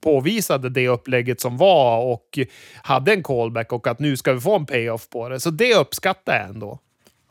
påvisade 0.00 0.70
det 0.70 0.88
upplägget 0.88 1.40
som 1.40 1.56
var 1.56 2.12
och 2.12 2.38
hade 2.82 3.12
en 3.12 3.22
callback 3.22 3.72
och 3.72 3.86
att 3.86 3.98
nu 3.98 4.16
ska 4.16 4.32
vi 4.32 4.40
få 4.40 4.56
en 4.56 4.66
payoff 4.66 5.08
på 5.08 5.28
det. 5.28 5.40
Så 5.40 5.50
det 5.50 5.74
uppskattar 5.74 6.36
jag 6.36 6.48
ändå. 6.48 6.78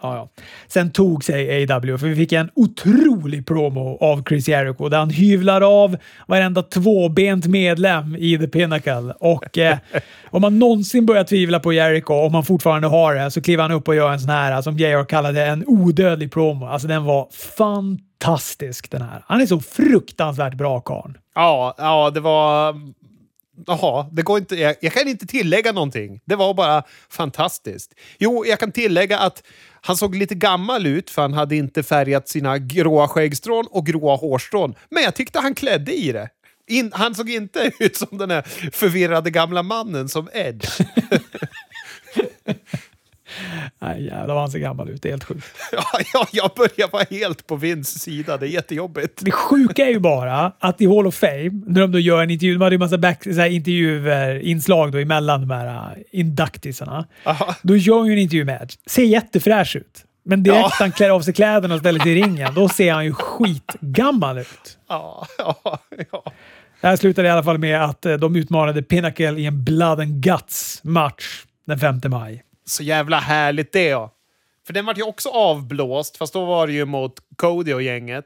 Ja, 0.02 0.16
ja. 0.16 0.30
Sen 0.68 0.92
tog 0.92 1.24
sig 1.24 1.64
AW 1.72 1.98
för 1.98 2.08
vi 2.08 2.16
fick 2.16 2.32
en 2.32 2.50
otrolig 2.56 3.48
promo 3.48 3.98
av 4.02 4.24
Chris 4.24 4.48
Jericho 4.48 4.90
där 4.90 4.98
han 4.98 5.10
hyvlar 5.10 5.84
av 5.84 5.98
varenda 6.28 6.64
tvåbent 6.64 7.46
medlem 7.46 8.16
i 8.16 8.38
The 8.38 8.48
Pinnacle. 8.48 9.14
Och 9.20 9.58
eh, 9.58 9.78
om 10.30 10.42
man 10.42 10.60
någonsin 10.60 11.06
börjar 11.06 11.24
tvivla 11.24 11.60
på 11.60 11.74
Jericho, 11.74 12.14
om 12.14 12.32
man 12.32 12.46
fortfarande 12.46 12.88
har 12.88 13.16
det, 13.16 13.32
så 13.32 13.42
kliver 13.42 13.64
han 13.64 13.72
upp 13.72 13.88
och 13.88 13.96
gör 13.96 14.12
en 14.12 14.20
sån 14.20 14.30
här 14.30 14.62
som 14.62 14.78
JR 14.78 15.06
kallade 15.06 15.46
en 15.46 15.64
odödlig 15.68 16.32
promo. 16.32 16.66
Alltså 16.66 16.88
den 16.88 17.04
var 17.04 17.28
fantastisk 17.58 18.92
den 18.92 19.02
här. 19.02 19.24
Han 19.28 19.42
är 19.42 19.46
så 19.46 19.60
fruktansvärt 19.60 20.54
bra 20.54 20.80
karln. 20.80 21.18
Ja, 21.36 21.76
ja, 21.78 22.10
det 22.10 22.20
var 22.20 22.76
Jaha, 23.66 24.10
det 24.12 24.22
går 24.22 24.38
inte, 24.38 24.56
jag, 24.56 24.76
jag, 24.82 24.94
kan 24.94 25.08
inte 25.08 25.28
tillägga 25.28 25.72
någonting. 25.72 26.22
Det 26.26 26.36
var 26.36 26.54
bara 26.54 26.84
fantastiskt. 27.10 27.94
Jo, 28.18 28.46
jag 28.46 28.60
kan 28.60 28.72
tillägga 28.72 29.20
att 29.20 29.44
han 29.82 29.98
såg 29.98 30.16
lite 30.16 30.36
gammal 30.36 30.86
ut 30.86 31.10
för 31.10 31.22
han 31.22 31.34
hade 31.34 31.56
inte 31.56 31.84
färgat 31.84 32.30
sina 32.30 32.58
gråa 32.58 33.08
skäggstrån 33.08 33.68
och 33.72 33.86
gråa 33.86 34.16
hårstrån. 34.16 34.76
Men 34.90 35.04
jag 35.04 35.16
tyckte 35.16 35.40
han 35.40 35.56
klädde 35.56 35.94
i 35.94 36.12
det. 36.12 36.30
In, 36.68 36.92
han 36.94 37.16
såg 37.16 37.30
inte 37.30 37.72
ut 37.80 37.96
som 37.96 38.18
den 38.18 38.32
här 38.32 38.42
förvirrade 38.72 39.30
gamla 39.30 39.64
mannen 39.64 40.10
som 40.10 40.30
Edge. 40.34 40.82
Nej, 43.80 44.04
jävlar 44.06 44.34
vad 44.34 44.44
han 44.44 44.52
ser 44.52 44.60
gammal 44.60 44.90
ut. 44.90 45.02
Det 45.02 45.10
är 45.10 45.12
helt 45.12 45.24
sjukt. 45.24 45.46
Ja, 45.72 45.84
ja, 46.14 46.28
jag 46.32 46.52
börjar 46.56 46.92
vara 46.92 47.04
helt 47.10 47.48
på 47.48 47.56
Vince 47.56 48.00
sida. 48.00 48.38
Det 48.38 48.46
är 48.48 48.50
jättejobbigt. 48.50 49.20
Det 49.26 49.32
sjuka 49.32 49.86
är 49.86 49.90
ju 49.90 50.00
bara 50.00 50.52
att 50.60 50.82
i 50.82 50.86
Hall 50.88 51.08
of 51.08 51.16
Fame, 51.16 51.50
när 51.68 51.82
de 51.82 51.92
då 51.92 52.00
gör 52.00 52.24
en 52.24 52.30
intervju, 52.30 52.54
de 52.54 52.62
hade 52.62 52.76
ju 52.76 52.80
massa 52.80 52.98
back, 52.98 53.24
så 53.24 53.32
här, 53.32 53.50
intervjuer, 53.50 54.40
inslag 54.40 54.92
då 54.92 54.98
emellan 54.98 55.42
de 55.42 55.52
här 55.54 55.68
uh, 55.68 56.04
induktisarna. 56.12 57.06
Aha. 57.26 57.56
Då 57.62 57.76
gör 57.76 57.98
han 57.98 58.08
ju 58.08 58.14
en 58.14 58.20
intervju 58.20 58.46
med 58.46 58.62
Edge. 58.62 58.76
Ser 58.86 59.04
jättefräsch 59.04 59.76
ut. 59.76 60.04
Men 60.26 60.44
direkt 60.44 60.60
Ja. 60.60 60.70
han 60.74 60.92
klär 60.92 61.10
av 61.10 61.22
sig 61.22 61.34
kläderna 61.34 61.74
och 61.74 61.80
ställer 61.80 62.00
sig 62.00 62.12
i 62.12 62.16
ringen, 62.24 62.54
då 62.54 62.70
ser 62.70 62.94
han 62.94 63.06
ju 63.06 63.14
skitgammal 63.14 64.38
ut. 64.38 64.78
Ja, 64.90 65.28
ja, 65.38 65.80
ja. 66.12 66.24
Det 66.82 66.88
här 66.88 66.96
slutade 66.96 67.28
i 67.28 67.32
alla 67.32 67.44
fall 67.44 67.58
med 67.58 67.84
att 67.84 68.06
eh, 68.06 68.14
de 68.14 68.36
utmanade 68.36 68.84
Pinnacle 68.84 69.40
i 69.40 69.46
en 69.46 69.64
Blood 69.64 70.00
and 70.00 70.24
Guts-match 70.24 71.44
den 71.68 71.80
5 71.80 72.00
maj. 72.06 72.44
Så 72.68 72.84
jävla 72.84 73.20
härligt 73.20 73.74
det 73.74 73.88
ja. 73.88 74.14
För 74.68 74.74
den 74.74 74.86
vart 74.86 74.98
ju 74.98 75.04
också 75.04 75.30
avblåst, 75.30 76.18
fast 76.18 76.34
då 76.34 76.46
var 76.46 76.68
det 76.68 76.74
ju 76.74 76.86
mot 76.86 77.14
Cody 77.36 77.74
och 77.74 77.82
gänget. 77.82 78.26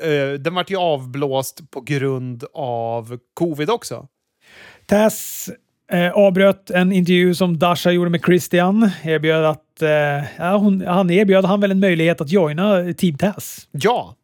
Eh, 0.00 0.40
Den 0.40 0.54
vart 0.54 0.70
ju 0.70 0.76
avblåst 0.76 1.70
på 1.70 1.80
grund 1.80 2.44
av 2.54 3.18
covid 3.34 3.70
också. 3.70 4.06
Tess 4.86 5.50
eh, 5.92 6.12
avbröt 6.12 6.70
en 6.70 6.92
intervju 6.92 7.34
som 7.34 7.58
Dasha 7.58 7.90
gjorde 7.90 8.10
med 8.10 8.24
Christian. 8.24 8.90
Erbjöd 9.02 9.44
att, 9.44 9.82
eh, 9.82 9.90
ja, 10.38 10.56
hon, 10.56 10.86
han 10.86 11.10
erbjöd 11.10 11.44
han 11.44 11.60
väl 11.60 11.70
en 11.70 11.80
möjlighet 11.80 12.20
att 12.20 12.30
joina 12.30 12.92
Team 12.92 13.18
Tess. 13.18 13.68
Ja, 13.70 14.16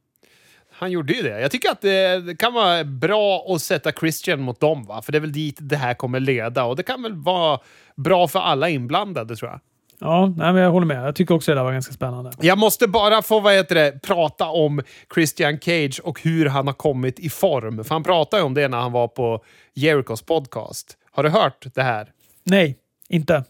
han 0.78 0.90
gjorde 0.90 1.12
ju 1.12 1.22
det. 1.22 1.40
Jag 1.40 1.50
tycker 1.50 1.70
att 1.70 1.80
det, 1.80 2.38
kan 2.38 2.54
vara 2.54 2.84
bra 2.84 3.44
att 3.48 3.62
sätta 3.62 3.92
Christian 3.92 4.40
mot 4.40 4.60
dem, 4.60 4.84
va? 4.84 5.02
för 5.02 5.12
det 5.12 5.18
är 5.18 5.20
väl 5.20 5.32
dit 5.32 5.56
det 5.60 5.76
här 5.76 5.94
kommer 5.94 6.20
leda. 6.20 6.64
Och 6.64 6.76
det 6.76 6.82
kan 6.82 7.02
väl 7.02 7.14
vara 7.14 7.60
bra 7.96 8.28
för 8.28 8.38
alla 8.38 8.68
inblandade, 8.68 9.36
tror 9.36 9.50
jag. 9.50 9.60
Ja, 10.00 10.26
nej, 10.36 10.52
men 10.52 10.62
jag 10.62 10.70
håller 10.70 10.86
med. 10.86 11.06
Jag 11.06 11.14
tycker 11.14 11.34
också 11.34 11.50
det 11.50 11.54
där 11.54 11.64
var 11.64 11.72
ganska 11.72 11.92
spännande. 11.92 12.30
Jag 12.40 12.58
måste 12.58 12.88
bara 12.88 13.22
få 13.22 13.40
vad 13.40 13.54
heter 13.54 13.74
det, 13.74 14.02
prata 14.02 14.46
om 14.46 14.82
Christian 15.14 15.58
Cage 15.60 16.00
och 16.04 16.22
hur 16.22 16.46
han 16.46 16.66
har 16.66 16.74
kommit 16.74 17.18
i 17.18 17.30
form. 17.30 17.84
För 17.84 17.94
han 17.94 18.02
pratade 18.02 18.40
ju 18.40 18.46
om 18.46 18.54
det 18.54 18.68
när 18.68 18.78
han 18.78 18.92
var 18.92 19.08
på 19.08 19.44
Jerichos 19.74 20.22
podcast. 20.22 20.96
Har 21.10 21.22
du 21.22 21.28
hört 21.28 21.66
det 21.74 21.82
här? 21.82 22.08
Nej, 22.44 22.76
inte. 23.08 23.44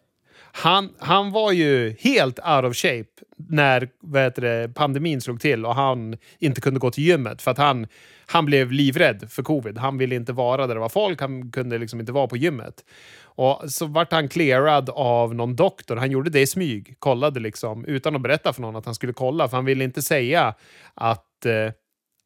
Han, 0.59 0.95
han 0.99 1.31
var 1.31 1.53
ju 1.53 1.97
helt 2.01 2.39
out 2.39 2.65
of 2.65 2.77
shape 2.77 3.09
när 3.37 3.89
vad 4.01 4.23
heter 4.23 4.43
det, 4.43 4.75
pandemin 4.75 5.21
slog 5.21 5.41
till 5.41 5.67
och 5.67 5.75
han 5.75 6.17
inte 6.39 6.61
kunde 6.61 6.81
gå 6.81 6.91
till 6.91 7.05
gymmet 7.05 7.43
för 7.43 7.51
att 7.51 7.59
han, 7.59 7.87
han 8.27 8.45
blev 8.45 8.73
livrädd 8.73 9.31
för 9.31 9.43
covid. 9.43 9.79
Han 9.79 9.99
ville 9.99 10.15
inte 10.15 10.33
vara 10.33 10.67
där 10.67 10.75
det 10.75 10.81
var 10.81 10.89
folk, 10.89 11.21
han 11.21 11.51
kunde 11.51 11.79
liksom 11.79 12.01
inte 12.01 12.13
vara 12.13 12.27
på 12.27 12.37
gymmet. 12.37 12.85
Och 13.23 13.73
så 13.73 13.87
vart 13.87 14.13
han 14.13 14.29
clearad 14.29 14.91
av 14.91 15.35
någon 15.35 15.57
doktor. 15.57 15.97
Han 15.97 16.11
gjorde 16.11 16.31
det 16.31 16.41
i 16.41 16.47
smyg, 16.47 16.97
kollade 16.99 17.41
liksom 17.41 17.85
utan 17.85 18.17
att 18.17 18.23
berätta 18.23 18.53
för 18.53 18.63
någon 18.63 18.77
att 18.77 18.85
han 18.85 18.95
skulle 18.95 19.13
kolla 19.13 19.49
för 19.49 19.57
han 19.57 19.65
ville 19.65 19.85
inte 19.85 20.03
säga 20.03 20.55
att 20.95 21.47
eh, 21.47 21.73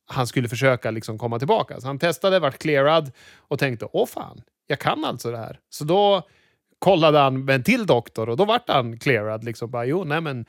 han 0.06 0.26
skulle 0.26 0.48
försöka 0.48 0.90
liksom 0.90 1.18
komma 1.18 1.38
tillbaka. 1.38 1.80
Så 1.80 1.86
han 1.86 1.98
testade, 1.98 2.38
vart 2.38 2.58
clearad 2.58 3.12
och 3.36 3.58
tänkte 3.58 3.88
åh 3.92 4.06
fan, 4.06 4.42
jag 4.66 4.78
kan 4.78 5.04
alltså 5.04 5.30
det 5.30 5.38
här. 5.38 5.58
Så 5.70 5.84
då 5.84 6.22
kollade 6.82 7.18
han 7.18 7.44
med 7.44 7.54
en 7.54 7.62
till 7.62 7.86
doktor 7.86 8.28
och 8.28 8.36
då 8.36 8.44
vart 8.44 8.68
han 8.68 8.98
clearad. 8.98 9.44
Liksom 9.44 9.70
bara, 9.70 9.84
jo, 9.84 10.04
nej 10.04 10.20
men 10.20 10.44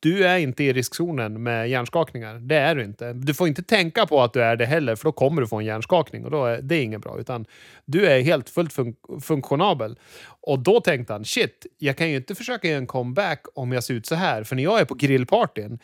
du 0.00 0.26
är 0.26 0.38
inte 0.38 0.64
i 0.64 0.72
riskzonen 0.72 1.42
med 1.42 1.68
hjärnskakningar. 1.68 2.34
Det 2.34 2.56
är 2.56 2.74
du 2.74 2.84
inte. 2.84 3.12
Du 3.12 3.34
får 3.34 3.48
inte 3.48 3.62
tänka 3.62 4.06
på 4.06 4.22
att 4.22 4.32
du 4.32 4.42
är 4.42 4.56
det 4.56 4.66
heller, 4.66 4.96
för 4.96 5.04
då 5.04 5.12
kommer 5.12 5.40
du 5.42 5.48
få 5.48 5.56
en 5.58 5.64
hjärnskakning 5.64 6.24
och 6.24 6.30
då 6.30 6.44
är 6.44 6.62
det 6.62 6.82
inget 6.82 7.02
bra. 7.02 7.18
Utan 7.18 7.46
du 7.84 8.06
är 8.06 8.20
helt 8.20 8.50
fullt 8.50 8.72
fun- 8.72 9.20
funktionabel. 9.20 9.98
Och 10.40 10.58
då 10.58 10.80
tänkte 10.80 11.12
han, 11.12 11.24
shit, 11.24 11.66
jag 11.78 11.96
kan 11.96 12.10
ju 12.10 12.16
inte 12.16 12.34
försöka 12.34 12.68
göra 12.68 12.78
en 12.78 12.86
comeback 12.86 13.46
om 13.54 13.72
jag 13.72 13.84
ser 13.84 13.94
ut 13.94 14.06
så 14.06 14.14
här. 14.14 14.44
För 14.44 14.56
när 14.56 14.62
jag 14.62 14.80
är 14.80 14.84
på 14.84 14.94
grillpartyn, 14.94 15.78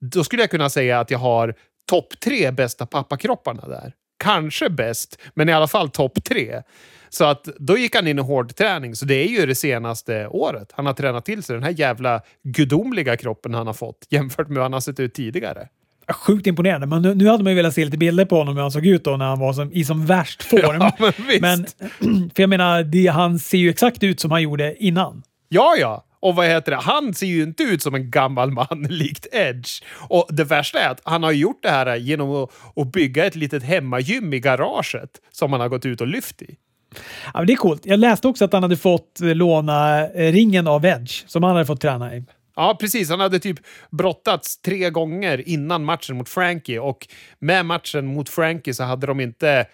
då 0.00 0.24
skulle 0.24 0.42
jag 0.42 0.50
kunna 0.50 0.70
säga 0.70 1.00
att 1.00 1.10
jag 1.10 1.18
har 1.18 1.54
topp 1.90 2.20
tre 2.24 2.50
bästa 2.50 2.86
pappakropparna 2.86 3.68
där. 3.68 3.92
Kanske 4.24 4.70
bäst, 4.70 5.20
men 5.34 5.48
i 5.48 5.52
alla 5.52 5.68
fall 5.68 5.90
topp 5.90 6.24
tre. 6.24 6.62
Så 7.10 7.24
att 7.24 7.44
då 7.44 7.78
gick 7.78 7.94
han 7.94 8.06
in 8.06 8.18
i 8.18 8.22
hård 8.22 8.54
träning. 8.54 8.94
Så 8.94 9.04
det 9.04 9.14
är 9.14 9.28
ju 9.28 9.46
det 9.46 9.54
senaste 9.54 10.26
året. 10.26 10.72
Han 10.72 10.86
har 10.86 10.92
tränat 10.92 11.24
till 11.24 11.42
sig 11.42 11.54
den 11.54 11.62
här 11.62 11.70
jävla 11.70 12.20
gudomliga 12.42 13.16
kroppen 13.16 13.54
han 13.54 13.66
har 13.66 13.74
fått 13.74 14.06
jämfört 14.10 14.48
med 14.48 14.56
hur 14.56 14.62
han 14.62 14.72
har 14.72 14.80
sett 14.80 15.00
ut 15.00 15.14
tidigare. 15.14 15.68
Sjukt 16.12 16.46
imponerande. 16.46 16.86
Men 16.86 17.02
nu, 17.02 17.14
nu 17.14 17.28
hade 17.28 17.44
man 17.44 17.52
ju 17.52 17.56
velat 17.56 17.74
se 17.74 17.84
lite 17.84 17.98
bilder 17.98 18.24
på 18.24 18.36
honom 18.36 18.54
hur 18.54 18.62
han 18.62 18.72
såg 18.72 18.86
ut 18.86 19.04
då 19.04 19.16
när 19.16 19.26
han 19.26 19.40
var 19.40 19.52
som, 19.52 19.72
i 19.72 19.84
som 19.84 20.06
värst 20.06 20.42
form. 20.42 20.80
Ja, 20.80 20.92
men 20.98 21.12
visst. 21.26 21.40
Men, 21.40 21.66
för 22.34 22.42
jag 22.42 22.50
menar, 22.50 22.82
det, 22.82 23.06
han 23.06 23.38
ser 23.38 23.58
ju 23.58 23.70
exakt 23.70 24.02
ut 24.02 24.20
som 24.20 24.30
han 24.30 24.42
gjorde 24.42 24.76
innan. 24.84 25.22
Ja, 25.48 25.76
ja. 25.78 26.04
Och 26.20 26.34
vad 26.34 26.46
heter 26.46 26.72
det? 26.72 26.78
Han 26.78 27.14
ser 27.14 27.26
ju 27.26 27.42
inte 27.42 27.62
ut 27.62 27.82
som 27.82 27.94
en 27.94 28.10
gammal 28.10 28.50
man 28.50 28.66
likt 28.88 29.26
Edge. 29.32 29.82
Och 30.08 30.26
det 30.30 30.44
värsta 30.44 30.80
är 30.80 30.90
att 30.90 31.00
han 31.04 31.22
har 31.22 31.32
gjort 31.32 31.62
det 31.62 31.70
här 31.70 31.96
genom 31.96 32.30
att, 32.30 32.50
att 32.76 32.92
bygga 32.92 33.26
ett 33.26 33.36
litet 33.36 33.62
hemmagym 33.62 34.32
i 34.34 34.40
garaget 34.40 35.10
som 35.32 35.52
han 35.52 35.60
har 35.60 35.68
gått 35.68 35.86
ut 35.86 36.00
och 36.00 36.06
lyft 36.06 36.42
i. 36.42 36.56
Ja, 37.34 37.44
det 37.44 37.52
är 37.52 37.56
coolt. 37.56 37.86
Jag 37.86 38.00
läste 38.00 38.28
också 38.28 38.44
att 38.44 38.52
han 38.52 38.62
hade 38.62 38.76
fått 38.76 39.20
eh, 39.20 39.34
låna 39.34 40.06
eh, 40.08 40.32
ringen 40.32 40.66
av 40.66 40.84
Edge 40.84 41.24
som 41.26 41.42
han 41.42 41.52
hade 41.52 41.66
fått 41.66 41.80
träna 41.80 42.16
i. 42.16 42.24
Ja, 42.56 42.76
precis. 42.80 43.10
Han 43.10 43.20
hade 43.20 43.38
typ 43.38 43.58
brottats 43.90 44.60
tre 44.60 44.90
gånger 44.90 45.48
innan 45.48 45.84
matchen 45.84 46.16
mot 46.16 46.28
Frankie 46.28 46.80
och 46.80 47.08
med 47.38 47.66
matchen 47.66 48.06
mot 48.06 48.28
Frankie 48.28 48.74
så 48.74 48.84
hade 48.84 49.06
de 49.06 49.20
inte 49.20 49.66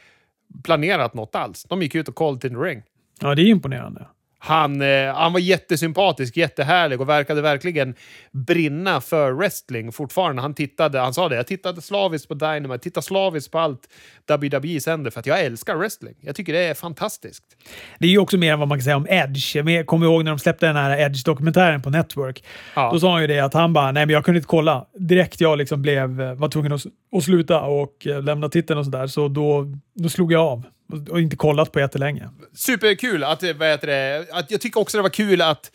planerat 0.65 1.15
något 1.15 1.35
alls. 1.35 1.65
De 1.69 1.83
gick 1.83 1.95
ut 1.95 2.09
och 2.09 2.15
called 2.15 2.45
in 2.45 2.51
the 2.55 2.61
ring. 2.61 2.83
Ja, 3.21 3.35
det 3.35 3.43
är 3.43 3.47
imponerande. 3.47 4.07
Han, 4.47 4.83
eh, 4.83 5.15
han 5.15 5.33
var 5.33 5.41
jättesympatisk, 5.41 6.37
jättehärlig 6.37 7.01
och 7.01 7.09
verkade 7.09 7.43
verkligen 7.43 7.95
brinna 8.33 9.01
för 9.01 9.33
wrestling 9.33 9.93
fortfarande. 9.93 10.43
Han 10.43 10.55
tittade, 10.55 11.01
han 11.01 11.15
sa 11.15 11.29
det, 11.29 11.37
jag 11.37 11.47
tittade 11.47 11.81
slaviskt 11.81 12.29
på 12.29 12.35
Dynamite, 12.35 12.79
tittade 12.79 13.05
slaviskt 13.05 13.53
på 13.53 13.59
allt 13.59 13.89
WWE 14.27 14.81
sänder 14.81 15.11
för 15.11 15.21
att 15.21 15.27
jag 15.27 15.41
älskar 15.41 15.77
wrestling. 15.77 16.15
Jag 16.21 16.37
tycker 16.37 16.53
det 16.53 16.65
är 16.65 16.75
fantastiskt. 16.75 17.45
Det 17.99 18.07
är 18.07 18.11
ju 18.11 18.19
också 18.19 18.37
mer 18.37 18.53
än 18.53 18.59
vad 18.59 18.69
man 18.69 18.79
kan 18.79 18.85
säga 18.85 18.97
om 18.97 19.07
Edge. 19.11 19.57
Jag 19.57 19.87
kommer 19.87 20.07
ihåg 20.07 20.25
när 20.25 20.31
de 20.31 20.39
släppte 20.39 20.67
den 20.67 20.77
här 20.77 20.99
Edge-dokumentären 20.99 21.83
på 21.83 21.91
Network. 21.91 22.45
Ja. 22.75 22.91
Då 22.93 23.01
sa 23.01 23.13
han 23.13 23.21
ju 23.21 23.27
det 23.27 23.41
att 23.41 23.55
han 23.55 23.73
bara, 23.73 23.93
nej 23.93 24.07
men 24.07 24.13
jag 24.13 24.25
kunde 24.25 24.39
inte 24.39 24.49
kolla. 24.49 24.87
Direkt 24.99 25.41
jag 25.41 25.59
liksom 25.59 25.83
blev, 25.83 26.21
eh, 26.21 26.35
var 26.35 26.49
tvungen 26.49 26.73
att, 26.73 26.87
att 27.17 27.25
sluta 27.25 27.61
och 27.61 28.07
eh, 28.07 28.23
lämna 28.23 28.49
titeln 28.49 28.79
och 28.79 28.85
sådär, 28.85 29.07
så 29.07 29.29
då, 29.29 29.67
då 29.95 30.09
slog 30.09 30.33
jag 30.33 30.43
av. 30.43 30.63
Och, 31.11 31.21
inte 31.21 31.37
kollat 31.37 31.73
på 31.73 31.81
jättelänge. 31.81 32.29
Superkul! 32.55 33.25
Att, 33.25 33.43
vad 33.43 33.69
heter 33.69 33.87
det, 33.87 34.27
att 34.33 34.51
jag 34.51 34.61
tycker 34.61 34.81
också 34.81 34.97
det 34.97 35.03
var 35.03 35.11
kul 35.11 35.43
att 35.43 35.71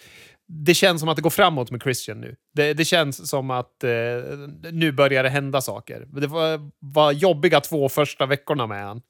det 0.48 0.74
känns 0.74 1.00
som 1.00 1.10
att 1.10 1.16
det 1.16 1.22
går 1.22 1.30
framåt 1.30 1.72
med 1.72 1.82
Christian 1.82 2.22
nu. 2.22 2.36
Det, 2.56 2.74
det 2.74 2.86
känns 2.86 3.30
som 3.30 3.52
att 3.52 3.84
eh, 3.84 3.90
nu 4.72 4.92
börjar 4.92 5.24
det 5.24 5.30
hända 5.30 5.62
saker. 5.62 6.06
Det 6.08 6.28
var, 6.28 6.60
var 6.80 7.12
jobbiga 7.12 7.62
två 7.62 7.90
första 7.90 8.26
veckorna 8.26 8.68
med 8.68 8.84
han. 8.84 9.02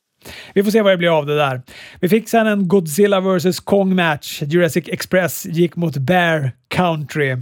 Vi 0.53 0.63
får 0.63 0.71
se 0.71 0.81
vad 0.81 0.93
det 0.93 0.97
blir 0.97 1.17
av 1.17 1.25
det 1.25 1.37
där. 1.37 1.61
Vi 1.99 2.09
fick 2.09 2.29
sen 2.29 2.47
en 2.47 2.67
Godzilla 2.67 3.19
vs 3.19 3.59
Kong 3.59 3.95
match. 3.95 4.41
Jurassic 4.41 4.87
Express 4.87 5.45
gick 5.45 5.75
mot 5.75 5.97
Bear 5.97 6.51
Country. 6.69 7.37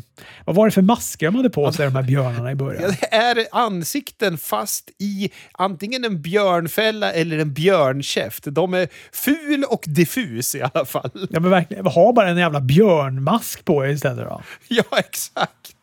Vad 0.46 0.56
var 0.56 0.66
det 0.66 0.72
för 0.72 0.82
masker 0.82 1.26
de 1.26 1.36
hade 1.36 1.50
på 1.50 1.72
sig, 1.72 1.86
de 1.86 1.96
här 1.96 2.04
björnarna 2.04 2.52
i 2.52 2.56
början? 2.56 2.84
Ja, 2.84 3.34
det 3.34 3.42
är 3.42 3.48
ansikten 3.52 4.38
fast 4.38 4.90
i 5.00 5.30
antingen 5.52 6.06
en 6.06 6.22
björnfälla 6.22 7.12
eller 7.12 7.38
en 7.40 7.54
björnkäft. 7.54 8.44
De 8.48 8.74
är 8.74 8.88
ful 9.12 9.64
och 9.64 9.84
diffus 9.88 10.56
i 10.56 10.62
alla 10.62 10.86
fall. 10.86 11.28
Ja, 11.30 11.40
men 11.40 11.50
verkligen. 11.50 11.86
Ha 11.86 12.14
bara 12.14 12.30
en 12.30 12.38
jävla 12.38 12.62
björnmask 12.62 13.66
på 13.66 13.86
er 13.86 13.90
istället 13.90 14.26
då. 14.26 14.42
Ja, 14.68 14.84
exakt. 14.98 15.74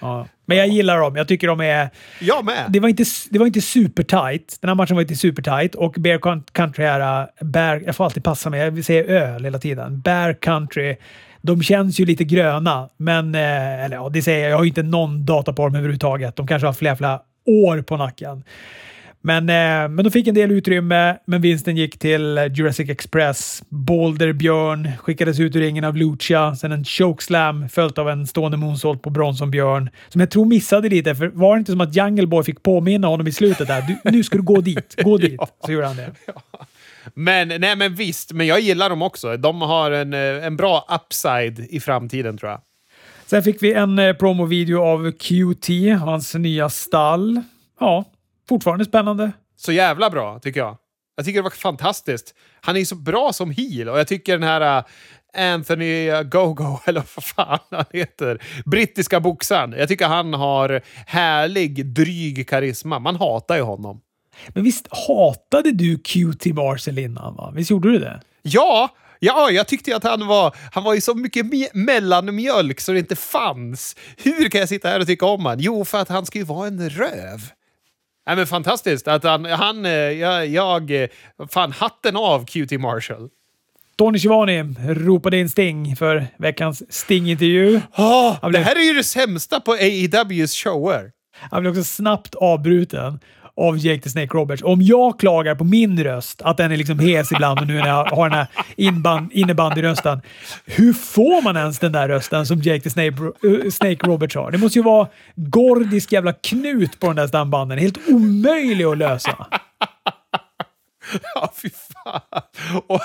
Ja. 0.00 0.26
Men 0.52 0.58
jag 0.58 0.68
gillar 0.68 0.98
dem. 0.98 1.16
Jag 1.16 1.28
tycker 1.28 1.46
de 1.48 1.60
är... 1.60 1.90
Jag 2.20 2.44
med. 2.44 2.64
Det 2.68 2.80
var 2.80 2.88
inte, 2.88 3.04
det 3.30 3.38
var 3.38 3.46
inte 3.46 3.60
super 3.60 4.02
tight. 4.02 4.58
Den 4.60 4.68
här 4.68 4.74
matchen 4.74 4.96
var 4.96 5.02
inte 5.02 5.16
super 5.16 5.42
tight 5.42 5.74
och 5.74 5.92
Bear 5.92 6.18
Coun- 6.18 6.52
Country 6.52 6.84
är... 6.84 7.20
äh, 7.20 7.26
Bear, 7.40 7.82
jag 7.86 7.96
får 7.96 8.04
alltid 8.04 8.24
passa 8.24 8.50
mig. 8.50 8.60
Jag 8.60 8.84
säga 8.84 9.04
öl 9.04 9.44
hela 9.44 9.58
tiden. 9.58 10.00
Bear 10.00 10.32
Country. 10.32 10.96
De 11.42 11.62
känns 11.62 12.00
ju 12.00 12.06
lite 12.06 12.24
gröna, 12.24 12.88
men... 12.96 13.34
Eh, 13.34 13.84
eller 13.84 13.96
ja, 13.96 14.08
det 14.08 14.22
säger 14.22 14.42
jag. 14.42 14.50
Jag 14.50 14.56
har 14.56 14.64
ju 14.64 14.68
inte 14.68 14.82
någon 14.82 15.26
data 15.26 15.52
på 15.52 15.64
dem 15.64 15.74
överhuvudtaget. 15.74 16.36
De 16.36 16.46
kanske 16.46 16.66
har 16.66 16.72
flera, 16.72 16.96
flera 16.96 17.20
år 17.46 17.82
på 17.82 17.96
nacken. 17.96 18.44
Men, 19.24 19.48
eh, 19.48 19.88
men 19.88 20.04
de 20.04 20.10
fick 20.10 20.26
en 20.26 20.34
del 20.34 20.50
utrymme, 20.50 21.18
men 21.26 21.40
vinsten 21.40 21.76
gick 21.76 21.98
till 21.98 22.50
Jurassic 22.54 22.90
Express. 22.90 23.62
Boulder 23.68 24.32
Björn 24.32 24.88
skickades 24.98 25.40
ut 25.40 25.56
ur 25.56 25.60
ringen 25.60 25.84
av 25.84 25.96
Lucha, 25.96 26.56
sen 26.56 26.72
en 26.72 26.84
chokeslam 26.84 27.68
följt 27.68 27.98
av 27.98 28.08
en 28.08 28.26
stående 28.26 28.56
moonsault 28.56 29.02
på 29.02 29.10
Bronson 29.10 29.50
Björn, 29.50 29.90
som 30.08 30.20
jag 30.20 30.30
tror 30.30 30.44
missade 30.44 30.88
lite, 30.88 31.14
för 31.14 31.28
var 31.28 31.54
det 31.54 31.58
inte 31.58 31.72
som 31.72 31.80
att 31.80 31.96
Jungle 31.96 32.26
Boy 32.26 32.44
fick 32.44 32.62
påminna 32.62 33.06
honom 33.06 33.26
i 33.26 33.32
slutet 33.32 33.68
där? 33.68 33.82
Du, 33.82 34.10
nu 34.10 34.24
ska 34.24 34.36
du 34.36 34.42
gå 34.42 34.60
dit, 34.60 34.94
gå 35.02 35.16
dit. 35.18 35.40
Så 35.66 35.72
gjorde 35.72 35.86
han 35.86 35.96
det. 35.96 36.10
Men, 37.14 37.48
nej, 37.48 37.76
men 37.76 37.94
visst, 37.94 38.32
men 38.32 38.46
jag 38.46 38.60
gillar 38.60 38.90
dem 38.90 39.02
också. 39.02 39.36
De 39.36 39.62
har 39.62 39.90
en, 39.90 40.12
eh, 40.14 40.46
en 40.46 40.56
bra 40.56 40.86
upside 40.94 41.66
i 41.70 41.80
framtiden 41.80 42.38
tror 42.38 42.50
jag. 42.50 42.60
Sen 43.26 43.42
fick 43.42 43.62
vi 43.62 43.72
en 43.72 43.98
eh, 43.98 44.12
promovideo 44.12 44.82
av 44.82 45.12
QT, 45.12 45.68
hans 46.00 46.34
nya 46.34 46.68
stall. 46.68 47.42
Ja, 47.80 48.04
fortfarande 48.52 48.84
spännande. 48.84 49.32
Så 49.56 49.72
jävla 49.72 50.10
bra, 50.10 50.38
tycker 50.38 50.60
jag. 50.60 50.76
Jag 51.16 51.26
tycker 51.26 51.38
det 51.38 51.42
var 51.42 51.50
fantastiskt. 51.50 52.34
Han 52.60 52.76
är 52.76 52.84
så 52.84 52.94
bra 52.94 53.32
som 53.32 53.50
heel 53.50 53.88
och 53.88 53.98
jag 53.98 54.08
tycker 54.08 54.32
den 54.32 54.48
här 54.48 54.84
äh, 55.36 55.54
Anthony 55.54 56.22
Gogo, 56.22 56.78
eller 56.86 57.02
vad 57.16 57.24
fan 57.24 57.58
han 57.70 57.84
heter. 57.92 58.42
Brittiska 58.64 59.20
boxaren. 59.20 59.74
Jag 59.78 59.88
tycker 59.88 60.06
han 60.06 60.34
har 60.34 60.80
härlig, 61.06 61.86
dryg 61.86 62.48
karisma. 62.48 62.98
Man 62.98 63.16
hatar 63.16 63.56
ju 63.56 63.62
honom. 63.62 64.00
Men 64.48 64.64
visst 64.64 64.88
hatade 64.90 65.72
du 65.72 65.98
QT 65.98 66.46
Marcel 66.46 66.98
innan? 66.98 67.36
Va? 67.36 67.52
Visst 67.54 67.70
gjorde 67.70 67.92
du 67.92 67.98
det? 67.98 68.20
Ja, 68.42 68.90
Ja, 69.24 69.50
jag 69.50 69.68
tyckte 69.68 69.96
att 69.96 70.04
han 70.04 70.26
var, 70.26 70.56
han 70.72 70.84
var 70.84 70.94
ju 70.94 71.00
så 71.00 71.14
mycket 71.14 71.46
me 71.46 71.68
mellanmjölk 71.72 72.80
så 72.80 72.92
det 72.92 72.98
inte 72.98 73.16
fanns. 73.16 73.96
Hur 74.16 74.48
kan 74.48 74.58
jag 74.58 74.68
sitta 74.68 74.88
här 74.88 75.00
och 75.00 75.06
tycka 75.06 75.26
om 75.26 75.46
han? 75.46 75.60
Jo, 75.60 75.84
för 75.84 75.98
att 75.98 76.08
han 76.08 76.26
ska 76.26 76.38
ju 76.38 76.44
vara 76.44 76.66
en 76.66 76.90
röv. 76.90 77.40
Nej, 78.26 78.36
men 78.36 78.46
fantastiskt 78.46 79.08
att 79.08 79.24
han, 79.24 79.44
han 79.44 79.84
jag, 79.84 80.46
jag, 80.46 81.08
fan 81.50 81.72
hatten 81.72 82.16
av 82.16 82.46
QT 82.46 82.80
Marshall. 82.80 83.28
Tony 83.98 84.18
Schivani 84.18 84.62
ropade 84.88 85.38
in 85.38 85.50
Sting 85.50 85.96
för 85.96 86.26
veckans 86.38 86.82
Sting-intervju. 86.92 87.80
Oh, 87.96 88.36
blev... 88.42 88.52
Det 88.52 88.58
här 88.58 88.76
är 88.76 88.84
ju 88.84 88.94
det 88.94 89.04
sämsta 89.04 89.60
på 89.60 89.72
AEWs 89.72 90.54
shower. 90.54 91.10
Han 91.50 91.62
blev 91.62 91.70
också 91.70 91.84
snabbt 91.84 92.34
avbruten 92.34 93.20
av 93.56 93.78
Jake 93.78 94.02
the 94.02 94.10
Snake 94.10 94.34
Roberts. 94.34 94.62
Om 94.62 94.82
jag 94.82 95.20
klagar 95.20 95.54
på 95.54 95.64
min 95.64 96.04
röst, 96.04 96.42
att 96.42 96.56
den 96.56 96.72
är 96.72 96.76
liksom 96.76 96.98
hes 96.98 97.32
ibland 97.32 97.60
och 97.60 97.66
nu 97.66 97.74
när 97.74 97.88
jag 97.88 98.04
har 98.04 98.28
den 98.30 98.38
här 98.38 99.28
innebandyrösten. 99.32 100.20
Hur 100.66 100.92
får 100.92 101.42
man 101.42 101.56
ens 101.56 101.78
den 101.78 101.92
där 101.92 102.08
rösten 102.08 102.46
som 102.46 102.58
Jake 102.58 102.80
the 102.80 102.90
Snake, 102.90 103.14
uh, 103.44 103.70
Snake 103.70 104.06
Roberts 104.06 104.34
har? 104.34 104.50
Det 104.50 104.58
måste 104.58 104.78
ju 104.78 104.82
vara 104.82 105.08
gordisk 105.36 106.12
jävla 106.12 106.32
knut 106.32 107.00
på 107.00 107.06
de 107.06 107.16
där 107.16 107.26
stambanden. 107.26 107.78
Helt 107.78 108.08
omöjlig 108.08 108.84
att 108.84 108.98
lösa. 108.98 109.46
Ja, 111.34 111.52
fy 111.62 111.70
fan. 111.70 112.42
Och, 112.86 113.00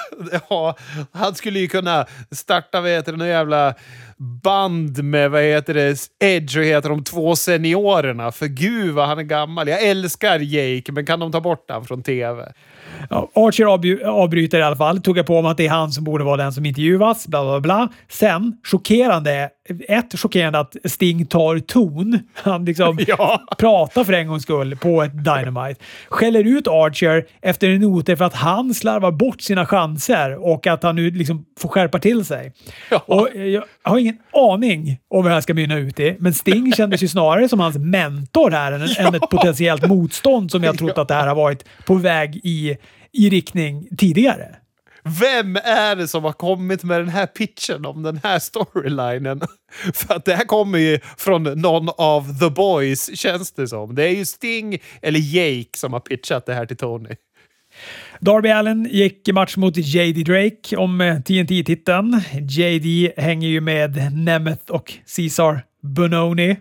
ja, 0.49 0.75
han 1.11 1.35
skulle 1.35 1.59
ju 1.59 1.67
kunna 1.67 2.05
starta 2.31 2.81
vad 2.81 2.89
heter 2.91 3.11
det, 3.11 3.17
någon 3.17 3.27
jävla 3.27 3.73
band 4.17 5.03
med 5.03 5.31
vad 5.31 5.41
heter 5.41 5.73
det, 5.73 6.09
Edge 6.19 6.57
och 6.57 6.63
heter 6.63 6.89
de 6.89 7.03
två 7.03 7.35
seniorerna. 7.35 8.31
För 8.31 8.47
gud 8.47 8.93
vad 8.93 9.07
han 9.07 9.19
är 9.19 9.23
gammal. 9.23 9.67
Jag 9.67 9.83
älskar 9.83 10.39
Jake, 10.39 10.91
men 10.91 11.05
kan 11.05 11.19
de 11.19 11.31
ta 11.31 11.41
bort 11.41 11.69
honom 11.69 11.85
från 11.85 12.03
tv? 12.03 12.53
Ja, 13.09 13.31
Archer 13.33 13.65
avbryter 14.07 14.59
i 14.59 14.61
alla 14.61 14.75
fall. 14.75 15.01
Tog 15.01 15.17
jag 15.17 15.25
på 15.25 15.41
mig 15.41 15.51
att 15.51 15.57
det 15.57 15.65
är 15.65 15.69
han 15.69 15.91
som 15.91 16.03
borde 16.03 16.23
vara 16.23 16.37
den 16.37 16.53
som 16.53 16.65
intervjuas. 16.65 17.27
Bla, 17.27 17.43
bla, 17.43 17.59
bla. 17.59 17.89
Sen, 18.09 18.57
chockerande. 18.63 19.49
Ett, 19.87 20.19
chockerande 20.19 20.59
att 20.59 20.75
Sting 20.85 21.25
tar 21.25 21.59
ton. 21.59 22.19
Han 22.33 22.65
liksom 22.65 22.99
ja. 23.07 23.41
pratar 23.57 24.03
för 24.03 24.13
en 24.13 24.27
gångs 24.27 24.43
skull 24.43 24.75
på 24.75 25.03
ett 25.03 25.11
Dynamite. 25.13 25.81
Skäller 26.07 26.43
ut 26.43 26.67
Archer 26.67 27.25
efter 27.41 27.69
en 27.69 27.81
noter 27.81 28.15
för 28.15 28.25
att 28.25 28.33
han 28.33 28.73
slarvar 28.73 29.11
bort 29.11 29.41
sina 29.41 29.65
chanser 29.65 30.45
och 30.45 30.67
att 30.67 30.83
han 30.83 30.95
nu 30.95 31.11
liksom 31.11 31.45
får 31.59 31.69
skärpa 31.69 31.99
till 31.99 32.25
sig. 32.25 32.53
Ja. 32.91 33.03
Och 33.05 33.29
jag 33.35 33.63
har 33.81 33.97
ingen 33.97 34.17
aning 34.33 34.99
om 35.09 35.23
vad 35.23 35.31
det 35.31 35.33
här 35.33 35.41
ska 35.41 35.53
mynna 35.53 35.77
ut 35.77 35.99
i, 35.99 36.15
men 36.19 36.33
Sting 36.33 36.73
kändes 36.75 37.03
ju 37.03 37.07
snarare 37.07 37.49
som 37.49 37.59
hans 37.59 37.77
mentor 37.77 38.51
här 38.51 38.71
än, 38.71 38.87
ja. 38.97 39.07
än 39.07 39.15
ett 39.15 39.29
potentiellt 39.29 39.87
motstånd 39.87 40.51
som 40.51 40.63
jag 40.63 40.77
trott 40.77 40.97
att 40.97 41.07
det 41.07 41.13
här 41.13 41.27
har 41.27 41.35
varit 41.35 41.65
på 41.85 41.95
väg 41.95 42.35
i 42.43 42.77
i 43.17 43.29
riktning 43.29 43.87
tidigare. 43.97 44.55
Vem 45.19 45.55
är 45.55 45.95
det 45.95 46.07
som 46.07 46.23
har 46.23 46.33
kommit 46.33 46.83
med 46.83 46.99
den 46.99 47.09
här 47.09 47.25
pitchen 47.25 47.85
om 47.85 48.03
den 48.03 48.19
här 48.23 48.39
storylinen? 48.39 49.41
För 49.93 50.15
att 50.15 50.25
det 50.25 50.35
här 50.35 50.45
kommer 50.45 50.79
ju 50.79 50.99
från 51.17 51.43
någon 51.43 51.89
av 51.97 52.39
The 52.39 52.49
Boys, 52.49 53.19
känns 53.19 53.51
det 53.51 53.67
som. 53.67 53.95
Det 53.95 54.03
är 54.03 54.15
ju 54.15 54.25
Sting 54.25 54.77
eller 55.01 55.19
Jake 55.19 55.77
som 55.77 55.93
har 55.93 55.99
pitchat 55.99 56.45
det 56.45 56.53
här 56.53 56.65
till 56.65 56.77
Tony. 56.77 57.09
Darby 58.19 58.49
Allen 58.49 58.87
gick 58.91 59.29
match 59.33 59.57
mot 59.57 59.77
JD 59.77 60.23
Drake 60.23 60.77
om 60.77 61.01
eh, 61.01 61.19
TNT-titeln. 61.19 62.21
JD 62.49 63.13
hänger 63.17 63.47
ju 63.47 63.61
med 63.61 64.13
Nemeth 64.13 64.71
och 64.71 64.93
Cesar 65.05 65.61
Bononi. 65.81 66.55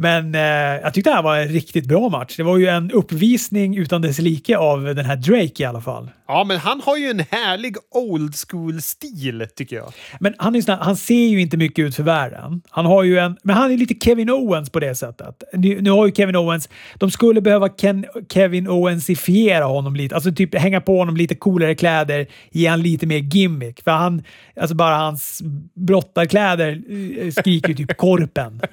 Men 0.00 0.34
eh, 0.34 0.40
jag 0.82 0.94
tyckte 0.94 1.10
det 1.10 1.14
här 1.14 1.22
var 1.22 1.36
en 1.36 1.48
riktigt 1.48 1.86
bra 1.86 2.08
match. 2.08 2.36
Det 2.36 2.42
var 2.42 2.56
ju 2.56 2.66
en 2.66 2.90
uppvisning 2.90 3.76
utan 3.76 4.02
dess 4.02 4.18
like 4.18 4.56
av 4.56 4.82
den 4.82 5.04
här 5.04 5.16
Drake 5.16 5.62
i 5.62 5.64
alla 5.64 5.80
fall. 5.80 6.10
Ja, 6.28 6.44
men 6.44 6.58
han 6.58 6.80
har 6.84 6.96
ju 6.96 7.10
en 7.10 7.20
härlig 7.30 7.76
old 7.90 8.34
school-stil, 8.48 9.46
tycker 9.56 9.76
jag. 9.76 9.92
Men 10.20 10.34
han, 10.38 10.54
är 10.54 10.60
sån 10.60 10.78
han 10.78 10.96
ser 10.96 11.28
ju 11.28 11.40
inte 11.40 11.56
mycket 11.56 11.84
ut 11.84 11.96
för 11.96 12.02
världen. 12.02 12.62
Han 12.70 12.86
har 12.86 13.02
ju 13.02 13.18
en... 13.18 13.36
Men 13.42 13.56
han 13.56 13.72
är 13.72 13.76
lite 13.76 13.94
Kevin 14.04 14.30
Owens 14.30 14.70
på 14.70 14.80
det 14.80 14.94
sättet. 14.94 15.42
Nu, 15.52 15.80
nu 15.80 15.90
har 15.90 16.06
ju 16.06 16.12
Kevin 16.12 16.36
Owens... 16.36 16.68
De 16.94 17.10
skulle 17.10 17.40
behöva 17.40 17.68
Ken, 17.68 18.06
Kevin 18.32 18.68
Owensifiera 18.68 19.64
honom 19.64 19.96
lite. 19.96 20.14
Alltså 20.14 20.32
typ 20.32 20.54
hänga 20.54 20.80
på 20.80 20.98
honom 20.98 21.16
lite 21.16 21.34
coolare 21.34 21.74
kläder, 21.74 22.26
ge 22.50 22.66
han 22.66 22.82
lite 22.82 23.06
mer 23.06 23.18
gimmick. 23.18 23.82
För 23.84 23.90
han... 23.90 24.22
Alltså 24.60 24.76
bara 24.76 24.96
hans 24.96 25.42
brottarkläder 25.74 26.82
eh, 27.20 27.30
skriker 27.30 27.68
ju 27.68 27.74
typ 27.74 27.96
korpen. 27.96 28.60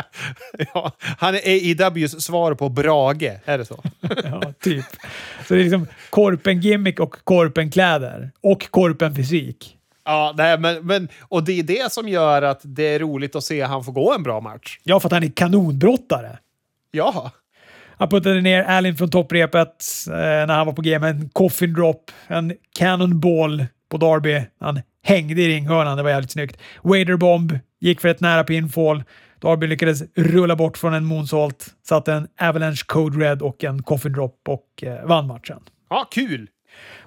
ja, 0.74 0.92
han 1.00 1.34
är 1.34 1.40
AEWs 1.40 2.24
svar 2.24 2.54
på 2.54 2.68
Brage, 2.68 3.40
är 3.44 3.58
det 3.58 3.64
så? 3.64 3.84
ja, 4.24 4.52
typ. 4.60 4.84
Så 5.48 5.54
det 5.54 5.60
är 5.60 5.62
liksom 5.62 5.86
Korpen-gimmick 6.10 7.00
och 7.00 7.16
Korpen-kläder. 7.24 8.30
Och 8.40 8.70
Korpen-fysik. 8.70 9.76
Ja, 10.04 10.34
nej, 10.36 10.58
men, 10.58 10.86
men, 10.86 11.08
och 11.20 11.44
det 11.44 11.52
är 11.52 11.62
det 11.62 11.92
som 11.92 12.08
gör 12.08 12.42
att 12.42 12.60
det 12.62 12.82
är 12.82 12.98
roligt 12.98 13.36
att 13.36 13.44
se 13.44 13.62
han 13.62 13.84
få 13.84 13.92
gå 13.92 14.14
en 14.14 14.22
bra 14.22 14.40
match. 14.40 14.78
Ja, 14.82 15.00
för 15.00 15.08
att 15.08 15.12
han 15.12 15.22
är 15.22 15.30
kanonbrottare. 15.30 16.38
Ja. 16.90 17.30
Han 17.96 18.08
puttade 18.08 18.40
ner 18.40 18.62
Allen 18.62 18.96
från 18.96 19.10
topprepet 19.10 19.84
eh, 20.06 20.12
när 20.16 20.54
han 20.54 20.66
var 20.66 20.72
på 20.72 20.82
G 20.82 20.98
med 20.98 21.10
en 21.10 21.28
coffin 21.28 21.72
drop, 21.72 22.10
en 22.26 22.52
cannonball 22.78 23.66
på 23.88 23.96
Darby. 23.96 24.42
Han 24.60 24.80
hängde 25.02 25.42
i 25.42 25.48
ringhörnan, 25.48 25.96
det 25.96 26.02
var 26.02 26.10
jävligt 26.10 26.30
snyggt. 26.30 26.58
Waderbomb 26.82 27.58
gick 27.80 28.00
för 28.00 28.08
ett 28.08 28.20
nära 28.20 28.44
pinfall. 28.44 29.04
Darby 29.42 29.66
lyckades 29.66 30.02
rulla 30.14 30.56
bort 30.56 30.78
från 30.78 30.94
en 30.94 31.04
moonsault, 31.04 31.66
satte 31.82 32.12
en 32.12 32.28
avalanche 32.40 32.84
code 32.86 33.24
red 33.24 33.42
och 33.42 33.64
en 33.64 33.82
coffin 33.82 34.12
drop 34.12 34.48
och 34.48 34.82
eh, 34.82 35.06
vann 35.06 35.26
matchen. 35.26 35.60
Ja, 35.90 36.08
kul! 36.10 36.48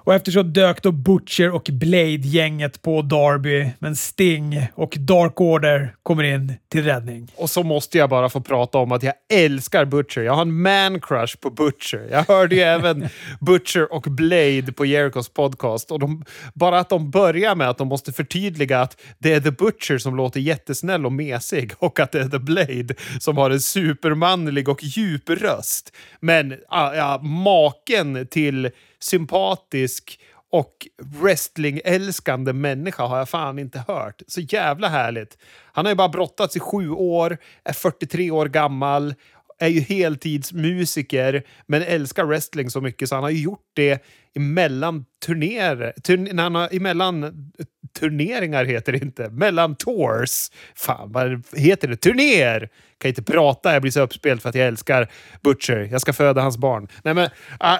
Och 0.06 0.14
efter 0.14 0.32
så 0.32 0.42
dök 0.42 0.82
då 0.82 0.92
Butcher 0.92 1.50
och 1.50 1.68
Blade-gänget 1.72 2.82
på 2.82 3.02
Darby, 3.02 3.70
men 3.78 3.96
Sting 3.96 4.66
och 4.74 4.94
Dark 4.98 5.40
Order 5.40 5.94
kommer 6.02 6.22
in 6.22 6.54
till 6.68 6.84
räddning. 6.84 7.32
Och 7.36 7.50
så 7.50 7.62
måste 7.62 7.98
jag 7.98 8.10
bara 8.10 8.28
få 8.28 8.40
prata 8.40 8.78
om 8.78 8.92
att 8.92 9.02
jag 9.02 9.14
älskar 9.32 9.84
Butcher. 9.84 10.20
Jag 10.20 10.32
har 10.32 10.42
en 10.42 10.62
man-crush 10.62 11.40
på 11.40 11.50
Butcher. 11.50 12.08
Jag 12.10 12.22
hörde 12.22 12.54
ju 12.54 12.60
även 12.76 13.08
Butcher 13.40 13.92
och 13.92 14.02
Blade 14.02 14.72
på 14.72 14.86
Jericos 14.86 15.28
podcast. 15.28 15.90
Och 15.90 15.98
de, 15.98 16.24
bara 16.54 16.78
att 16.78 16.88
de 16.88 17.10
börjar 17.10 17.54
med 17.54 17.68
att 17.68 17.78
de 17.78 17.88
måste 17.88 18.12
förtydliga 18.12 18.80
att 18.80 19.00
det 19.18 19.32
är 19.32 19.40
The 19.40 19.50
Butcher 19.50 19.98
som 19.98 20.16
låter 20.16 20.40
jättesnäll 20.40 21.06
och 21.06 21.12
mesig 21.12 21.72
och 21.78 22.00
att 22.00 22.12
det 22.12 22.20
är 22.20 22.28
The 22.28 22.38
Blade 22.38 22.94
som 23.20 23.36
har 23.36 23.50
en 23.50 23.60
supermanlig 23.60 24.68
och 24.68 24.84
djup 24.84 25.30
röst. 25.30 25.92
Men 26.20 26.54
ja, 26.70 27.20
maken 27.22 28.26
till 28.26 28.70
sympatisk 29.06 30.20
och 30.50 30.86
wrestlingälskande 31.02 32.52
människa 32.52 33.06
har 33.06 33.18
jag 33.18 33.28
fan 33.28 33.58
inte 33.58 33.84
hört. 33.88 34.22
Så 34.26 34.40
jävla 34.40 34.88
härligt. 34.88 35.38
Han 35.72 35.84
har 35.84 35.92
ju 35.92 35.96
bara 35.96 36.08
brottats 36.08 36.56
i 36.56 36.60
sju 36.60 36.90
år, 36.90 37.38
är 37.64 37.72
43 37.72 38.30
år 38.30 38.46
gammal, 38.46 39.14
är 39.58 39.68
ju 39.68 39.80
heltidsmusiker 39.80 41.42
men 41.66 41.82
älskar 41.82 42.24
wrestling 42.24 42.70
så 42.70 42.80
mycket 42.80 43.08
så 43.08 43.14
han 43.14 43.24
har 43.24 43.30
ju 43.30 43.42
gjort 43.42 43.70
det 43.74 44.04
emellan 44.34 45.04
turnéer. 45.26 45.94
Turn, 46.02 46.28
när 46.32 46.42
han 46.42 46.54
har, 46.54 46.76
emellan 46.76 47.50
turneringar 47.96 48.64
heter 48.64 48.92
det 48.92 48.98
inte. 48.98 49.30
Mellan 49.30 49.76
tours. 49.76 50.50
Fan, 50.74 51.12
vad 51.12 51.44
heter 51.56 51.88
det? 51.88 51.96
Turnéer! 51.96 52.68
Kan 52.98 53.08
inte 53.08 53.22
prata, 53.22 53.72
jag 53.72 53.82
blir 53.82 53.92
så 53.92 54.00
uppspelt 54.00 54.42
för 54.42 54.48
att 54.48 54.54
jag 54.54 54.66
älskar 54.66 55.08
Butcher. 55.42 55.88
Jag 55.92 56.00
ska 56.00 56.12
föda 56.12 56.40
hans 56.40 56.58
barn. 56.58 56.88
Nej, 57.02 57.14
men, 57.14 57.24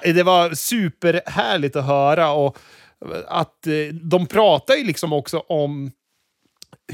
äh, 0.05 0.15
det 0.15 0.23
var 0.23 0.55
superhärligt 0.55 1.77
att 1.77 1.87
höra 1.87 2.31
och 2.31 2.59
eh, 3.05 3.19
att 3.27 3.67
äh, 3.67 3.95
de 3.95 4.27
pratar 4.27 4.75
ju 4.75 4.85
liksom 4.85 5.13
också 5.13 5.39
om 5.39 5.91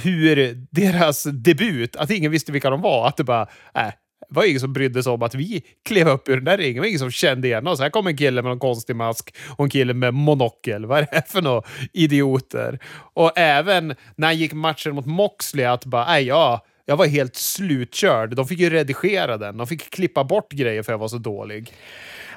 hur 0.02 0.66
deras 0.70 1.22
debut, 1.22 1.96
att 1.96 2.10
ingen 2.10 2.30
visste 2.30 2.52
vilka 2.52 2.70
de 2.70 2.80
var. 2.80 3.08
Att 3.08 3.16
det 3.16 3.24
bara, 3.24 3.48
äh, 3.74 3.88
det 4.32 4.36
var 4.36 4.44
ingen 4.44 4.60
som 4.60 4.72
brydde 4.72 5.02
sig 5.02 5.12
om 5.12 5.22
att 5.22 5.34
vi 5.34 5.62
klev 5.84 6.08
upp 6.08 6.28
ur 6.28 6.36
den 6.36 6.44
där 6.44 6.58
ringen. 6.58 6.74
Det 6.74 6.80
var 6.80 6.86
ingen 6.86 6.98
som 6.98 7.10
kände 7.10 7.48
igen 7.48 7.66
oss. 7.66 7.80
Här 7.80 7.90
kommer 7.90 8.10
en 8.10 8.16
kille 8.16 8.42
med 8.42 8.52
en 8.52 8.58
konstig 8.58 8.96
mask 8.96 9.34
och 9.56 9.64
en 9.64 9.70
kille 9.70 9.94
med 9.94 10.14
monokel. 10.14 10.86
Vad 10.86 10.98
är 10.98 11.06
det 11.12 11.22
för 11.28 11.42
några 11.42 11.62
idioter? 11.92 12.78
Och 13.14 13.38
även 13.38 13.94
när 14.16 14.26
han 14.26 14.36
gick 14.36 14.52
matchen 14.52 14.94
mot 14.94 15.06
Moxley, 15.06 15.64
att 15.64 15.84
bara, 15.84 16.06
nej, 16.06 16.24
ja, 16.24 16.64
jag 16.86 16.96
var 16.96 17.06
helt 17.06 17.36
slutkörd. 17.36 18.36
De 18.36 18.46
fick 18.46 18.58
ju 18.58 18.70
redigera 18.70 19.36
den. 19.36 19.56
De 19.56 19.66
fick 19.66 19.90
klippa 19.90 20.24
bort 20.24 20.52
grejer 20.52 20.82
för 20.82 20.92
jag 20.92 20.98
var 20.98 21.08
så 21.08 21.18
dålig. 21.18 21.72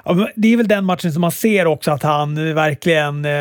Ja, 0.04 0.28
det 0.36 0.52
är 0.52 0.56
väl 0.56 0.68
den 0.68 0.84
matchen 0.84 1.12
som 1.12 1.20
man 1.20 1.32
ser 1.32 1.66
också 1.66 1.90
att 1.90 2.02
han 2.02 2.54
verkligen 2.54 3.24
eh, 3.24 3.32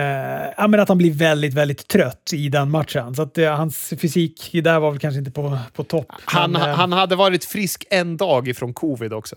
ja, 0.57 0.67
men 0.67 0.79
att 0.79 0.87
han 0.87 0.97
blir 0.97 1.11
väldigt, 1.11 1.53
väldigt 1.53 1.87
trött 1.87 2.31
i 2.33 2.49
den 2.49 2.71
matchen. 2.71 3.15
Så 3.15 3.21
att 3.21 3.37
eh, 3.37 3.55
hans 3.55 3.93
fysik 4.01 4.49
där 4.63 4.79
var 4.79 4.91
väl 4.91 4.99
kanske 4.99 5.19
inte 5.19 5.31
på, 5.31 5.57
på 5.73 5.83
topp. 5.83 6.07
Han, 6.25 6.51
men, 6.51 6.61
eh, 6.61 6.75
han 6.75 6.91
hade 6.91 7.15
varit 7.15 7.45
frisk 7.45 7.85
en 7.89 8.17
dag 8.17 8.47
ifrån 8.47 8.73
covid 8.73 9.13
också. 9.13 9.35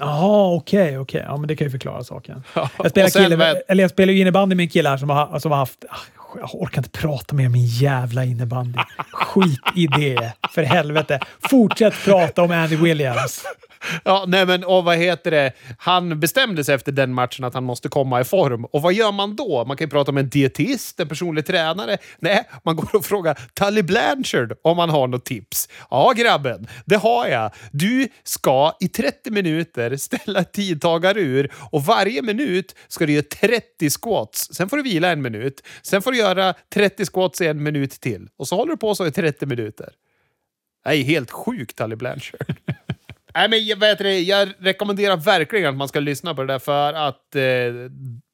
Jaha, 0.00 0.54
okej, 0.54 0.82
okay, 0.82 0.98
okej. 0.98 1.18
Okay. 1.18 1.22
Ja, 1.32 1.36
men 1.36 1.48
det 1.48 1.56
kan 1.56 1.66
ju 1.66 1.70
förklara 1.70 2.04
saken. 2.04 2.42
Ja, 2.54 2.70
jag 2.78 2.90
spelar, 2.90 3.08
kille, 3.08 3.62
eller 3.68 3.84
jag 3.84 3.90
spelar 3.90 4.12
ju 4.12 4.20
innebandy 4.20 4.54
med 4.54 4.64
en 4.64 4.70
kille 4.70 4.88
här 4.88 4.96
som 4.96 5.10
har, 5.10 5.38
som 5.38 5.50
har 5.50 5.58
haft 5.58 5.84
ah, 5.88 5.96
jag 6.40 6.54
orkar 6.54 6.78
inte 6.78 6.98
prata 6.98 7.34
mer 7.34 7.46
om 7.46 7.52
min 7.52 7.66
jävla 7.66 8.24
innebandy. 8.24 8.78
Skit 9.12 9.60
i 9.74 9.86
det, 9.86 10.32
för 10.50 10.62
helvete. 10.62 11.20
Fortsätt 11.50 11.94
prata 12.04 12.42
om 12.42 12.50
Andy 12.50 12.76
Williams. 12.76 13.44
Ja, 14.04 14.24
nej 14.28 14.46
men 14.46 14.64
och 14.64 14.84
vad 14.84 14.96
heter 14.96 15.30
det? 15.30 15.52
Han 15.78 16.20
bestämde 16.20 16.64
sig 16.64 16.74
efter 16.74 16.92
den 16.92 17.14
matchen 17.14 17.44
att 17.44 17.54
han 17.54 17.64
måste 17.64 17.88
komma 17.88 18.20
i 18.20 18.24
form. 18.24 18.64
Och 18.64 18.82
vad 18.82 18.92
gör 18.92 19.12
man 19.12 19.36
då? 19.36 19.64
Man 19.64 19.76
kan 19.76 19.86
ju 19.86 19.90
prata 19.90 20.12
med 20.12 20.24
en 20.24 20.30
dietist, 20.30 21.00
en 21.00 21.08
personlig 21.08 21.46
tränare. 21.46 21.96
Nej, 22.18 22.48
man 22.64 22.76
går 22.76 22.96
och 22.96 23.04
frågar 23.04 23.38
Tully 23.54 23.82
Blanchard 23.82 24.52
om 24.62 24.78
han 24.78 24.90
har 24.90 25.06
något 25.06 25.24
tips. 25.24 25.68
Ja, 25.90 26.12
grabben, 26.16 26.66
det 26.84 26.96
har 26.96 27.26
jag. 27.26 27.50
Du 27.72 28.08
ska 28.24 28.76
i 28.80 28.88
30 28.88 29.30
minuter 29.30 29.96
ställa 29.96 30.44
tidtagarur 30.44 31.52
och 31.70 31.84
varje 31.84 32.22
minut 32.22 32.74
ska 32.88 33.06
du 33.06 33.12
göra 33.12 33.24
30 33.40 33.90
squats. 33.90 34.54
Sen 34.54 34.68
får 34.68 34.76
du 34.76 34.82
vila 34.82 35.10
en 35.12 35.22
minut. 35.22 35.62
Sen 35.82 36.02
får 36.02 36.12
du 36.12 36.18
göra 36.18 36.54
30 36.74 37.04
squats 37.04 37.40
i 37.40 37.46
en 37.46 37.62
minut 37.62 37.90
till. 37.90 38.28
Och 38.36 38.48
så 38.48 38.56
håller 38.56 38.70
du 38.70 38.76
på 38.76 38.94
så 38.94 39.06
i 39.06 39.10
30 39.10 39.46
minuter. 39.46 39.88
Nej, 40.86 41.00
är 41.00 41.04
helt 41.04 41.30
sjukt, 41.30 41.76
Tully 41.76 41.96
Blanchard. 41.96 42.54
Nej, 43.34 43.48
men 43.48 43.66
jag, 43.66 43.76
vet 43.76 43.98
det, 43.98 44.20
jag 44.20 44.48
rekommenderar 44.58 45.16
verkligen 45.16 45.68
att 45.68 45.76
man 45.76 45.88
ska 45.88 46.00
lyssna 46.00 46.34
på 46.34 46.42
det 46.42 46.52
där 46.52 46.58
för 46.58 46.92
att 46.92 47.36
eh, 47.36 47.42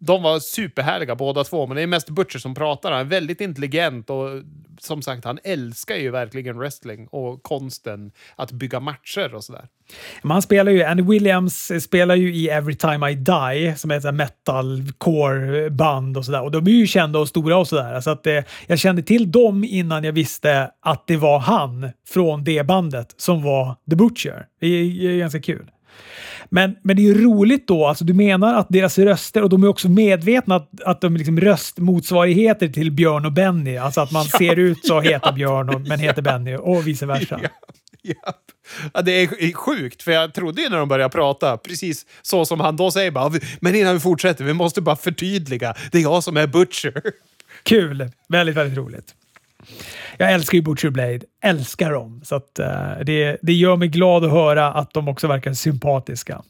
de 0.01 0.23
var 0.23 0.41
superhärliga 0.41 1.15
båda 1.15 1.45
två. 1.45 1.67
Men 1.67 1.77
det 1.77 1.83
är 1.83 1.87
mest 1.87 2.11
Butcher 2.11 2.39
som 2.39 2.55
pratar. 2.55 2.93
Han 2.93 3.01
är 3.01 3.05
väldigt 3.05 3.41
intelligent 3.41 4.11
och 4.11 4.29
som 4.81 5.03
sagt, 5.03 5.25
han 5.25 5.39
älskar 5.45 5.97
ju 5.97 6.11
verkligen 6.11 6.59
wrestling 6.59 7.07
och 7.07 7.43
konsten 7.43 8.13
att 8.37 8.53
bygga 8.53 8.81
matcher 8.81 9.35
och 9.35 9.45
sådär. 9.45 9.65
Man 10.23 10.43
spelar 10.43 10.73
ju, 10.73 10.83
Andy 10.83 11.03
Williams 11.03 11.73
spelar 11.81 12.15
ju 12.15 12.35
i 12.35 12.49
Every 12.49 12.75
Time 12.75 13.11
I 13.11 13.15
Die 13.15 13.75
som 13.77 13.91
är 13.91 14.09
ett 14.09 14.15
metalcore-band 14.15 16.17
och 16.17 16.25
sådär. 16.25 16.43
Och 16.43 16.51
de 16.51 16.67
är 16.67 16.71
ju 16.71 16.87
kända 16.87 17.19
och 17.19 17.29
stora 17.29 17.57
och 17.57 17.69
sådär. 17.69 18.01
Så 18.01 18.11
att 18.11 18.27
eh, 18.27 18.39
jag 18.67 18.79
kände 18.79 19.03
till 19.03 19.31
dem 19.31 19.65
innan 19.65 20.05
jag 20.05 20.13
visste 20.13 20.71
att 20.81 21.07
det 21.07 21.17
var 21.17 21.39
han 21.39 21.91
från 22.09 22.45
det 22.45 22.67
bandet 22.67 23.15
som 23.17 23.43
var 23.43 23.77
The 23.91 23.97
Butcher. 23.97 24.47
Det 24.61 24.67
är, 24.67 25.05
är 25.05 25.19
ganska 25.19 25.41
kul. 25.41 25.71
Men, 26.49 26.77
men 26.83 26.97
det 26.97 27.03
är 27.03 27.05
ju 27.05 27.25
roligt 27.25 27.69
då, 27.69 27.87
alltså 27.87 28.05
du 28.05 28.15
menar 28.15 28.55
att 28.55 28.67
deras 28.69 28.99
röster, 28.99 29.43
och 29.43 29.49
de 29.49 29.65
är 29.65 29.69
också 29.69 29.89
medvetna 29.89 30.57
att, 30.57 30.81
att 30.85 31.01
de 31.01 31.15
är 31.15 31.19
liksom 31.19 31.41
röstmotsvarigheter 31.41 32.69
till 32.69 32.91
Björn 32.91 33.27
och 33.27 33.33
Benny. 33.33 33.77
Alltså 33.77 34.01
att 34.01 34.11
man 34.11 34.27
ja, 34.33 34.39
ser 34.39 34.59
ut 34.59 34.87
så, 34.87 35.01
heter 35.01 35.33
Björn 35.33 35.69
och, 35.69 35.81
men 35.81 35.99
heter 35.99 36.23
Benny 36.23 36.57
och 36.57 36.87
vice 36.87 37.07
versa. 37.07 37.41
Ja, 37.43 37.49
ja. 38.03 38.33
Ja, 38.95 39.03
det 39.03 39.13
är 39.13 39.53
sjukt, 39.53 40.03
för 40.03 40.13
jag 40.13 40.35
trodde 40.35 40.63
ju 40.63 40.69
när 40.69 40.79
de 40.79 40.89
började 40.89 41.13
prata, 41.13 41.57
precis 41.57 42.07
så 42.23 42.45
som 42.45 42.61
han 42.61 42.77
då 42.77 42.91
säger, 42.91 43.11
bara, 43.11 43.33
men 43.61 43.75
innan 43.75 43.95
vi 43.95 44.01
fortsätter, 44.01 44.45
vi 44.45 44.53
måste 44.53 44.81
bara 44.81 44.97
förtydliga. 44.97 45.75
Det 45.93 45.99
är 45.99 46.03
jag 46.03 46.25
som 46.25 46.37
är 46.37 46.47
Butcher. 46.47 47.03
Kul! 47.63 48.11
Väldigt, 48.29 48.57
väldigt 48.57 48.79
roligt. 48.79 49.15
Jag 50.21 50.33
älskar 50.33 50.57
ju 50.57 50.63
Butcher 50.63 50.91
Blade, 50.91 51.21
älskar 51.43 51.93
dem. 51.93 52.21
Så 52.25 52.35
att, 52.35 52.61
uh, 52.61 53.05
det, 53.05 53.39
det 53.43 53.53
gör 53.53 53.77
mig 53.77 53.89
glad 53.89 54.25
att 54.25 54.31
höra 54.31 54.73
att 54.73 54.95
de 54.95 55.09
också 55.09 55.27
verkar 55.27 55.53
sympatiska. 55.53 56.43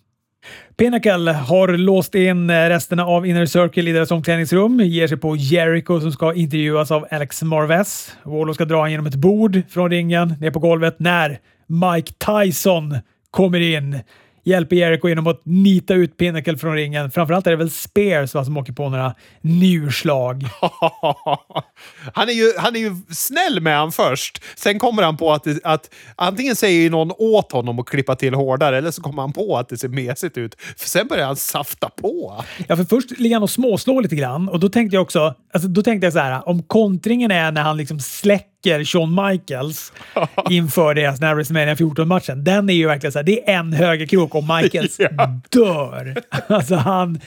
Pinnacle 0.76 1.32
har 1.32 1.68
låst 1.68 2.14
in 2.14 2.50
eh, 2.50 2.68
resterna 2.68 3.06
av 3.06 3.26
Inner 3.26 3.46
Circle 3.46 3.90
i 3.90 3.92
deras 3.92 4.10
omklädningsrum, 4.10 4.80
ger 4.80 5.08
sig 5.08 5.16
på 5.16 5.36
Jericho 5.36 6.00
som 6.00 6.12
ska 6.12 6.34
intervjuas 6.34 6.90
av 6.90 7.06
Alex 7.10 7.42
Marvez. 7.42 8.16
Wallow 8.22 8.54
ska 8.54 8.64
dra 8.64 8.88
genom 8.88 9.06
ett 9.06 9.14
bord 9.14 9.62
från 9.68 9.90
ringen 9.90 10.34
ner 10.40 10.50
på 10.50 10.58
golvet 10.58 10.96
när 10.98 11.38
Mike 11.66 12.12
Tyson 12.12 12.98
kommer 13.30 13.60
in 13.60 13.98
hjälper 14.44 14.76
Jericho 14.76 15.08
genom 15.08 15.26
att 15.26 15.42
nita 15.44 15.94
ut 15.94 16.16
Pinnacle 16.16 16.58
från 16.58 16.74
ringen. 16.74 17.10
Framförallt 17.10 17.46
är 17.46 17.50
det 17.50 17.56
väl 17.56 17.70
Spears 17.70 18.34
va, 18.34 18.44
som 18.44 18.56
åker 18.56 18.72
på 18.72 18.88
några 18.88 19.14
njurslag. 19.40 20.44
han, 22.12 22.28
är 22.28 22.32
ju, 22.32 22.52
han 22.58 22.76
är 22.76 22.80
ju 22.80 22.96
snäll 23.10 23.60
med 23.60 23.76
han 23.78 23.92
först. 23.92 24.42
Sen 24.56 24.78
kommer 24.78 25.02
han 25.02 25.16
på 25.16 25.32
att, 25.32 25.46
att 25.64 25.90
antingen 26.16 26.56
säger 26.56 26.90
någon 26.90 27.12
åt 27.18 27.52
honom 27.52 27.78
att 27.78 27.86
klippa 27.86 28.16
till 28.16 28.34
hårdare 28.34 28.78
eller 28.78 28.90
så 28.90 29.02
kommer 29.02 29.22
han 29.22 29.32
på 29.32 29.56
att 29.56 29.68
det 29.68 29.78
ser 29.78 29.88
mesigt 29.88 30.38
ut. 30.38 30.56
För 30.76 30.88
sen 30.88 31.06
börjar 31.06 31.26
han 31.26 31.36
safta 31.36 31.88
på. 31.88 32.44
Ja, 32.66 32.76
för 32.76 32.84
först 32.84 33.18
ligger 33.18 33.36
han 33.36 33.42
och 33.42 33.50
småslår 33.50 34.02
lite 34.02 34.16
grann 34.16 34.48
och 34.48 34.60
då 34.60 34.68
tänkte 34.68 34.96
jag 34.96 35.02
också, 35.02 35.34
alltså, 35.52 35.68
då 35.68 35.82
tänkte 35.82 36.06
jag 36.06 36.12
så 36.12 36.18
här, 36.18 36.48
om 36.48 36.62
kontringen 36.62 37.30
är 37.30 37.52
när 37.52 37.62
han 37.62 37.76
liksom 37.76 38.00
släcker 38.00 38.49
väcker 38.64 38.84
Shawn 38.84 39.14
Michaels 39.14 39.92
inför 40.50 40.94
deras 40.94 41.20
WrestleMania 41.20 41.74
14-matchen. 41.74 42.44
Den 42.44 42.70
är 42.70 42.74
ju 42.74 42.86
verkligen 42.86 43.12
så 43.12 43.18
här, 43.18 43.24
det 43.24 43.50
är 43.50 43.58
en 43.58 43.72
högerkrok 43.72 44.34
och 44.34 44.44
Michaels 44.44 44.96
ja. 44.98 45.40
dör. 45.48 46.16
Alltså 46.48 46.74
han 46.74 47.20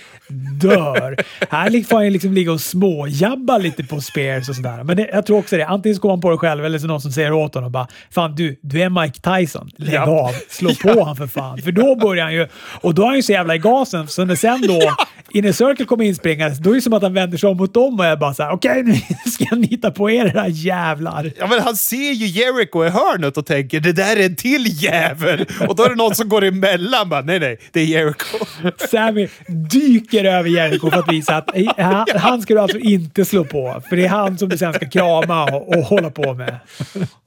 dör. 0.62 1.18
Här 1.50 1.84
får 1.84 1.96
han 1.96 2.10
liksom 2.10 2.34
ligga 2.34 2.52
och 2.52 2.62
småjabba 2.62 3.58
lite 3.58 3.84
på 3.84 4.02
Spears 4.02 4.50
och 4.50 4.56
sådär. 4.56 4.84
Men 4.84 4.98
det, 4.98 5.10
jag 5.14 5.26
tror 5.26 5.38
också 5.38 5.58
det. 5.58 5.68
Antingen 5.68 5.96
så 5.96 6.02
går 6.02 6.10
han 6.10 6.22
på 6.22 6.30
det 6.32 6.38
själv 6.38 6.66
eller 6.66 6.80
så 6.80 6.88
någon 6.88 7.02
som 7.02 7.12
säger 7.12 7.34
åt 7.34 7.56
honom 7.56 7.72
bara 7.72 7.88
“Fan 8.12 8.36
du, 8.36 8.60
du 8.62 8.82
är 8.82 8.90
Mike 8.90 9.20
Tyson. 9.20 9.70
Lägg 9.78 9.94
ja. 9.94 10.28
av. 10.28 10.34
Slå 10.50 10.72
ja. 10.84 10.94
på 10.94 11.04
han 11.04 11.16
för 11.16 11.28
fan”. 11.28 11.62
För 11.62 11.72
då 11.72 11.96
börjar 11.96 12.24
han 12.24 12.34
ju... 12.34 12.48
Och 12.82 12.94
då 12.94 13.02
är 13.02 13.08
han 13.08 13.16
ju 13.16 13.24
så 13.24 13.32
jävla 13.32 13.56
i 13.56 13.58
gasen 13.58 14.08
så 14.08 14.26
när 14.26 14.36
sen 14.36 14.62
då 14.68 14.96
Inner 15.32 15.52
Circle 15.52 15.86
kommer 15.86 16.06
inspringandes, 16.06 16.60
då 16.60 16.70
är 16.70 16.76
det 16.76 16.82
som 16.82 16.94
att 16.94 17.02
han 17.02 17.14
vänder 17.14 17.38
sig 17.38 17.50
om 17.50 17.58
mot 17.58 17.74
dem 17.74 18.00
och 18.00 18.06
är 18.06 18.18
bara 18.18 18.34
såhär 18.34 18.52
okej 18.52 18.82
okay, 18.82 18.84
nu 18.84 19.32
ska 19.32 19.46
jag 19.50 19.60
nita 19.60 19.92
på 19.92 20.12
er 20.12 20.26
era 20.26 20.48
jävlar. 20.48 21.23
Ja 21.38 21.48
men 21.48 21.60
han 21.60 21.76
ser 21.76 22.12
ju 22.12 22.26
Jericho 22.26 22.86
i 22.86 22.90
hörnet 22.90 23.38
och 23.38 23.46
tänker 23.46 23.80
det 23.80 23.94
där 23.94 24.16
är 24.16 24.26
en 24.26 24.36
till 24.36 24.84
jävel. 24.84 25.46
Och 25.68 25.76
då 25.76 25.84
är 25.84 25.90
det 25.90 25.96
någon 25.96 26.16
som 26.16 26.30
går 26.30 26.44
emellan 26.44 27.10
bara 27.10 27.22
nej 27.22 27.40
nej, 27.40 27.60
det 27.72 27.80
är 27.80 27.86
Jericho. 27.86 28.46
Sammy 28.90 29.28
dyker 29.48 30.24
över 30.24 30.50
Jericho 30.50 30.90
för 30.90 31.00
att 31.00 31.12
visa 31.12 31.38
att 31.38 31.50
han, 31.78 32.06
han 32.16 32.42
ska 32.42 32.54
du 32.54 32.60
alltså 32.60 32.78
inte 32.78 33.26
slå 33.26 33.46
på. 33.46 33.82
För 33.90 33.96
det 33.96 34.06
är 34.06 34.10
han 34.10 34.38
som 34.38 34.50
du 34.50 34.58
sen 34.58 34.74
ska 34.74 34.90
krama 34.90 35.44
och, 35.44 35.78
och 35.78 35.84
hålla 35.84 36.10
på 36.10 36.34
med. 36.34 36.60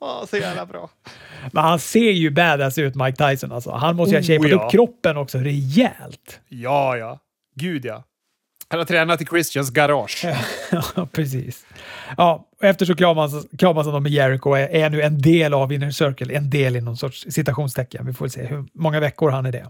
Ja, 0.01 0.26
så 0.30 0.36
jävla 0.36 0.66
bra. 0.66 0.90
Men 1.53 1.64
han 1.64 1.78
ser 1.78 2.11
ju 2.11 2.30
badass 2.30 2.78
ut, 2.78 2.94
Mike 2.94 3.28
Tyson. 3.28 3.53
Alltså. 3.53 3.70
Han 3.70 3.97
måste 3.97 4.14
ju 4.14 4.20
ha 4.20 4.22
oh, 4.22 4.26
shapat 4.26 4.51
ja. 4.51 4.64
upp 4.64 4.70
kroppen 4.70 5.16
också 5.16 5.38
rejält. 5.38 6.40
Ja, 6.49 6.97
ja. 6.97 7.18
Gud 7.55 7.84
ja. 7.84 8.05
Han 8.69 8.79
har 8.79 8.85
tränat 8.85 9.23
i 9.23 9.25
Christians 9.25 9.71
garage. 9.71 10.27
ja, 10.71 11.09
precis. 11.12 11.67
Ja, 12.17 12.49
efter 12.62 12.87
så 12.87 12.95
kramas, 12.95 13.87
han 13.87 14.03
med 14.03 14.12
Jericho 14.12 14.51
och 14.51 14.59
är, 14.59 14.69
är 14.69 14.91
nu 14.91 15.03
en 15.03 15.23
del 15.23 15.55
av 15.55 15.73
Inner 15.73 15.91
Circle. 15.91 16.35
En 16.35 16.51
del 16.51 16.77
i 16.77 16.81
någon 16.81 16.97
sorts 16.97 17.27
citationstecken. 17.29 18.07
Vi 18.07 18.12
får 18.12 18.29
se 18.29 18.47
hur 18.47 18.64
många 18.75 19.01
veckor 19.01 19.31
han 19.31 19.47
är 19.47 19.53
det. 19.53 19.67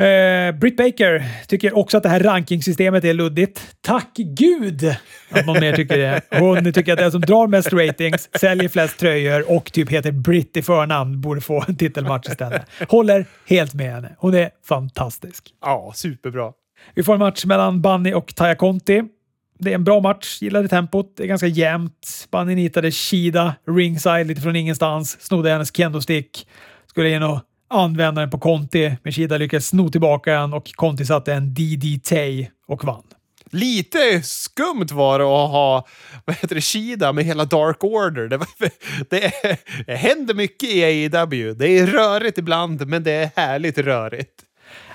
Uh, 0.00 0.58
Britt 0.58 0.76
Baker 0.76 1.24
tycker 1.46 1.76
också 1.76 1.96
att 1.96 2.02
det 2.02 2.08
här 2.08 2.20
rankingsystemet 2.20 3.04
är 3.04 3.14
luddigt. 3.14 3.76
Tack 3.80 4.16
gud 4.16 4.96
att 5.30 5.46
någon 5.46 5.60
mer 5.60 5.76
tycker 5.76 5.98
det. 5.98 6.20
Hon 6.38 6.72
tycker 6.72 6.92
att 6.92 6.98
den 6.98 7.12
som 7.12 7.20
drar 7.20 7.46
mest 7.46 7.72
ratings, 7.72 8.28
säljer 8.40 8.68
flest 8.68 8.98
tröjor 8.98 9.52
och 9.52 9.72
typ 9.72 9.90
heter 9.90 10.12
Britt 10.12 10.56
i 10.56 10.62
förnamn 10.62 11.20
borde 11.20 11.40
få 11.40 11.64
en 11.68 11.76
titelmatch 11.76 12.28
istället. 12.28 12.62
Håller 12.88 13.26
helt 13.46 13.74
med 13.74 13.92
henne. 13.92 14.16
Hon 14.18 14.34
är 14.34 14.50
fantastisk. 14.68 15.44
Ja, 15.60 15.92
superbra. 15.94 16.52
Vi 16.94 17.02
får 17.02 17.12
en 17.12 17.18
match 17.18 17.44
mellan 17.44 17.82
Bunny 17.82 18.12
och 18.12 18.34
Taya 18.34 18.54
Conti. 18.54 19.02
Det 19.58 19.70
är 19.70 19.74
en 19.74 19.84
bra 19.84 20.00
match, 20.00 20.42
gillade 20.42 20.68
tempot, 20.68 21.16
det 21.16 21.22
är 21.22 21.26
ganska 21.26 21.46
jämnt. 21.46 22.28
Bunny 22.30 22.54
nitade 22.54 22.92
Shida 22.92 23.54
ringside 23.66 24.26
lite 24.26 24.40
från 24.40 24.56
ingenstans, 24.56 25.20
snodde 25.20 25.50
hennes 25.50 25.76
kendo-stick. 25.76 26.48
Skulle 26.86 27.10
in 27.10 27.22
och 27.22 27.40
använda 27.70 28.20
den 28.20 28.30
på 28.30 28.38
Conti, 28.38 28.96
men 29.02 29.12
Shida 29.12 29.38
lyckades 29.38 29.66
sno 29.66 29.88
tillbaka 29.88 30.32
den 30.32 30.52
och 30.52 30.70
Conti 30.74 31.04
satte 31.04 31.34
en 31.34 31.54
DDT 31.54 32.12
och 32.66 32.84
vann. 32.84 33.02
Lite 33.50 34.22
skumt 34.22 34.88
var 34.92 35.18
det 35.18 35.24
att 35.24 35.50
ha 35.50 35.86
vad 36.24 36.36
heter 36.36 36.54
det, 36.54 36.60
Shida 36.60 37.12
med 37.12 37.24
hela 37.24 37.44
Dark 37.44 37.84
Order. 37.84 38.28
Det, 38.28 38.38
det, 39.10 39.32
det 39.86 39.94
händer 39.94 40.34
mycket 40.34 40.68
i 40.68 40.84
AEW. 40.84 41.54
Det 41.54 41.78
är 41.78 41.86
rörigt 41.86 42.38
ibland, 42.38 42.86
men 42.86 43.02
det 43.02 43.12
är 43.12 43.30
härligt 43.36 43.78
rörigt. 43.78 44.44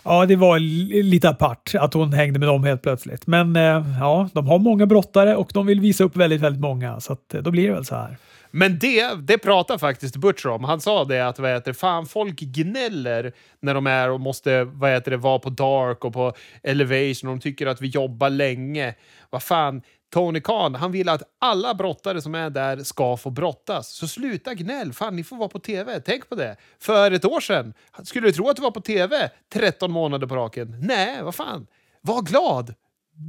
Ja, 0.04 0.26
det 0.26 0.36
var 0.36 0.60
lite 1.04 1.30
apart 1.30 1.72
att 1.76 1.94
hon 1.94 2.14
hängde 2.14 2.40
med 2.40 2.48
dem 2.48 2.64
helt 2.64 2.82
plötsligt. 2.82 3.28
Men 3.28 3.56
eh, 3.56 3.86
ja, 4.00 4.30
de 4.34 4.48
har 4.48 4.60
många 4.60 4.86
brottare 4.86 5.36
och 5.36 5.52
de 5.54 5.66
vill 5.66 5.80
visa 5.80 6.04
upp 6.04 6.16
väldigt, 6.16 6.42
väldigt 6.42 6.62
många. 6.62 7.00
Så 7.00 7.14
att, 7.14 7.34
eh, 7.34 7.42
då 7.42 7.52
blir 7.52 7.68
det 7.68 7.74
väl 7.74 7.86
så 7.86 7.96
här. 7.96 8.18
Men 8.52 8.80
det, 8.80 9.14
det 9.22 9.38
pratar 9.38 9.78
faktiskt 9.78 10.16
Butcher 10.16 10.48
om. 10.48 10.64
Han 10.64 10.82
sa 10.82 11.04
det 11.04 11.28
att 11.28 11.40
vad 11.40 11.52
heter, 11.52 11.74
fan, 11.74 12.06
folk 12.06 12.40
gnäller 12.40 13.32
när 13.60 13.74
de 13.74 13.88
är 13.88 14.12
och 14.12 14.20
måste 14.20 14.64
vad 14.64 14.92
heter 14.92 15.12
det, 15.12 15.18
vara 15.18 15.40
på 15.40 15.50
Dark 15.50 16.06
och 16.06 16.14
på 16.14 16.34
Elevation. 16.64 17.30
Och 17.30 17.36
de 17.36 17.40
tycker 17.42 17.68
att 17.68 17.82
vi 17.82 17.88
jobbar 17.88 18.30
länge. 18.30 18.96
Vad 19.30 19.44
fan, 19.44 19.82
Tony 20.14 20.42
Khan, 20.42 20.76
han 20.76 20.92
vill 20.92 21.10
att 21.10 21.24
alla 21.40 21.74
brottare 21.74 22.22
som 22.22 22.36
är 22.36 22.50
där 22.50 22.84
ska 22.84 23.18
få 23.18 23.30
brottas. 23.30 23.90
Så 23.90 24.08
sluta 24.08 24.54
gnäll! 24.54 24.94
Fan, 24.94 25.16
ni 25.16 25.24
får 25.24 25.36
vara 25.38 25.50
på 25.50 25.60
tv. 25.60 26.00
Tänk 26.00 26.30
på 26.30 26.36
det. 26.36 26.56
För 26.80 27.12
ett 27.12 27.26
år 27.26 27.40
sedan, 27.40 27.74
skulle 28.04 28.28
du 28.28 28.32
tro 28.32 28.50
att 28.50 28.56
du 28.56 28.62
var 28.62 28.72
på 28.72 28.82
tv 28.82 29.30
13 29.54 29.92
månader 29.92 30.28
på 30.28 30.36
raken? 30.36 30.76
Nej, 30.82 31.24
vad 31.24 31.36
fan. 31.36 31.68
Var 32.02 32.22
glad! 32.22 32.74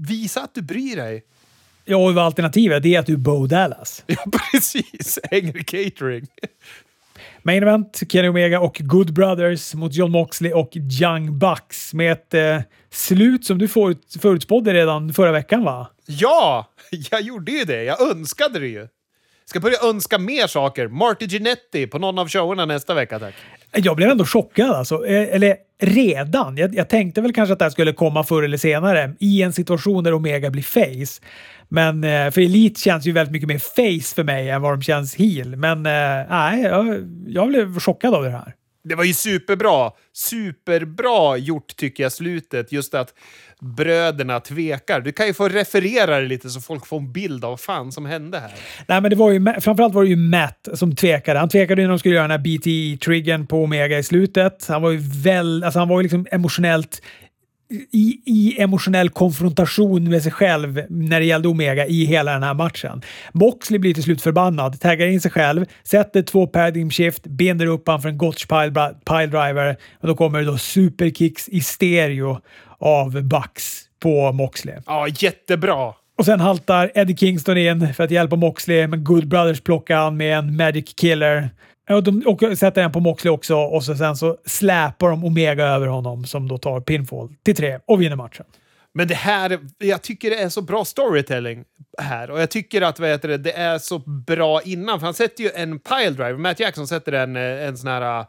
Visa 0.09 0.43
att 0.43 0.55
du 0.55 0.63
bryr 0.63 0.97
dig. 0.97 1.25
Ja, 1.85 1.97
och 1.97 2.23
alternativet 2.23 2.85
är 2.85 2.99
att 2.99 3.07
du 3.07 3.13
är 3.13 3.17
Bo 3.17 3.47
Dallas. 3.47 4.05
Ja, 4.07 4.25
precis. 4.53 5.19
Hänger 5.31 5.63
catering. 5.63 6.27
Main 7.47 7.63
event, 7.63 8.03
Kenny 8.09 8.29
Omega 8.29 8.61
och 8.61 8.77
Good 8.81 9.13
Brothers 9.13 9.75
mot 9.75 9.95
John 9.95 10.11
Moxley 10.11 10.53
och 10.53 10.71
Young 11.03 11.39
Bucks 11.39 11.95
med 11.95 12.13
ett 12.13 12.35
eh, 12.35 12.61
slut 12.91 13.45
som 13.45 13.59
du 13.59 13.69
förut, 13.69 14.17
förutspådde 14.21 14.75
redan 14.75 15.13
förra 15.13 15.33
veckan 15.33 15.65
va? 15.65 15.91
Ja, 16.07 16.67
jag 17.11 17.21
gjorde 17.21 17.53
ju 17.53 17.65
det. 17.65 17.83
Jag 17.85 18.11
önskade 18.11 18.59
det 18.59 18.67
ju. 18.69 18.89
Ska 19.45 19.61
börja 19.61 19.77
önska 19.89 20.19
mer 20.19 20.47
saker. 20.47 20.89
Marty 20.89 21.27
Ginetti 21.27 21.87
på 21.87 21.99
någon 21.99 22.19
av 22.19 22.29
showerna 22.29 22.65
nästa 22.67 22.95
vecka, 22.95 23.19
tack. 23.19 23.35
Jag 23.73 23.97
blev 23.97 24.11
ändå 24.11 24.25
chockad 24.25 24.71
alltså. 24.71 25.07
Eh, 25.07 25.35
Eller 25.35 25.57
redan. 25.83 26.57
Jag, 26.57 26.75
jag 26.75 26.89
tänkte 26.89 27.21
väl 27.21 27.33
kanske 27.33 27.53
att 27.53 27.59
det 27.59 27.65
här 27.65 27.71
skulle 27.71 27.93
komma 27.93 28.25
förr 28.25 28.43
eller 28.43 28.57
senare 28.57 29.15
i 29.21 29.43
en 29.43 29.53
situation 29.53 30.05
där 30.05 30.15
Omega 30.15 30.51
blir 30.51 30.63
face. 30.63 31.27
Men 31.69 32.05
eh, 32.05 32.31
för 32.31 32.41
Elite 32.41 32.81
känns 32.81 33.07
ju 33.07 33.13
väldigt 33.13 33.33
mycket 33.33 33.49
mer 33.49 33.59
face 33.59 34.15
för 34.15 34.25
mig 34.25 34.51
än 34.51 34.63
vad 34.63 34.73
de 34.73 34.83
känns 34.83 35.15
heel. 35.15 35.57
Men 35.57 35.87
eh, 35.87 36.31
nej, 36.31 36.63
jag, 36.63 37.09
jag 37.27 37.49
blev 37.49 37.79
chockad 37.79 38.15
av 38.15 38.23
det 38.23 38.31
här. 38.31 38.55
Det 38.85 38.95
var 38.95 39.05
ju 39.05 39.15
superbra. 39.15 39.91
Superbra 40.13 41.37
gjort 41.37 41.77
tycker 41.77 42.03
jag, 42.03 42.13
slutet. 42.13 42.73
Just 42.73 42.95
att 42.95 43.15
bröderna 43.61 44.41
tvekar. 44.41 45.01
Du 45.01 45.13
kan 45.13 45.27
ju 45.27 45.35
få 45.35 45.49
referera 45.49 46.21
det 46.21 46.27
lite 46.27 46.51
så 46.51 46.61
folk 46.61 46.87
får 46.87 46.97
en 46.97 47.13
bild 47.13 47.45
av 47.45 47.51
vad 47.51 47.61
fan 47.61 47.93
som 47.93 48.07
hände 48.07 48.39
här. 48.39 48.55
Nej, 48.89 49.01
men 49.01 49.11
det 49.11 49.17
var 49.17 49.31
ju, 49.31 49.45
framförallt 49.61 49.95
var 49.95 50.03
det 50.03 50.09
ju 50.09 50.17
Matt 50.17 50.69
som 50.75 50.97
tvekade. 50.97 51.39
Han 51.39 51.49
tvekade 51.49 51.83
ju 51.83 51.87
när 51.87 51.93
de 51.93 51.99
skulle 51.99 52.15
göra 52.15 52.29
den 52.29 52.41
här 52.41 52.45
BTE-triggern 52.45 53.47
på 53.47 53.65
Omega 53.65 53.99
i 53.99 54.03
slutet. 54.03 54.67
Han 54.69 54.83
var 54.83 54.91
ju 54.91 54.99
väl, 55.25 55.65
alltså 55.65 55.79
han 55.79 55.89
var 55.89 55.99
ju 55.99 56.03
liksom 56.03 56.27
emotionellt 56.31 57.03
i, 57.71 58.21
i 58.25 58.63
emotionell 58.63 59.11
konfrontation 59.11 60.11
med 60.11 60.23
sig 60.23 60.33
själv 60.33 60.83
när 60.89 61.21
det 61.21 61.27
gällde 61.27 61.49
Omega 61.49 61.87
i 61.87 62.05
hela 62.05 62.33
den 62.33 62.43
här 62.43 62.55
matchen. 62.55 63.03
Moxley 63.33 63.79
blir 63.79 63.95
till 63.95 64.03
slut 64.03 64.23
förbannad, 64.23 64.81
taggar 64.81 65.07
in 65.07 65.21
sig 65.21 65.31
själv, 65.31 65.65
sätter 65.85 66.23
två 66.23 66.47
paradigm 66.47 66.91
shift, 66.91 67.27
binder 67.27 67.67
upp 67.67 67.87
honom 67.87 68.03
för 68.03 68.09
en 68.09 68.19
Gotch 68.19 68.47
pile, 68.47 68.95
pile 69.05 69.27
driver 69.27 69.77
och 70.01 70.09
då 70.09 70.15
kommer 70.15 70.39
det 70.39 70.45
då 70.45 70.59
superkicks 70.59 71.49
i 71.49 71.61
stereo 71.61 72.41
av 72.79 73.23
Bucks 73.23 73.83
på 74.03 74.33
Moxley. 74.33 74.75
Ja, 74.87 75.09
jättebra. 75.09 75.95
Och 76.17 76.25
sen 76.25 76.41
haltar 76.41 76.91
Eddie 76.95 77.17
Kingston 77.17 77.59
in 77.59 77.95
för 77.95 78.05
att 78.05 78.11
hjälpa 78.11 78.37
Moxley, 78.37 78.87
men 78.87 79.05
Good 79.05 79.29
Brothers 79.29 79.61
plockar 79.61 79.97
han 79.97 80.17
med 80.17 80.39
en 80.39 80.57
Magic 80.57 80.95
Killer. 80.95 81.51
Och 81.91 82.03
de 82.03 82.23
och 82.27 82.59
sätter 82.59 82.83
den 82.83 82.93
på 82.93 83.01
Moxley 83.01 83.33
också 83.33 83.57
och 83.57 83.85
så 83.85 83.95
sen 83.95 84.17
så 84.17 84.37
släpar 84.47 85.11
de 85.11 85.25
Omega 85.25 85.65
över 85.67 85.87
honom 85.87 86.25
som 86.25 86.49
då 86.49 86.59
tar 86.59 86.81
pinfall 86.81 87.29
till 87.45 87.57
tre 87.57 87.79
och 87.87 88.03
vinner 88.03 88.17
matchen. 88.17 88.47
Men 88.95 89.09
det 89.09 89.15
här, 89.15 89.59
jag 89.79 90.03
tycker 90.03 90.31
det 90.31 90.43
är 90.43 90.49
så 90.49 90.63
bra 90.63 90.85
storytelling 90.85 91.65
här. 91.99 92.31
Och 92.31 92.41
jag 92.41 92.51
tycker 92.51 92.83
att 92.83 92.99
vad 92.99 93.09
heter 93.09 93.29
det, 93.29 93.39
det 93.39 93.53
är 93.53 93.79
så 93.79 93.99
bra 93.99 94.63
innan. 94.63 95.01
För 95.01 95.07
han 95.07 95.15
sätter 95.15 95.45
ju 95.45 95.51
en 95.55 95.79
Piledriver. 95.79 96.37
Matt 96.37 96.61
Jackson 96.61 96.89
sätter 96.89 97.13
en, 97.13 97.37
en 97.37 97.77
sån 97.77 97.91
här... 97.91 98.25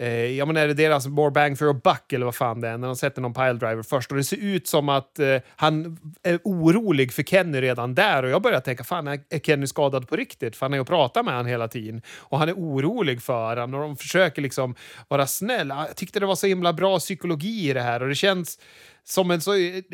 Eh, 0.00 0.26
ja, 0.26 0.46
men 0.46 0.56
är 0.56 0.68
det 0.68 0.74
deras 0.74 1.06
more 1.06 1.30
bang 1.30 1.58
for 1.58 1.70
a 1.70 1.80
buck 1.84 2.12
eller 2.12 2.24
vad 2.24 2.34
fan 2.34 2.60
det 2.60 2.68
är, 2.68 2.78
när 2.78 2.86
de 2.86 2.96
sätter 2.96 3.22
någon 3.22 3.34
piledriver 3.34 3.82
först. 3.82 4.10
Och 4.10 4.16
det 4.16 4.24
ser 4.24 4.36
ut 4.36 4.66
som 4.66 4.88
att 4.88 5.18
eh, 5.18 5.36
han 5.56 5.98
är 6.22 6.40
orolig 6.44 7.12
för 7.12 7.22
Kenny 7.22 7.60
redan 7.60 7.94
där. 7.94 8.22
Och 8.22 8.30
jag 8.30 8.42
börjar 8.42 8.60
tänka, 8.60 8.84
fan 8.84 9.08
är 9.08 9.20
är 9.30 9.38
Kenny 9.38 9.66
skadad 9.66 10.08
på 10.08 10.16
riktigt? 10.16 10.56
För 10.56 10.66
han 10.66 10.72
är 10.72 10.76
ju 10.76 10.80
och 10.80 10.86
pratar 10.86 11.22
med 11.22 11.34
han 11.34 11.46
hela 11.46 11.68
tiden. 11.68 12.02
Och 12.18 12.38
han 12.38 12.48
är 12.48 12.52
orolig 12.52 13.22
för 13.22 13.56
han 13.56 13.74
och 13.74 13.80
de 13.80 13.96
försöker 13.96 14.42
liksom 14.42 14.74
vara 15.08 15.26
snälla. 15.26 15.86
Jag 15.86 15.96
tyckte 15.96 16.20
det 16.20 16.26
var 16.26 16.34
så 16.34 16.46
himla 16.46 16.72
bra 16.72 16.98
psykologi 16.98 17.70
i 17.70 17.72
det 17.72 17.82
här 17.82 18.02
och 18.02 18.08
det 18.08 18.14
känns 18.14 18.58
som 19.04 19.30
en 19.30 19.40
så... 19.40 19.52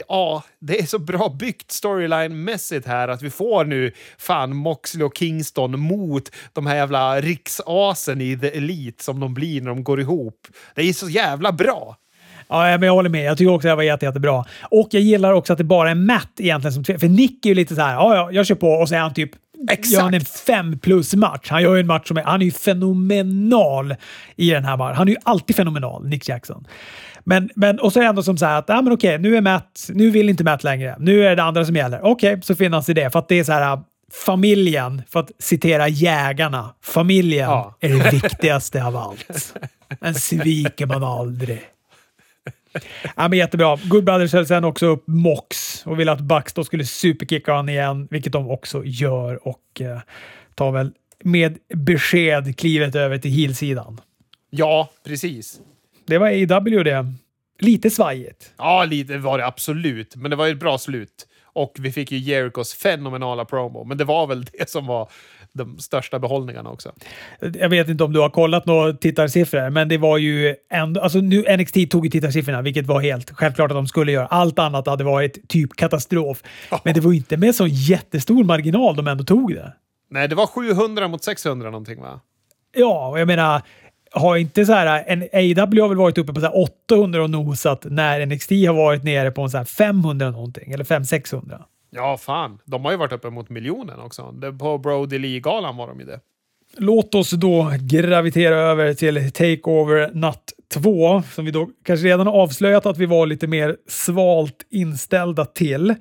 Ja, 0.08 0.44
det 0.58 0.80
är 0.80 0.86
så 0.86 0.98
bra 0.98 1.36
byggt 1.38 1.70
storyline-mässigt 1.70 2.86
här 2.86 3.08
att 3.08 3.22
vi 3.22 3.30
får 3.30 3.64
nu 3.64 3.92
fan 4.18 4.56
Moxley 4.56 5.04
och 5.04 5.18
Kingston 5.18 5.80
mot 5.80 6.30
de 6.52 6.66
här 6.66 6.76
jävla 6.76 7.20
riksasen 7.20 8.20
i 8.20 8.38
The 8.38 8.56
Elite 8.56 9.04
som 9.04 9.20
de 9.20 9.34
blir 9.34 9.60
när 9.60 9.68
de 9.68 9.84
går 9.84 10.00
ihop. 10.00 10.46
Det 10.74 10.82
är 10.82 10.92
så 10.92 11.08
jävla 11.08 11.52
bra! 11.52 11.96
Ja, 12.48 12.78
men 12.78 12.82
jag 12.82 12.92
håller 12.92 13.10
med. 13.10 13.24
Jag 13.24 13.38
tycker 13.38 13.52
också 13.52 13.66
det 13.66 13.70
här 13.70 13.76
var 13.76 13.82
jätte, 13.82 14.06
jättebra. 14.06 14.44
Och 14.70 14.88
jag 14.90 15.02
gillar 15.02 15.32
också 15.32 15.52
att 15.52 15.58
det 15.58 15.64
bara 15.64 15.90
är 15.90 15.94
Matt 15.94 16.32
egentligen 16.38 16.72
som. 16.72 16.84
För 16.84 17.08
Nick 17.08 17.46
är 17.46 17.48
ju 17.48 17.54
lite 17.54 17.74
så 17.74 17.80
här, 17.80 17.94
ja, 17.94 18.14
ja, 18.16 18.32
jag 18.32 18.46
kör 18.46 18.54
på 18.54 18.68
och 18.68 18.88
så 18.88 18.94
är 18.94 18.98
han 18.98 19.14
typ 19.14 19.30
Exakt. 19.70 19.92
Gör 19.92 20.00
han 20.02 20.14
en 20.14 20.24
fem 20.24 20.78
plus 20.78 21.14
match. 21.14 21.46
Han 21.50 21.62
gör 21.62 21.76
en 21.76 21.86
match 21.86 22.08
som 22.08 22.16
är, 22.16 22.22
han 22.22 22.40
är 22.40 22.44
ju 22.44 22.52
fenomenal 22.52 23.94
i 24.36 24.50
den 24.50 24.64
här 24.64 24.76
matchen. 24.76 24.96
Han 24.96 25.08
är 25.08 25.12
ju 25.12 25.18
alltid 25.22 25.56
fenomenal, 25.56 26.06
Nick 26.08 26.28
Jackson. 26.28 26.66
Men, 27.24 27.50
men, 27.54 27.80
och 27.80 27.92
så 27.92 27.98
är 27.98 28.02
det 28.02 28.08
ändå 28.08 28.22
som 28.22 28.36
så 28.38 28.46
här 28.46 28.58
att, 28.58 28.64
ja 28.68 28.82
men 28.82 28.92
okej, 28.92 29.18
nu 29.18 29.36
är 29.36 29.40
Matt, 29.40 29.90
nu 29.92 30.10
vill 30.10 30.28
inte 30.28 30.44
Matt 30.44 30.64
längre. 30.64 30.96
Nu 30.98 31.26
är 31.26 31.36
det 31.36 31.42
andra 31.42 31.64
som 31.64 31.76
gäller. 31.76 32.00
Okej, 32.04 32.40
så 32.42 32.54
finns 32.54 32.86
det 32.86 32.94
det. 32.94 33.10
För 33.10 33.18
att 33.18 33.28
det 33.28 33.34
är 33.38 33.44
så 33.44 33.52
här, 33.52 33.78
familjen, 34.24 35.02
för 35.08 35.20
att 35.20 35.30
citera 35.38 35.88
jägarna, 35.88 36.74
familjen 36.82 37.50
Ja. 37.50 37.76
är 37.80 37.88
det 37.88 38.12
viktigaste 38.12 38.84
av 38.84 38.96
allt. 38.96 39.54
Den 40.00 40.14
sviker 40.14 40.86
man 40.86 41.04
aldrig. 41.04 41.60
Ja, 43.16 43.28
men 43.28 43.38
jättebra. 43.38 43.78
Good 43.84 44.04
Brothers 44.04 44.32
höll 44.32 44.46
sen 44.46 44.64
också 44.64 44.86
upp 44.86 45.04
Mox 45.06 45.82
och 45.86 46.00
ville 46.00 46.12
att 46.12 46.20
Bucks 46.20 46.54
skulle 46.64 46.84
superkicka 46.84 47.52
honom 47.52 47.68
igen, 47.68 48.08
vilket 48.10 48.32
de 48.32 48.50
också 48.50 48.82
gör 48.84 49.48
och 49.48 49.80
eh, 49.80 50.00
tar 50.54 50.72
väl 50.72 50.92
med 51.24 51.58
besked 51.74 52.58
klivet 52.58 52.94
över 52.94 53.18
till 53.18 53.30
heel-sidan. 53.30 54.00
Ja, 54.50 54.90
precis. 55.04 55.60
Det 56.06 56.18
var 56.18 56.26
AEW 56.26 56.84
det. 56.84 57.12
Lite 57.58 57.90
svajigt. 57.90 58.52
Ja, 58.56 58.84
lite 58.84 59.18
var 59.18 59.38
det 59.38 59.46
absolut, 59.46 60.16
men 60.16 60.30
det 60.30 60.36
var 60.36 60.46
ju 60.46 60.52
ett 60.52 60.58
bra 60.58 60.78
slut. 60.78 61.26
Och 61.44 61.76
vi 61.78 61.92
fick 61.92 62.12
ju 62.12 62.18
Jericos 62.18 62.74
fenomenala 62.74 63.44
promo, 63.44 63.84
men 63.84 63.98
det 63.98 64.04
var 64.04 64.26
väl 64.26 64.44
det 64.44 64.70
som 64.70 64.86
var 64.86 65.08
de 65.56 65.78
största 65.78 66.18
behållningarna 66.18 66.70
också. 66.70 66.92
Jag 67.40 67.68
vet 67.68 67.88
inte 67.88 68.04
om 68.04 68.12
du 68.12 68.20
har 68.20 68.30
kollat 68.30 68.66
några 68.66 68.92
tittarsiffror, 68.92 69.70
men 69.70 69.88
det 69.88 69.98
var 69.98 70.18
ju 70.18 70.54
ändå... 70.70 71.00
Alltså 71.00 71.18
nu 71.18 71.56
NXT 71.56 71.90
tog 71.90 72.04
ju 72.04 72.10
tittarsiffrorna, 72.10 72.62
vilket 72.62 72.86
var 72.86 73.00
helt 73.00 73.30
självklart 73.30 73.70
att 73.70 73.76
de 73.76 73.86
skulle 73.86 74.12
göra. 74.12 74.26
Allt 74.26 74.58
annat 74.58 74.86
hade 74.86 75.04
varit 75.04 75.48
typ 75.48 75.76
katastrof. 75.76 76.42
Men 76.84 76.94
det 76.94 77.00
var 77.00 77.10
ju 77.12 77.16
inte 77.16 77.36
med 77.36 77.54
så 77.54 77.66
jättestor 77.66 78.44
marginal 78.44 78.96
de 78.96 79.06
ändå 79.06 79.24
tog 79.24 79.54
det. 79.54 79.72
Nej, 80.10 80.28
det 80.28 80.34
var 80.34 80.46
700 80.46 81.08
mot 81.08 81.24
600 81.24 81.70
någonting 81.70 82.00
va? 82.00 82.20
Ja, 82.76 83.08
och 83.08 83.20
jag 83.20 83.26
menar, 83.26 83.62
har 84.12 84.36
inte 84.36 84.66
så 84.66 84.72
här, 84.72 85.04
en 85.06 85.22
AW 85.22 85.80
har 85.80 85.88
väl 85.88 85.98
varit 85.98 86.18
uppe 86.18 86.32
på 86.32 86.40
så 86.40 86.46
här 86.46 86.62
800 86.88 87.22
och 87.22 87.30
nosat 87.30 87.84
när 87.84 88.26
NXT 88.26 88.50
har 88.50 88.72
varit 88.72 89.04
nere 89.04 89.30
på 89.30 89.42
en 89.42 89.50
så 89.50 89.56
här 89.56 89.64
500 89.64 90.30
någonting, 90.30 90.72
eller 90.72 90.84
500-600. 90.84 91.62
Ja, 91.96 92.16
fan. 92.16 92.58
De 92.64 92.84
har 92.84 92.92
ju 92.92 92.98
varit 92.98 93.12
uppe 93.12 93.30
mot 93.30 93.48
miljonen 93.48 94.00
också. 94.00 94.34
På 94.58 94.78
Brody 94.78 95.18
Lee-galan 95.18 95.76
var 95.76 95.88
de 95.88 96.00
ju 96.00 96.06
det. 96.06 96.20
Låt 96.78 97.14
oss 97.14 97.30
då 97.30 97.72
gravitera 97.80 98.56
över 98.56 98.94
till 98.94 99.32
Takeover 99.32 100.10
Natt 100.14 100.52
2, 100.74 101.22
som 101.32 101.44
vi 101.44 101.50
då 101.50 101.68
kanske 101.84 102.06
redan 102.06 102.26
har 102.26 102.34
avslöjat 102.34 102.86
att 102.86 102.98
vi 102.98 103.06
var 103.06 103.26
lite 103.26 103.46
mer 103.46 103.76
svalt 103.88 104.66
inställda 104.70 105.44
till. 105.44 105.94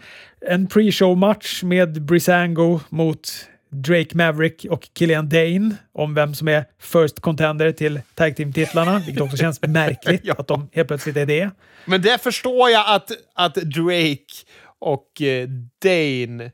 En 0.50 0.68
pre-show-match 0.68 1.64
med 1.64 2.02
Brisango 2.06 2.80
mot 2.90 3.30
Drake 3.70 4.18
Maverick 4.18 4.66
och 4.70 4.90
Killian 4.94 5.30
Dane 5.30 5.76
om 5.94 6.14
vem 6.14 6.34
som 6.36 6.48
är 6.48 6.66
first 6.80 7.20
contender 7.20 7.72
till 7.72 8.00
tag 8.16 8.36
team-titlarna, 8.36 9.00
vilket 9.06 9.22
också 9.24 9.38
känns 9.38 9.62
märkligt 9.62 10.22
Ja. 10.24 10.34
att 10.38 10.48
de 10.48 10.70
helt 10.74 10.88
plötsligt 10.88 11.18
är 11.18 11.26
det. 11.26 11.50
Men 11.86 12.02
det 12.02 12.22
förstår 12.24 12.70
jag 12.70 12.96
att, 12.96 13.12
att 13.36 13.56
Drake 13.56 14.26
och 14.86 15.22
eh, 15.22 15.48
Dane 15.84 16.52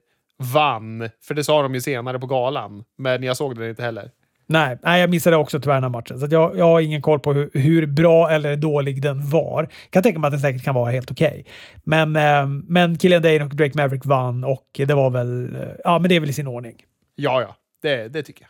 vann. 0.53 1.09
För 1.21 1.33
det 1.33 1.43
sa 1.43 1.61
de 1.61 1.73
ju 1.73 1.81
senare 1.81 2.19
på 2.19 2.27
galan. 2.27 2.83
Men 2.97 3.23
jag 3.23 3.37
såg 3.37 3.55
den 3.59 3.69
inte 3.69 3.83
heller. 3.83 4.11
Nej, 4.47 4.77
nej, 4.83 5.01
jag 5.01 5.09
missade 5.09 5.35
också 5.37 5.59
tyvärr 5.59 5.73
den 5.75 5.83
här 5.83 5.89
matchen. 5.89 6.19
Så 6.19 6.27
jag, 6.31 6.57
jag 6.57 6.65
har 6.65 6.81
ingen 6.81 7.01
koll 7.01 7.19
på 7.19 7.33
hur, 7.33 7.49
hur 7.53 7.85
bra 7.85 8.29
eller 8.31 8.55
dålig 8.55 9.01
den 9.01 9.29
var. 9.29 9.69
Kan 9.89 10.03
tänka 10.03 10.19
mig 10.19 10.27
att 10.27 10.31
den 10.33 10.39
säkert 10.41 10.63
kan 10.63 10.75
vara 10.75 10.91
helt 10.91 11.11
okej. 11.11 11.45
Men, 11.83 12.15
eh, 12.15 12.47
men 12.47 12.97
Killian 12.97 13.21
Dane 13.21 13.43
och 13.43 13.55
Drake 13.55 13.77
Maverick 13.77 14.05
vann 14.05 14.43
och 14.43 14.67
det 14.73 14.93
var 14.93 15.09
väl... 15.09 15.55
eh, 15.55 15.61
Ja, 15.83 15.99
men 15.99 16.09
det 16.09 16.15
är 16.15 16.19
väl 16.19 16.29
i 16.29 16.33
sin 16.33 16.47
ordning. 16.47 16.75
Ja, 17.15 17.41
ja. 17.41 17.55
Det, 17.81 18.07
det 18.07 18.23
tycker 18.23 18.41
jag. 18.41 18.49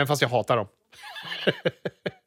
Även 0.00 0.06
fast 0.06 0.22
jag 0.22 0.28
hatar 0.28 0.56
dem. 0.56 0.66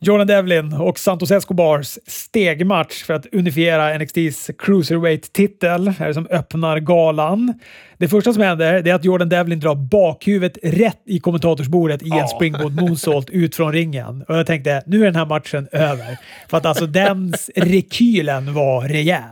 Jordan 0.00 0.26
Devlin 0.26 0.72
och 0.72 0.98
Santos 0.98 1.30
Escobars 1.30 1.98
stegmatch 2.06 3.02
för 3.04 3.14
att 3.14 3.26
unifiera 3.32 3.98
NXTs 3.98 4.50
Cruiserweight-titel 4.58 5.88
är 5.98 6.06
det 6.08 6.14
som 6.14 6.26
öppnar 6.26 6.78
galan. 6.80 7.54
Det 7.98 8.08
första 8.08 8.32
som 8.32 8.42
händer 8.42 8.72
är 8.88 8.94
att 8.94 9.04
Jordan 9.04 9.28
Devlin 9.28 9.60
drar 9.60 9.74
bakhuvudet 9.74 10.58
rätt 10.62 11.00
i 11.06 11.20
kommentatorsbordet 11.20 12.02
i 12.02 12.10
en 12.10 12.16
Ja. 12.16 12.26
springboard 12.28 12.72
moonsault 12.80 13.30
ut 13.30 13.56
från 13.56 13.72
ringen. 13.72 14.22
Och 14.28 14.36
jag 14.36 14.46
tänkte, 14.46 14.82
nu 14.86 15.00
är 15.00 15.04
den 15.04 15.16
här 15.16 15.26
matchen 15.26 15.68
över. 15.72 16.18
För 16.48 16.56
att 16.56 16.66
alltså 16.66 16.86
den 16.86 17.34
rekylen 17.56 18.54
var 18.54 18.88
rejäl. 18.88 19.22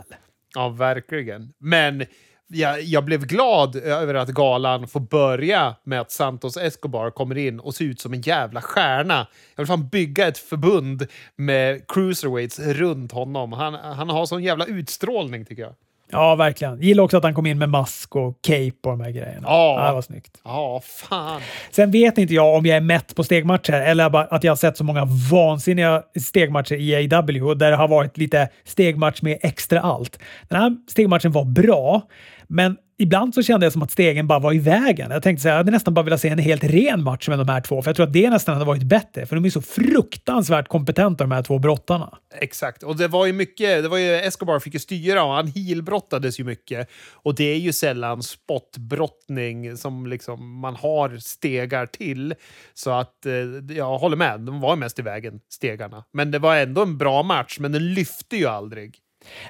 Ja, 0.54 0.68
verkligen. 0.68 1.52
Men 1.60 2.04
jag, 2.48 2.82
jag 2.82 3.04
blev 3.04 3.26
glad 3.26 3.76
över 3.76 4.14
att 4.14 4.28
galan 4.28 4.88
får 4.88 5.00
börja 5.00 5.74
med 5.84 6.00
att 6.00 6.10
Santos 6.10 6.56
Escobar 6.56 7.10
kommer 7.10 7.38
in 7.38 7.60
och 7.60 7.74
ser 7.74 7.84
ut 7.84 8.00
som 8.00 8.12
en 8.12 8.20
jävla 8.20 8.60
stjärna. 8.60 9.26
Jag 9.54 9.62
vill 9.62 9.66
fan 9.66 9.88
bygga 9.88 10.28
ett 10.28 10.38
förbund 10.38 11.06
med 11.36 11.88
cruiserweights 11.88 12.58
runt 12.58 13.12
honom. 13.12 13.52
Han, 13.52 13.74
han 13.74 14.08
har 14.08 14.26
sån 14.26 14.42
jävla 14.42 14.66
utstrålning 14.66 15.44
tycker 15.44 15.62
jag. 15.62 15.74
Ja, 16.10 16.34
verkligen. 16.34 16.80
Gillar 16.80 17.04
också 17.04 17.16
att 17.16 17.22
han 17.22 17.34
kom 17.34 17.46
in 17.46 17.58
med 17.58 17.68
mask 17.68 18.16
och 18.16 18.38
cape 18.42 18.72
och 18.82 18.90
de 18.90 19.00
här 19.00 19.10
grejerna. 19.10 19.42
Ja. 19.42 19.86
det 19.86 19.92
var 19.92 20.02
snyggt. 20.02 20.40
Ja, 20.44 20.80
fan. 20.84 21.40
Sen 21.70 21.90
vet 21.90 22.18
inte 22.18 22.34
jag 22.34 22.54
om 22.54 22.66
jag 22.66 22.76
är 22.76 22.80
mätt 22.80 23.14
på 23.14 23.24
stegmatcher 23.24 23.72
eller 23.72 24.34
att 24.34 24.44
jag 24.44 24.50
har 24.50 24.56
sett 24.56 24.76
så 24.76 24.84
många 24.84 25.04
vansinniga 25.30 26.02
stegmatcher 26.20 26.74
i 26.74 27.14
AW 27.14 27.54
där 27.54 27.70
det 27.70 27.76
har 27.76 27.88
varit 27.88 28.18
lite 28.18 28.48
stegmatch 28.64 29.22
med 29.22 29.38
extra 29.42 29.80
allt. 29.80 30.18
Den 30.48 30.60
här 30.60 30.76
stegmatchen 30.88 31.32
var 31.32 31.44
bra, 31.44 32.02
men 32.48 32.76
ibland 32.98 33.34
så 33.34 33.42
kände 33.42 33.66
jag 33.66 33.72
som 33.72 33.82
att 33.82 33.90
stegen 33.90 34.26
bara 34.26 34.38
var 34.38 34.52
i 34.52 34.58
vägen. 34.58 35.10
Jag 35.10 35.22
tänkte 35.22 35.42
så 35.42 35.48
här, 35.48 35.54
jag 35.54 35.58
hade 35.58 35.70
nästan 35.70 35.94
bara 35.94 36.04
velat 36.04 36.20
se 36.20 36.28
en 36.28 36.38
helt 36.38 36.64
ren 36.64 37.02
match 37.02 37.28
med 37.28 37.38
de 37.38 37.48
här 37.48 37.60
två, 37.60 37.82
för 37.82 37.88
jag 37.88 37.96
tror 37.96 38.06
att 38.06 38.12
det 38.12 38.30
nästan 38.30 38.54
hade 38.54 38.66
varit 38.66 38.82
bättre, 38.82 39.26
för 39.26 39.36
de 39.36 39.44
är 39.44 39.50
så 39.50 39.62
fruktansvärt 39.62 40.68
kompetenta 40.68 41.24
de 41.24 41.32
här 41.32 41.42
två 41.42 41.58
brottarna. 41.58 42.18
Exakt. 42.40 42.82
Och 42.82 42.96
det 42.96 43.08
var 43.08 43.26
ju 43.26 43.32
mycket, 43.32 43.82
det 43.82 43.88
var 43.88 43.98
ju 43.98 44.14
Escobar 44.14 44.58
fick 44.58 44.74
ju 44.74 44.80
styra 44.80 45.24
och 45.24 45.32
han 45.32 45.46
heelbrottades 45.46 46.40
ju 46.40 46.44
mycket. 46.44 46.88
Och 47.12 47.34
det 47.34 47.44
är 47.44 47.58
ju 47.58 47.72
sällan 47.72 48.22
spottbrottning 48.22 49.76
som 49.76 50.06
liksom 50.06 50.60
man 50.60 50.76
har 50.76 51.16
stegar 51.18 51.86
till. 51.86 52.34
Så 52.74 52.90
att 52.90 53.26
eh, 53.26 53.76
jag 53.76 53.98
håller 53.98 54.16
med, 54.16 54.40
de 54.40 54.60
var 54.60 54.76
mest 54.76 54.98
i 54.98 55.02
vägen, 55.02 55.40
stegarna. 55.50 56.04
Men 56.12 56.30
det 56.30 56.38
var 56.38 56.56
ändå 56.56 56.82
en 56.82 56.98
bra 56.98 57.22
match, 57.22 57.56
men 57.60 57.72
den 57.72 57.94
lyfte 57.94 58.36
ju 58.36 58.46
aldrig. 58.46 58.98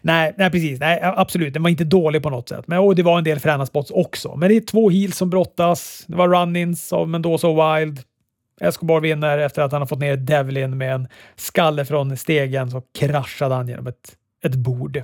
Nej, 0.02 0.34
nej, 0.38 0.50
precis. 0.50 0.80
Nej, 0.80 1.00
absolut. 1.02 1.54
Den 1.54 1.62
var 1.62 1.70
inte 1.70 1.84
dålig 1.84 2.22
på 2.22 2.30
något 2.30 2.48
sätt. 2.48 2.66
Men 2.66 2.78
och 2.78 2.94
det 2.94 3.02
var 3.02 3.18
en 3.18 3.24
del 3.24 3.40
fräna 3.40 3.66
spots 3.66 3.90
också. 3.90 4.36
Men 4.36 4.48
det 4.48 4.56
är 4.56 4.60
två 4.60 4.90
heels 4.90 5.16
som 5.16 5.30
brottas. 5.30 6.04
Det 6.06 6.16
var 6.16 6.28
run-ins 6.28 6.92
av 6.92 7.08
Mendoza 7.08 7.48
och 7.48 7.78
Wild. 7.78 8.00
Escobar 8.60 9.00
vinner 9.00 9.38
efter 9.38 9.62
att 9.62 9.72
han 9.72 9.80
har 9.80 9.86
fått 9.86 9.98
ner 9.98 10.16
Devlin 10.16 10.78
med 10.78 10.94
en 10.94 11.08
skalle 11.36 11.84
från 11.84 12.16
stegen 12.16 12.70
så 12.70 12.82
kraschade 12.98 13.54
han 13.54 13.68
genom 13.68 13.86
ett, 13.86 14.16
ett 14.44 14.54
bord. 14.54 15.02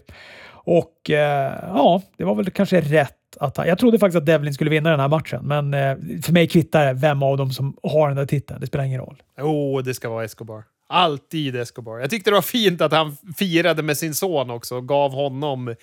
Och 0.50 1.10
eh, 1.10 1.52
ja, 1.62 2.02
det 2.16 2.24
var 2.24 2.34
väl 2.34 2.50
kanske 2.50 2.80
rätt 2.80 3.16
att 3.40 3.56
han, 3.56 3.66
Jag 3.66 3.78
trodde 3.78 3.98
faktiskt 3.98 4.18
att 4.18 4.26
Devlin 4.26 4.54
skulle 4.54 4.70
vinna 4.70 4.90
den 4.90 5.00
här 5.00 5.08
matchen, 5.08 5.40
men 5.44 5.74
eh, 5.74 5.96
för 6.22 6.32
mig 6.32 6.48
kvittar 6.48 6.86
det 6.86 6.92
vem 6.92 7.22
av 7.22 7.36
dem 7.36 7.50
som 7.50 7.76
har 7.82 8.08
den 8.08 8.16
där 8.16 8.26
titeln. 8.26 8.60
Det 8.60 8.66
spelar 8.66 8.84
ingen 8.84 9.00
roll. 9.00 9.22
Jo, 9.38 9.76
oh, 9.76 9.82
det 9.82 9.94
ska 9.94 10.08
vara 10.08 10.24
Escobar. 10.24 10.64
Alltid 10.93 11.57
Escobar. 11.57 11.99
Jag 11.99 12.11
tyckte 12.11 12.30
det 12.30 12.34
var 12.34 12.43
fint 12.43 12.80
att 12.80 12.93
han 12.93 13.16
firade 13.36 13.82
med 13.82 13.97
sin 13.97 14.14
son 14.14 14.51
också 14.51 14.76
och 14.76 14.88
gav 14.88 15.12
honom 15.12 15.74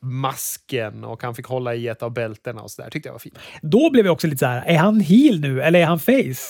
masken 0.00 1.04
och 1.04 1.22
han 1.22 1.34
fick 1.34 1.46
hålla 1.46 1.74
i 1.74 1.88
ett 1.88 2.02
av 2.02 2.12
bältena 2.12 2.62
och 2.62 2.70
sådär. 2.70 2.90
tyckte 2.90 3.08
jag 3.08 3.14
var 3.14 3.18
fint. 3.18 3.38
Då 3.62 3.90
blev 3.90 4.06
jag 4.06 4.12
också 4.12 4.26
lite 4.26 4.38
så 4.38 4.46
här, 4.46 4.62
är 4.66 4.76
han 4.76 5.00
heel 5.00 5.40
nu 5.40 5.62
eller 5.62 5.80
är 5.80 5.84
han 5.84 5.98
face? 5.98 6.42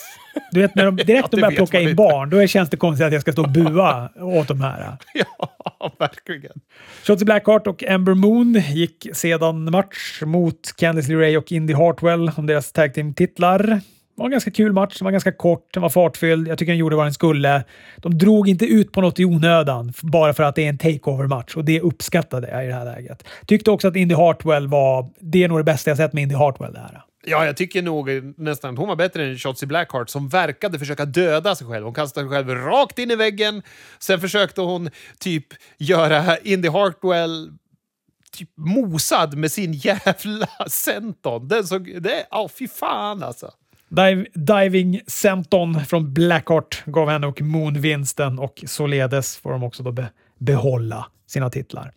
Du 0.51 0.61
vet, 0.61 0.75
när 0.75 0.85
de, 0.85 0.95
direkt 1.05 1.09
Ja, 1.09 1.27
de 1.31 1.41
börjar 1.41 1.55
plocka 1.55 1.79
in 1.79 1.89
inte. 1.89 1.95
barn, 1.95 2.29
då 2.29 2.47
känns 2.47 2.69
det 2.69 2.77
konstigt 2.77 3.07
att 3.07 3.13
jag 3.13 3.21
ska 3.21 3.31
stå 3.31 3.41
och 3.41 3.51
bua 3.51 4.09
åt 4.15 4.47
de 4.47 4.61
här. 4.61 4.97
ja, 5.13 5.95
verkligen. 5.99 6.59
Shotzi 7.03 7.25
Blackheart 7.25 7.67
och 7.67 7.83
Amber 7.83 8.13
Moon 8.13 8.53
gick 8.53 9.07
sedan 9.13 9.71
match 9.71 10.21
mot 10.21 10.75
Candice 10.77 11.07
LeRae 11.11 11.37
och 11.37 11.51
Indy 11.51 11.73
Hartwell 11.73 12.31
om 12.37 12.45
deras 12.45 12.71
tag 12.71 12.93
team-titlar. 12.93 13.81
Var 14.19 14.25
en 14.25 14.31
ganska 14.31 14.51
kul 14.51 14.73
match. 14.73 14.97
Den 14.99 15.05
var 15.05 15.11
ganska 15.11 15.31
kort, 15.31 15.73
den 15.73 15.81
var 15.81 15.89
fartfylld. 15.89 16.47
Jag 16.47 16.57
tycker 16.57 16.71
den 16.71 16.79
gjorde 16.79 16.95
vad 16.95 17.05
den 17.05 17.13
skulle. 17.13 17.63
De 17.97 18.17
drog 18.17 18.49
inte 18.49 18.65
ut 18.65 18.91
på 18.91 19.01
något 19.01 19.19
i 19.19 19.25
onödan 19.25 19.93
bara 20.01 20.33
för 20.33 20.43
att 20.43 20.55
det 20.55 20.65
är 20.65 20.69
en 20.69 20.77
takeover-match 20.77 21.55
och 21.55 21.65
det 21.65 21.81
uppskattade 21.81 22.49
jag 22.49 22.65
i 22.65 22.67
det 22.67 22.73
här 22.73 22.85
läget. 22.85 23.23
Tyckte 23.47 23.71
också 23.71 23.87
att 23.87 23.95
Indy 23.95 24.15
Hartwell 24.15 24.67
var... 24.67 25.09
Det 25.19 25.43
är 25.43 25.47
nog 25.47 25.59
det 25.59 25.63
bästa 25.63 25.89
jag 25.89 25.97
sett 25.97 26.13
med 26.13 26.23
Indy 26.23 26.35
Hartwell 26.35 26.73
det 26.73 26.79
här. 26.79 27.01
Ja, 27.25 27.45
jag 27.45 27.57
tycker 27.57 27.81
nog 27.81 28.09
nästan 28.37 28.73
att 28.73 28.79
hon 28.79 28.87
var 28.87 28.95
bättre 28.95 29.25
än 29.25 29.37
Shotzi 29.37 29.65
Blackheart 29.65 30.09
som 30.09 30.29
verkade 30.29 30.79
försöka 30.79 31.05
döda 31.05 31.55
sig 31.55 31.67
själv. 31.67 31.85
Hon 31.85 31.93
kastade 31.93 32.27
sig 32.27 32.37
själv 32.37 32.49
rakt 32.49 32.99
in 32.99 33.11
i 33.11 33.15
väggen. 33.15 33.61
Sen 33.99 34.19
försökte 34.19 34.61
hon 34.61 34.89
typ 35.19 35.45
göra 35.77 36.37
Indy 36.37 36.69
Hartwell 36.69 37.51
typ 38.31 38.49
mosad 38.57 39.37
med 39.37 39.51
sin 39.51 39.73
jävla 39.73 40.47
senton. 40.67 41.47
Den 41.47 41.67
såg... 41.67 42.01
Det, 42.01 42.25
oh, 42.31 42.47
fy 42.47 42.67
fan 42.67 43.23
alltså. 43.23 43.51
Dive, 43.89 44.25
diving 44.33 45.01
Senton 45.07 45.85
från 45.85 46.13
Blackheart 46.13 46.83
gav 46.85 47.09
henne 47.09 47.27
och 47.27 47.41
Moon 47.41 47.81
vinsten 47.81 48.39
och 48.39 48.63
således 48.67 49.37
får 49.37 49.51
de 49.51 49.63
också 49.63 49.83
då 49.83 49.91
be, 49.91 50.09
behålla 50.37 51.05
sina 51.27 51.49
titlar. 51.49 51.91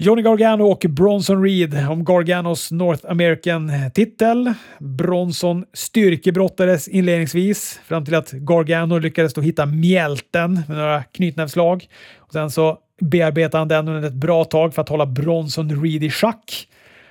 Johnny 0.00 0.22
Gargano 0.22 0.64
och 0.64 0.84
Bronson 0.88 1.42
Reed 1.42 1.88
om 1.90 2.04
Garganos 2.04 2.70
North 2.70 3.10
American-titel. 3.10 4.52
Bronson 4.78 5.64
styrkebrottades 5.72 6.88
inledningsvis 6.88 7.80
fram 7.84 8.04
till 8.04 8.14
att 8.14 8.30
Gargano 8.30 8.98
lyckades 8.98 9.34
då 9.34 9.40
hitta 9.40 9.66
mjälten 9.66 10.54
med 10.68 10.76
några 10.76 11.02
knytnävsslag. 11.02 11.86
Och 12.16 12.32
sen 12.32 12.50
så 12.50 12.78
bearbetade 13.00 13.58
han 13.58 13.68
den 13.68 13.88
under 13.88 14.08
ett 14.08 14.14
bra 14.14 14.44
tag 14.44 14.74
för 14.74 14.82
att 14.82 14.88
hålla 14.88 15.06
Bronson 15.06 15.82
Reed 15.82 16.04
i 16.04 16.10
schack. 16.10 16.68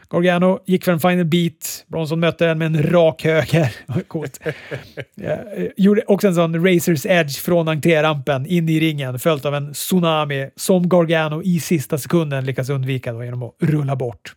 Gargano 0.10 0.60
gick 0.66 0.86
för 0.86 0.92
en 0.92 1.00
final 1.00 1.26
beat. 1.26 1.86
Bronson 1.88 2.20
mötte 2.20 2.46
den 2.46 2.58
med 2.58 2.66
en 2.66 2.84
rak 2.84 3.24
höger. 3.24 3.76
Coolt. 4.08 4.40
Ja, 5.16 5.32
eh, 5.32 5.68
gjorde 5.78 6.04
också 6.08 6.28
en 6.28 6.36
sån 6.36 6.66
Razors 6.66 7.06
Edge 7.06 7.40
från 7.40 7.68
entrérampen 7.68 8.46
in 8.46 8.70
i 8.70 8.80
ringen 8.80 9.20
följt 9.20 9.46
av 9.46 9.56
en 9.56 9.74
tsunami 9.74 10.50
som 10.56 10.90
Gargano 10.90 11.42
i 11.44 11.60
sista 11.60 11.98
sekunden 11.98 12.46
lyckas 12.46 12.70
undvika 12.70 13.14
då 13.14 13.24
genom 13.24 13.44
att 13.44 13.56
rulla 13.60 13.96
bort. 13.96 14.34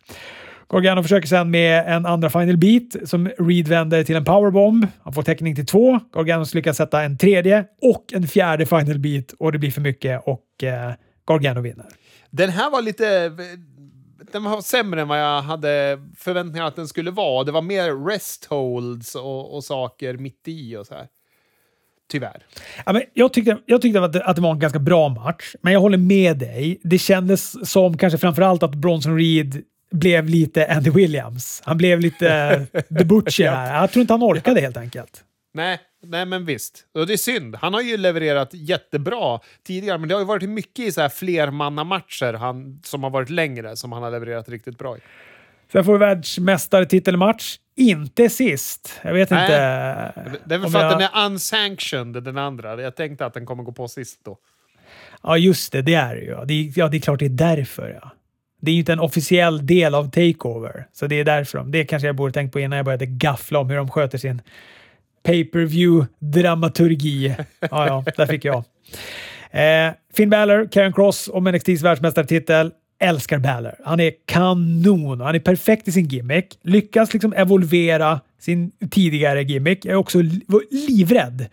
Gargano 0.71 1.03
försöker 1.03 1.27
sedan 1.27 1.51
med 1.51 1.83
en 1.87 2.05
andra 2.05 2.29
final 2.29 2.57
beat 2.57 3.09
som 3.09 3.29
Reed 3.39 3.67
vänder 3.67 4.03
till 4.03 4.15
en 4.15 4.25
powerbomb. 4.25 4.87
Han 5.03 5.13
får 5.13 5.23
täckning 5.23 5.55
till 5.55 5.65
två. 5.65 5.99
Gargano 6.13 6.45
lyckas 6.53 6.77
sätta 6.77 7.03
en 7.03 7.17
tredje 7.17 7.65
och 7.81 8.13
en 8.13 8.27
fjärde 8.27 8.65
final 8.65 8.99
beat 8.99 9.31
och 9.39 9.51
det 9.51 9.57
blir 9.57 9.71
för 9.71 9.81
mycket 9.81 10.21
och 10.25 10.63
eh, 10.63 10.91
Gargano 11.27 11.61
vinner. 11.61 11.85
Den 12.29 12.49
här 12.49 12.71
var 12.71 12.81
lite... 12.81 13.31
Den 14.31 14.43
var 14.43 14.61
sämre 14.61 15.01
än 15.01 15.07
vad 15.07 15.21
jag 15.21 15.41
hade 15.41 16.01
förväntningar 16.17 16.65
att 16.65 16.75
den 16.75 16.87
skulle 16.87 17.11
vara. 17.11 17.43
Det 17.43 17.51
var 17.51 17.61
mer 17.61 18.05
rest 18.05 18.45
holds 18.45 19.15
och, 19.15 19.55
och 19.55 19.63
saker 19.63 20.17
mitt 20.17 20.47
i 20.47 20.77
och 20.77 20.87
så 20.87 20.93
här. 20.93 21.07
Tyvärr. 22.11 22.45
Ja, 22.85 22.93
men 22.93 23.01
jag 23.13 23.33
tyckte, 23.33 23.57
jag 23.65 23.81
tyckte 23.81 24.01
att, 24.01 24.13
det, 24.13 24.23
att 24.23 24.35
det 24.35 24.41
var 24.41 24.51
en 24.51 24.59
ganska 24.59 24.79
bra 24.79 25.09
match, 25.09 25.55
men 25.61 25.73
jag 25.73 25.79
håller 25.79 25.97
med 25.97 26.37
dig. 26.37 26.79
Det 26.83 26.97
kändes 26.97 27.71
som 27.71 27.97
kanske 27.97 28.17
framförallt 28.17 28.63
att 28.63 28.75
Bronson 28.75 29.17
Reed 29.17 29.63
blev 29.91 30.25
lite 30.25 30.67
Andy 30.67 30.89
Williams. 30.89 31.61
Han 31.65 31.77
blev 31.77 31.99
lite 31.99 32.27
The 32.99 33.05
Butcher 33.05 33.51
här. 33.51 33.81
Jag 33.81 33.91
tror 33.91 34.01
inte 34.01 34.13
han 34.13 34.23
orkade 34.23 34.61
helt 34.61 34.77
enkelt. 34.77 35.23
Nej, 35.53 35.79
nej, 36.03 36.25
men 36.25 36.45
visst. 36.45 36.85
Och 36.93 37.07
det 37.07 37.13
är 37.13 37.17
synd. 37.17 37.55
Han 37.55 37.73
har 37.73 37.81
ju 37.81 37.97
levererat 37.97 38.49
jättebra 38.53 39.39
tidigare, 39.63 39.97
men 39.97 40.09
det 40.09 40.15
har 40.15 40.21
ju 40.21 40.27
varit 40.27 40.49
mycket 40.49 40.85
i 40.85 40.91
så 40.91 41.01
här 41.01 41.09
flermannamatcher 41.09 42.33
han, 42.33 42.79
som 42.83 43.03
har 43.03 43.09
varit 43.09 43.29
längre 43.29 43.75
som 43.75 43.91
han 43.91 44.03
har 44.03 44.11
levererat 44.11 44.49
riktigt 44.49 44.77
bra 44.77 44.97
i. 44.97 44.99
Sen 45.71 45.83
får 45.85 45.93
vi 45.93 45.97
världsmästartitelmatch. 45.99 47.57
Inte 47.75 48.29
sist. 48.29 48.99
Jag 49.03 49.13
vet 49.13 49.29
Nej. 49.29 49.41
inte. 49.43 50.39
Det 50.45 50.55
är 50.55 50.59
väl 50.59 50.69
för 50.71 50.79
att 50.79 50.91
jag- 50.91 50.99
den 50.99 51.09
är 51.13 51.25
unsanctioned, 51.25 52.23
den 52.23 52.37
andra. 52.37 52.81
Jag 52.81 52.95
tänkte 52.95 53.25
att 53.25 53.33
den 53.33 53.45
kommer 53.45 53.63
gå 53.63 53.71
på 53.71 53.87
sist 53.87 54.19
då. 54.25 54.37
Ja, 55.23 55.37
just 55.37 55.71
det. 55.71 55.81
Det 55.81 55.93
är 55.93 56.15
det 56.15 56.21
ju. 56.21 56.29
Ja, 56.31 56.45
det, 56.45 56.53
är- 56.53 56.73
ja, 56.79 56.87
det 56.87 56.97
är 56.97 57.01
klart 57.01 57.19
det 57.19 57.25
är 57.25 57.29
därför. 57.29 57.99
Ja. 58.01 58.11
Det 58.61 58.71
är 58.71 58.73
ju 58.73 58.79
inte 58.79 58.93
en 58.93 58.99
officiell 58.99 59.65
del 59.65 59.95
av 59.95 60.03
Takeover, 60.11 60.87
så 60.93 61.07
det 61.07 61.15
är 61.15 61.23
därför. 61.23 61.57
De, 61.57 61.71
det 61.71 61.85
kanske 61.85 62.07
jag 62.07 62.15
borde 62.15 62.33
tänkt 62.33 62.53
på 62.53 62.59
innan 62.59 62.77
jag 62.77 62.85
började 62.85 63.05
gaffla 63.05 63.59
om 63.59 63.69
hur 63.69 63.77
de 63.77 63.89
sköter 63.89 64.17
sin 64.17 64.41
pay-per-view-dramaturgi. 65.23 67.35
Ja, 67.59 67.87
ja, 67.87 68.03
där 68.17 68.25
fick 68.25 68.45
jag. 68.45 68.63
Eh, 69.51 69.91
Finn 70.13 70.29
Balor, 70.29 70.67
Karen 70.71 70.93
Cross 70.93 71.29
om 71.33 71.43
NXTs 71.43 71.81
världsmästartitel. 71.81 72.71
Älskar 72.99 73.39
Balor. 73.39 73.73
Han 73.85 73.99
är 73.99 74.11
kanon. 74.25 75.21
Han 75.21 75.35
är 75.35 75.39
perfekt 75.39 75.87
i 75.87 75.91
sin 75.91 76.07
gimmick. 76.07 76.59
Lyckas 76.63 77.13
liksom 77.13 77.33
evolvera 77.33 78.19
sin 78.39 78.71
tidigare 78.91 79.43
gimmick. 79.43 79.85
Jag 79.85 79.91
är 79.91 79.97
också 79.97 80.17
var 80.47 80.61
livrädd 80.89 81.45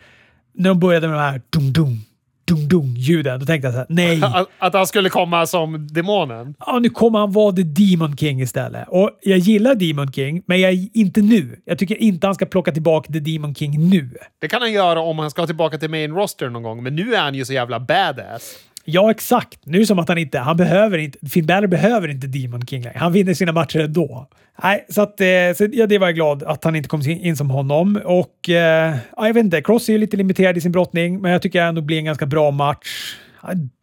när 0.55 0.69
de 0.69 0.81
började 0.81 1.09
med 1.09 1.17
de 1.17 1.23
här 1.23 1.43
dum-dum, 1.51 2.01
dum-dum 2.49 2.95
ljuden. 2.97 3.41
Då 3.41 3.47
tänkte 3.47 3.67
jag 3.67 3.73
så 3.73 3.79
här, 3.79 3.87
nej. 3.89 4.21
Att, 4.23 4.49
att 4.59 4.75
han 4.75 4.87
skulle 4.87 5.09
komma 5.09 5.47
som 5.47 5.87
demonen. 5.91 6.55
Ja, 6.67 6.79
nu 6.79 6.91
kommer 6.91 7.19
han 7.19 7.33
vara 7.33 7.53
The 7.53 7.63
Demon 7.63 8.17
King 8.17 8.41
istället. 8.41 8.89
Och 8.89 9.11
jag 9.23 9.39
gillar 9.39 9.75
Demon 9.75 10.13
King, 10.13 10.43
men 10.47 10.61
jag, 10.61 10.89
inte 10.95 11.21
nu. 11.21 11.61
Jag 11.65 11.79
tycker 11.79 12.03
inte 12.03 12.27
han 12.27 12.35
ska 12.35 12.47
plocka 12.47 12.73
tillbaka 12.73 13.13
The 13.13 13.21
Demon 13.21 13.55
King 13.55 13.89
nu. 13.91 14.11
Det 14.41 14.49
kan 14.49 14.63
han 14.63 14.73
göra 14.73 15.01
om 15.01 15.19
han 15.19 15.31
ska 15.31 15.47
tillbaka 15.47 15.79
till 15.79 15.91
main 15.91 16.15
roster 16.15 16.49
någon 16.49 16.63
gång, 16.63 16.83
men 16.83 16.95
nu 16.95 17.15
är 17.15 17.21
han 17.21 17.35
ju 17.35 17.45
så 17.45 17.53
jävla 17.53 17.81
badass. 17.81 18.57
Ja, 18.91 19.11
exakt. 19.11 19.59
Nu 19.67 19.77
är 19.77 19.81
det 19.81 19.87
som 19.87 19.99
att 19.99 20.09
han 20.09 20.19
inte... 20.19 20.39
Han 20.39 20.57
behöver 20.57 20.99
inte... 20.99 21.19
Finn 21.27 21.47
Balor 21.47 21.67
behöver 21.67 22.09
inte 22.09 22.27
Demon 22.27 22.67
King 22.67 22.83
längre. 22.83 22.99
Han 22.99 23.13
vinner 23.13 23.35
sina 23.35 23.53
matcher 23.53 23.79
ändå. 23.79 24.29
Nej, 24.63 24.87
så 24.89 25.03
att... 25.03 25.21
Eh, 25.21 25.27
så, 25.57 25.69
ja, 25.73 25.87
det 25.87 25.99
var 25.99 26.07
jag 26.07 26.15
glad 26.15 26.43
att 26.43 26.65
han 26.65 26.77
inte 26.77 26.89
kom 26.89 27.03
in 27.03 27.37
som 27.37 27.51
honom. 27.51 28.01
Och... 28.05 28.49
Eh, 28.49 28.97
jag 29.17 29.35
vet 29.35 29.45
inte. 29.45 29.63
Cross 29.63 29.89
är 29.89 29.93
ju 29.93 29.99
lite 29.99 30.17
limiterad 30.17 30.57
i 30.57 30.61
sin 30.61 30.73
brottning, 30.73 31.21
men 31.21 31.33
jag 31.33 31.43
tycker 31.43 31.63
ändå 31.63 31.81
det 31.81 31.85
blir 31.85 31.99
en 31.99 32.05
ganska 32.05 32.27
bra 32.27 32.51
match. 32.51 33.17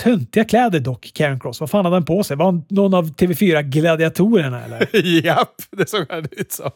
Töntiga 0.03 0.43
kläder 0.43 0.79
dock, 0.79 1.11
Karen 1.13 1.39
Cross. 1.39 1.59
Vad 1.59 1.69
fan 1.69 1.85
hade 1.85 1.95
han 1.95 2.05
på 2.05 2.23
sig? 2.23 2.37
Var 2.37 2.45
han 2.45 2.65
någon 2.69 2.93
av 2.93 3.13
TV4-gladiatorerna 3.13 4.65
eller? 4.65 5.05
Japp, 5.25 5.55
det 5.71 5.89
såg 5.89 6.05
han 6.09 6.25
ut 6.31 6.51
som. 6.51 6.71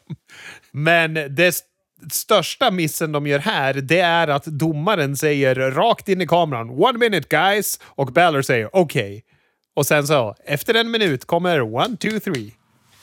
Men 0.72 1.14
det 1.14 1.64
största 2.12 2.72
missen 2.72 3.12
de 3.12 3.28
gör 3.28 3.40
här, 3.40 3.74
det 3.74 4.00
är 4.00 4.28
att 4.28 4.46
domaren 4.46 5.18
säger 5.18 5.56
rakt 5.56 6.10
in 6.10 6.22
i 6.22 6.28
kameran 6.28 6.70
“One 6.70 6.98
minute 6.98 7.28
guys” 7.30 7.80
och 7.84 8.08
Balor 8.14 8.42
säger 8.42 8.76
“Okej”. 8.76 9.24
Och 9.76 9.86
sen 9.86 10.08
så, 10.08 10.36
efter 10.46 10.74
en 10.74 10.92
minut 10.92 11.26
kommer 11.26 11.62
one, 11.62 11.98
two, 11.98 12.20
three. 12.20 12.59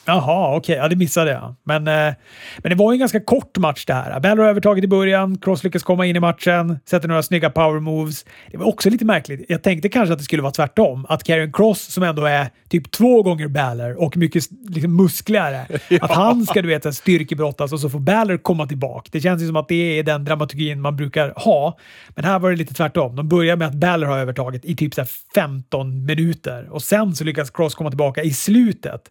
Jaha, 0.07 0.55
okej. 0.55 0.57
Okay. 0.57 0.75
Ja, 0.75 0.87
det 0.87 0.95
missade 0.95 1.31
jag. 1.31 1.55
Men, 1.63 1.87
eh, 1.87 2.13
men 2.57 2.69
det 2.69 2.75
var 2.75 2.91
ju 2.91 2.95
en 2.95 2.99
ganska 2.99 3.19
kort 3.19 3.57
match 3.57 3.85
det 3.85 3.93
här. 3.93 4.19
Balor 4.19 4.43
har 4.43 4.49
övertaget 4.49 4.83
i 4.83 4.87
början, 4.87 5.37
Cross 5.37 5.63
lyckas 5.63 5.83
komma 5.83 6.05
in 6.05 6.15
i 6.15 6.19
matchen, 6.19 6.79
sätter 6.89 7.07
några 7.07 7.23
snygga 7.23 7.49
power 7.49 7.79
moves. 7.79 8.25
Det 8.51 8.57
var 8.57 8.65
också 8.65 8.89
lite 8.89 9.05
märkligt. 9.05 9.45
Jag 9.49 9.63
tänkte 9.63 9.89
kanske 9.89 10.13
att 10.13 10.19
det 10.19 10.25
skulle 10.25 10.41
vara 10.41 10.51
tvärtom. 10.51 11.05
Att 11.09 11.23
Karrion 11.23 11.53
Cross, 11.53 11.81
som 11.81 12.03
ändå 12.03 12.25
är 12.25 12.49
typ 12.69 12.91
två 12.91 13.23
gånger 13.23 13.47
Balor 13.47 14.01
och 14.01 14.17
mycket 14.17 14.43
liksom, 14.69 14.95
muskligare, 14.95 15.67
ja. 15.89 15.97
att 16.01 16.11
han 16.11 16.45
ska 16.45 16.61
du 16.61 16.67
vet, 16.67 16.95
styrkebrottas 16.95 17.73
och 17.73 17.79
så 17.79 17.89
får 17.89 17.99
Balor 17.99 18.37
komma 18.37 18.67
tillbaka. 18.67 19.09
Det 19.11 19.21
känns 19.21 19.41
ju 19.41 19.47
som 19.47 19.55
att 19.55 19.67
det 19.67 19.99
är 19.99 20.03
den 20.03 20.25
dramaturgin 20.25 20.81
man 20.81 20.95
brukar 20.95 21.33
ha. 21.35 21.77
Men 22.09 22.25
här 22.25 22.39
var 22.39 22.49
det 22.49 22.55
lite 22.55 22.73
tvärtom. 22.73 23.15
De 23.15 23.29
börjar 23.29 23.55
med 23.55 23.67
att 23.67 23.75
Balor 23.75 24.07
har 24.07 24.17
övertaget 24.17 24.65
i 24.65 24.75
typ 24.75 24.93
så 24.93 25.05
15 25.35 26.05
minuter 26.05 26.67
och 26.71 26.81
sen 26.81 27.15
så 27.15 27.23
lyckas 27.23 27.49
Cross 27.49 27.75
komma 27.75 27.89
tillbaka 27.89 28.23
i 28.23 28.33
slutet. 28.33 29.01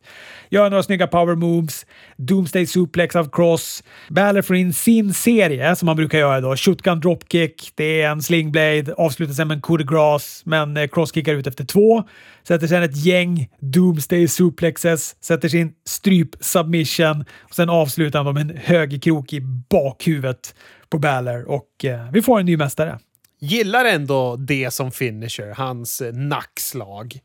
Gör 0.50 0.70
några 0.70 0.82
snygga 0.86 1.06
power 1.06 1.34
moves, 1.34 1.86
Doomsday 2.16 2.66
suplex 2.66 3.16
av 3.16 3.30
Cross. 3.32 3.84
Balor 4.08 4.42
får 4.42 4.56
in 4.56 4.72
sin 4.72 5.14
serie 5.14 5.76
som 5.76 5.88
han 5.88 5.96
brukar 5.96 6.18
göra 6.18 6.40
då. 6.40 6.56
Shotgun 6.56 7.00
dropkick, 7.00 7.70
det 7.74 8.02
är 8.02 8.10
en 8.10 8.22
slingblade, 8.22 8.94
avslutas 8.96 9.38
med 9.38 9.52
en 9.52 9.62
coup 9.62 9.78
de 9.78 9.84
grace, 9.84 10.42
men 10.44 10.76
eh, 10.76 10.88
Cross 10.88 11.14
kickar 11.14 11.34
ut 11.34 11.46
efter 11.46 11.64
två. 11.64 12.04
Sätter 12.48 12.66
sen 12.66 12.82
ett 12.82 12.96
gäng 12.96 13.48
Doomsday 13.60 14.28
suplexes, 14.28 15.24
sätter 15.24 15.48
sin 15.48 15.72
stryp 15.84 16.28
submission 16.40 17.24
och 17.42 17.54
sen 17.54 17.70
avslutar 17.70 18.24
han 18.24 18.34
med 18.34 18.50
en 18.50 18.56
högerkrok 18.56 19.32
i 19.32 19.40
bakhuvudet 19.70 20.54
på 20.90 20.98
Balor 20.98 21.50
och 21.50 21.84
eh, 21.84 22.10
vi 22.12 22.22
får 22.22 22.40
en 22.40 22.46
ny 22.46 22.56
mästare. 22.56 22.98
Gillar 23.40 23.84
ändå 23.84 24.36
det 24.36 24.70
som 24.70 24.92
finisher, 24.92 25.54
hans 25.54 26.00
eh, 26.00 26.12
nackslag. 26.12 27.20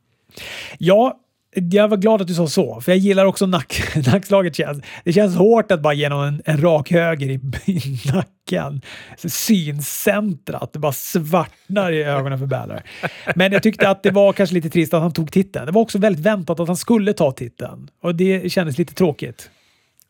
Ja, 0.77 1.19
jag 1.53 1.87
var 1.87 1.97
glad 1.97 2.21
att 2.21 2.27
du 2.27 2.33
sa 2.33 2.47
så, 2.47 2.81
för 2.81 2.91
jag 2.91 2.99
gillar 2.99 3.25
också 3.25 3.45
nack, 3.45 3.81
nackslaget. 4.05 4.55
Känns. 4.55 4.83
Det 5.03 5.13
känns 5.13 5.35
hårt 5.35 5.71
att 5.71 5.81
bara 5.81 5.93
ge 5.93 6.09
någon 6.09 6.27
en, 6.27 6.41
en 6.45 6.61
rak 6.61 6.91
höger 6.91 7.29
i, 7.29 7.33
i 7.71 7.99
nacken. 8.13 8.81
Syncentrat. 9.17 10.73
Det 10.73 10.79
bara 10.79 10.91
svartnar 10.91 11.91
i 11.91 12.03
ögonen 12.03 12.39
för 12.39 12.45
Balor. 12.45 12.81
Men 13.35 13.51
jag 13.51 13.63
tyckte 13.63 13.89
att 13.89 14.03
det 14.03 14.11
var 14.11 14.33
kanske 14.33 14.53
lite 14.53 14.69
trist 14.69 14.93
att 14.93 15.01
han 15.01 15.13
tog 15.13 15.31
titeln. 15.31 15.65
Det 15.65 15.71
var 15.71 15.81
också 15.81 15.97
väldigt 15.97 16.25
väntat 16.25 16.59
att 16.59 16.67
han 16.67 16.77
skulle 16.77 17.13
ta 17.13 17.31
titeln 17.31 17.89
och 18.01 18.15
det 18.15 18.51
kändes 18.51 18.77
lite 18.77 18.93
tråkigt. 18.93 19.49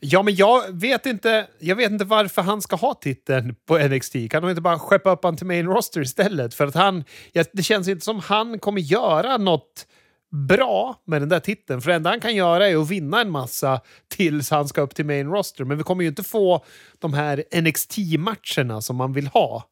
Ja, 0.04 0.24
men 0.24 0.36
jag 0.36 0.80
vet 0.80 1.06
inte, 1.06 1.48
jag 1.60 1.76
vet 1.76 1.92
inte 1.92 2.06
varför 2.06 2.42
han 2.42 2.62
ska 2.62 2.76
ha 2.76 2.94
titeln 2.94 3.56
på 3.68 3.78
NXT. 3.78 4.16
Kan 4.30 4.42
de 4.42 4.50
inte 4.50 4.62
bara 4.62 4.80
skeppa 4.80 5.12
upp 5.12 5.24
honom 5.24 5.38
till 5.38 5.48
main 5.48 5.66
roster 5.66 6.02
istället? 6.02 6.54
För 6.54 6.68
att 6.68 6.76
han, 6.76 7.04
ja, 7.32 7.44
det 7.54 7.64
känns 7.64 7.88
inte 7.88 8.06
som 8.06 8.20
han 8.20 8.60
kommer 8.60 8.82
göra 8.82 9.38
något 9.38 9.88
bra 10.32 11.02
med 11.06 11.22
den 11.22 11.30
där 11.30 11.40
titeln. 11.40 11.82
För 11.82 11.90
det 11.90 11.96
enda 11.96 12.10
han 12.10 12.20
kan 12.20 12.36
göra 12.36 12.68
är 12.68 12.76
att 12.76 12.90
vinna 12.90 13.22
en 13.22 13.30
massa 13.30 13.82
tills 14.08 14.52
han 14.52 14.68
ska 14.68 14.82
upp 14.82 14.96
till 14.96 15.06
main 15.06 15.28
roster. 15.28 15.66
Men 15.66 15.78
vi 15.78 15.84
kommer 15.84 16.04
ju 16.04 16.10
inte 16.10 16.24
få 16.24 16.66
de 17.00 17.14
här 17.14 17.44
NXT-matcherna 17.62 18.82
som 18.82 18.96
man 18.96 19.14
vill 19.14 19.28
ha 19.28 19.68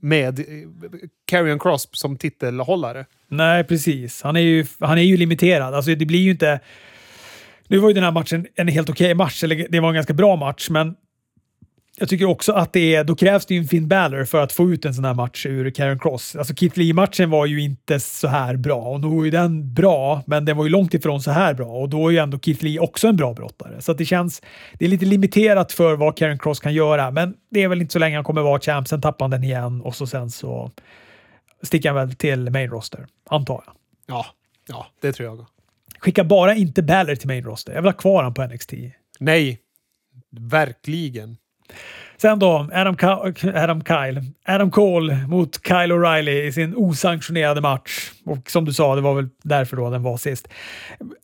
med 0.00 0.38
eh, 0.38 0.44
Carrion 1.26 1.58
Cross 1.58 1.88
som 1.92 2.16
titelhållare. 2.16 3.06
Nej, 3.28 3.64
precis. 3.64 4.22
Han 4.22 4.36
är 4.36 4.40
ju, 4.40 4.66
han 4.80 4.98
är 4.98 5.02
ju 5.02 5.16
limiterad. 5.16 5.74
Alltså, 5.74 5.94
det 5.94 6.06
blir 6.06 6.20
ju 6.20 6.30
inte... 6.30 6.60
Nu 7.68 7.78
var 7.78 7.88
ju 7.88 7.94
den 7.94 8.04
här 8.04 8.10
matchen 8.10 8.46
en 8.54 8.68
helt 8.68 8.90
okej 8.90 9.06
okay 9.06 9.14
match, 9.14 9.44
eller 9.44 9.66
det 9.70 9.80
var 9.80 9.88
en 9.88 9.94
ganska 9.94 10.14
bra 10.14 10.36
match, 10.36 10.70
men 10.70 10.94
jag 11.98 12.08
tycker 12.08 12.24
också 12.24 12.52
att 12.52 12.72
det 12.72 12.94
är, 12.94 13.04
då 13.04 13.14
krävs 13.14 13.46
det 13.46 13.54
ju 13.54 13.60
en 13.60 13.68
Finn 13.68 13.88
Balor 13.88 14.24
för 14.24 14.42
att 14.42 14.52
få 14.52 14.70
ut 14.70 14.84
en 14.84 14.94
sån 14.94 15.04
här 15.04 15.14
match 15.14 15.46
ur 15.46 15.70
Karen 15.70 15.98
Cross. 15.98 16.36
Alltså 16.36 16.54
Keith 16.54 16.78
Lee-matchen 16.78 17.30
var 17.30 17.46
ju 17.46 17.60
inte 17.60 18.00
så 18.00 18.28
här 18.28 18.56
bra 18.56 18.82
och 18.82 19.00
då 19.00 19.08
var 19.08 19.24
ju 19.24 19.30
den 19.30 19.74
bra, 19.74 20.22
men 20.26 20.44
den 20.44 20.56
var 20.56 20.64
ju 20.64 20.70
långt 20.70 20.94
ifrån 20.94 21.22
så 21.22 21.30
här 21.30 21.54
bra 21.54 21.66
och 21.66 21.88
då 21.88 22.08
är 22.08 22.12
ju 22.12 22.18
ändå 22.18 22.38
Keith 22.38 22.64
Lee 22.64 22.78
också 22.78 23.08
en 23.08 23.16
bra 23.16 23.34
brottare. 23.34 23.82
Så 23.82 23.92
det 23.92 24.04
känns, 24.04 24.42
det 24.78 24.84
är 24.84 24.88
lite 24.88 25.04
limiterat 25.04 25.72
för 25.72 25.96
vad 25.96 26.16
Karen 26.16 26.38
Cross 26.38 26.60
kan 26.60 26.74
göra, 26.74 27.10
men 27.10 27.34
det 27.50 27.62
är 27.62 27.68
väl 27.68 27.80
inte 27.80 27.92
så 27.92 27.98
länge 27.98 28.16
han 28.16 28.24
kommer 28.24 28.42
vara 28.42 28.60
champ, 28.60 28.88
sen 28.88 29.00
tappar 29.00 29.24
han 29.24 29.30
den 29.30 29.44
igen 29.44 29.80
och 29.80 29.94
så 29.96 30.06
sen 30.06 30.30
så 30.30 30.70
sticker 31.62 31.88
han 31.88 31.96
väl 31.96 32.16
till 32.16 32.50
main 32.50 32.70
roster, 32.70 33.06
antar 33.30 33.62
jag. 33.66 33.74
Ja, 34.06 34.26
ja, 34.68 34.86
det 35.00 35.12
tror 35.12 35.28
jag. 35.28 35.46
Skicka 35.98 36.24
bara 36.24 36.54
inte 36.54 36.82
Balor 36.82 37.14
till 37.14 37.28
main 37.28 37.44
roster. 37.44 37.72
Jag 37.72 37.82
vill 37.82 37.88
ha 37.88 37.98
kvar 37.98 38.16
honom 38.16 38.34
på 38.34 38.46
NXT. 38.46 38.72
Nej, 39.18 39.58
verkligen. 40.30 41.36
Sen 42.16 42.38
då, 42.38 42.68
Adam, 42.72 42.96
Adam 43.54 43.84
Kyle. 43.84 44.22
Adam 44.46 44.70
Cole 44.70 45.26
mot 45.28 45.66
Kyle 45.66 45.92
O'Reilly 45.92 46.42
i 46.42 46.52
sin 46.52 46.76
osanktionerade 46.76 47.60
match. 47.60 48.10
Och 48.24 48.50
som 48.50 48.64
du 48.64 48.72
sa, 48.72 48.94
det 48.94 49.00
var 49.00 49.14
väl 49.14 49.28
därför 49.42 49.76
då 49.76 49.90
den 49.90 50.02
var 50.02 50.16
sist. 50.16 50.48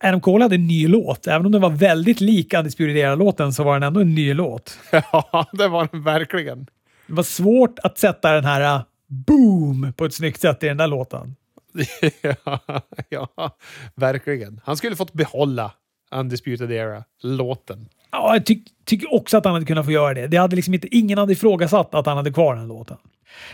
Adam 0.00 0.20
Cole 0.20 0.44
hade 0.44 0.54
en 0.54 0.66
ny 0.66 0.88
låt. 0.88 1.26
Även 1.26 1.46
om 1.46 1.52
den 1.52 1.60
var 1.60 1.70
väldigt 1.70 2.20
lik 2.20 2.54
Undisputed 2.54 3.18
låten 3.18 3.52
så 3.52 3.64
var 3.64 3.74
den 3.74 3.82
ändå 3.82 4.00
en 4.00 4.14
ny 4.14 4.34
låt. 4.34 4.78
Ja, 4.90 5.46
det 5.52 5.68
var 5.68 5.88
den 5.92 6.02
verkligen. 6.02 6.66
Det 7.06 7.14
var 7.14 7.22
svårt 7.22 7.78
att 7.82 7.98
sätta 7.98 8.32
den 8.32 8.44
här 8.44 8.76
uh, 8.76 8.82
boom 9.06 9.92
på 9.96 10.04
ett 10.04 10.14
snyggt 10.14 10.40
sätt 10.40 10.62
i 10.62 10.66
den 10.68 10.76
där 10.76 10.86
låten. 10.86 11.36
ja, 12.44 12.60
ja, 13.08 13.56
verkligen. 13.94 14.60
Han 14.64 14.76
skulle 14.76 14.96
fått 14.96 15.12
behålla 15.12 15.72
Undisputed 16.12 16.72
Era-låten. 16.72 17.88
Ja, 18.12 18.34
jag 18.34 18.46
ty 18.46 18.58
tycker 18.84 19.14
också 19.14 19.36
att 19.36 19.44
han 19.44 19.54
hade 19.54 19.66
kunnat 19.66 19.84
få 19.84 19.92
göra 19.92 20.14
det. 20.14 20.26
det 20.26 20.36
hade 20.36 20.56
liksom 20.56 20.74
inte, 20.74 20.96
ingen 20.96 21.18
hade 21.18 21.32
ifrågasatt 21.32 21.94
att 21.94 22.06
han 22.06 22.16
hade 22.16 22.32
kvar 22.32 22.56
den 22.56 22.68
låten. 22.68 22.96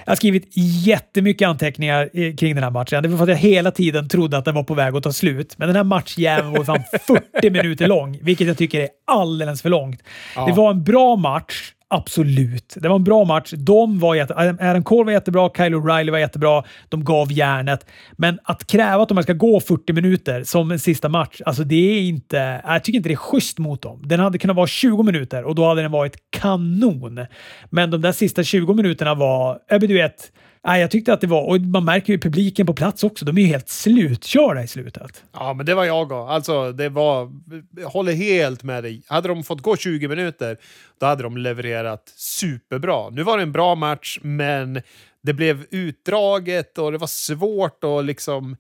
Jag 0.05 0.11
har 0.11 0.17
skrivit 0.17 0.51
jättemycket 0.87 1.49
anteckningar 1.49 2.37
kring 2.37 2.55
den 2.55 2.65
här 2.65 2.71
matchen. 2.71 3.03
Det 3.03 3.09
var 3.09 3.17
för 3.17 3.25
att 3.25 3.29
jag 3.31 3.37
hela 3.37 3.71
tiden 3.71 4.09
trodde 4.09 4.39
att 4.39 4.45
den 4.45 4.55
var 4.55 4.63
på 4.63 4.75
väg 4.75 4.97
att 4.97 5.03
ta 5.03 5.13
slut. 5.13 5.55
Men 5.59 5.69
den 5.69 5.77
här 5.77 5.85
matchjäveln 5.85 6.53
var 6.53 6.65
fan 6.65 6.83
40 7.33 7.51
minuter 7.51 7.87
lång, 7.87 8.19
vilket 8.23 8.47
jag 8.47 8.57
tycker 8.59 8.81
är 8.81 8.89
alldeles 9.07 9.63
för 9.63 9.69
långt. 9.69 10.03
Ja. 10.37 10.47
Det 10.47 10.53
var 10.53 10.71
en 10.71 10.85
bra 10.85 11.17
match. 11.17 11.73
Absolut. 11.91 12.76
Det 12.76 12.89
var 12.89 12.97
en 12.97 13.05
bra 13.05 13.24
match. 13.24 13.53
De 13.57 13.99
var 13.99 14.14
jätte, 14.14 14.34
Adam 14.36 14.84
Cole 14.84 15.05
var 15.05 15.12
jättebra, 15.12 15.51
Kyle 15.57 15.74
O'Reilly 15.74 16.11
var 16.11 16.18
jättebra. 16.18 16.64
De 16.89 17.05
gav 17.05 17.32
järnet. 17.32 17.86
Men 18.12 18.39
att 18.45 18.66
kräva 18.66 19.03
att 19.03 19.09
de 19.09 19.22
ska 19.22 19.32
gå 19.32 19.61
40 19.61 19.93
minuter 19.93 20.45
som 20.45 20.70
en 20.70 20.78
sista 20.78 21.09
match, 21.09 21.41
alltså 21.47 21.64
det 21.64 21.99
är 21.99 22.01
inte... 22.01 22.61
Jag 22.64 22.84
tycker 22.84 22.97
inte 22.97 23.09
det 23.09 23.14
är 23.14 23.16
schysst 23.16 23.59
mot 23.59 23.82
dem. 23.82 24.03
Den 24.05 24.20
hade 24.20 24.39
kunnat 24.39 24.57
vara 24.57 24.66
20 24.66 25.03
minuter 25.03 25.45
och 25.45 25.55
då 25.55 25.68
hade 25.68 25.82
den 25.82 25.91
varit 25.91 26.16
kanon. 26.30 27.26
Men 27.70 27.91
de 27.91 28.01
där 28.01 28.12
sista 28.12 28.43
20 28.43 28.74
minuterna 28.74 29.14
var... 29.14 29.59
Du 29.80 29.95
vet, 29.95 30.32
Nej, 30.65 30.81
jag 30.81 30.91
tyckte 30.91 31.13
att 31.13 31.21
det 31.21 31.27
var, 31.27 31.43
och 31.43 31.61
man 31.61 31.85
märker 31.85 32.13
ju 32.13 32.19
publiken 32.19 32.67
på 32.67 32.75
plats 32.75 33.05
också, 33.05 33.25
de 33.25 33.39
är 33.39 33.43
ju 33.43 33.49
helt 33.49 33.69
slutkörda 33.69 34.63
i 34.63 34.67
slutet. 34.67 35.25
Ja, 35.33 35.55
men 35.55 35.67
det 35.67 35.75
var 35.75 35.85
jag 35.85 36.03
också. 36.03 36.15
Alltså, 36.15 36.73
det 36.73 36.89
var... 36.89 37.33
Jag 37.77 37.89
håller 37.89 38.13
helt 38.13 38.63
med 38.63 38.85
dig. 38.85 39.03
Hade 39.07 39.29
de 39.29 39.45
fått 39.45 39.61
gå 39.61 39.77
20 39.77 40.09
minuter, 40.09 40.57
då 41.01 41.07
hade 41.07 41.23
de 41.23 41.37
levererat 41.37 42.13
superbra. 42.17 43.11
Nu 43.11 43.23
var 43.23 43.37
det 43.37 43.43
en 43.43 43.53
bra 43.53 43.75
match, 43.75 44.19
men 44.23 44.83
det 45.23 45.33
blev 45.33 45.67
utdraget 45.71 46.79
och 46.79 46.93
det 46.93 46.99
var 46.99 47.07
svårt 47.07 47.85
att 47.85 48.05
liksom... 48.05 48.57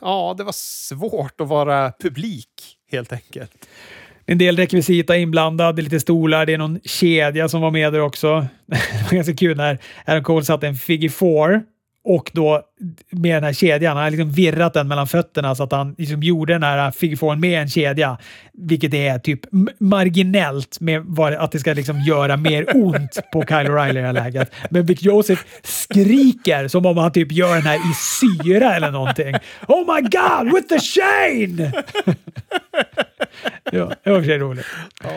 Ja, 0.00 0.34
det 0.38 0.44
var 0.44 0.54
svårt 0.56 1.40
att 1.40 1.48
vara 1.48 1.92
publik, 2.00 2.48
helt 2.90 3.12
enkelt 3.12 3.68
en 4.32 4.38
del 4.38 4.56
rekvisita 4.56 5.16
inblandad, 5.16 5.82
lite 5.82 6.00
stolar, 6.00 6.46
det 6.46 6.52
är 6.52 6.58
någon 6.58 6.80
kedja 6.84 7.48
som 7.48 7.60
var 7.60 7.70
med 7.70 7.92
där 7.92 8.00
också. 8.00 8.46
det 8.66 9.04
var 9.10 9.14
ganska 9.14 9.34
kul 9.34 9.56
när 9.56 9.78
Adam 10.06 10.24
Cole 10.24 10.44
satte 10.44 10.66
en 10.66 10.74
Figgy 10.74 11.08
4 11.08 11.62
och 12.04 12.30
då 12.34 12.62
med 13.10 13.36
den 13.36 13.44
här 13.44 13.52
kedjan, 13.52 13.96
han 13.96 14.04
har 14.04 14.10
liksom 14.10 14.30
virrat 14.30 14.74
den 14.74 14.88
mellan 14.88 15.06
fötterna 15.06 15.54
så 15.54 15.62
att 15.62 15.72
han 15.72 15.94
liksom 15.98 16.22
gjorde 16.22 16.52
den 16.52 16.62
här 16.62 16.90
figurformen 16.90 17.40
med 17.40 17.62
en 17.62 17.68
kedja. 17.68 18.18
Vilket 18.52 18.94
är 18.94 19.18
typ 19.18 19.40
marginellt 19.78 20.80
med 20.80 21.02
vad, 21.06 21.34
att 21.34 21.52
det 21.52 21.58
ska 21.58 21.72
liksom 21.72 22.00
göra 22.00 22.36
mer 22.36 22.66
ont 22.74 23.18
på 23.32 23.42
Kyle 23.42 23.68
O'Reilly 23.68 23.90
i 23.90 23.92
det 23.92 24.06
här 24.06 24.12
läget. 24.12 24.52
Men 24.70 24.86
Vic 24.86 25.02
Joseph 25.02 25.42
skriker 25.62 26.68
som 26.68 26.86
om 26.86 26.96
han 26.96 27.12
typ 27.12 27.32
gör 27.32 27.54
den 27.54 27.62
här 27.62 27.76
i 27.76 27.94
syra 27.94 28.74
eller 28.74 28.90
någonting. 28.90 29.34
Oh 29.68 29.94
my 29.94 30.00
god, 30.00 30.54
with 30.54 30.68
the 30.68 30.80
chain! 30.80 31.56
ja, 33.72 33.92
det 34.02 34.10
var 34.10 34.18
för 34.18 34.24
sig 34.24 34.38
roligt. 34.38 34.66
Ja. 35.02 35.10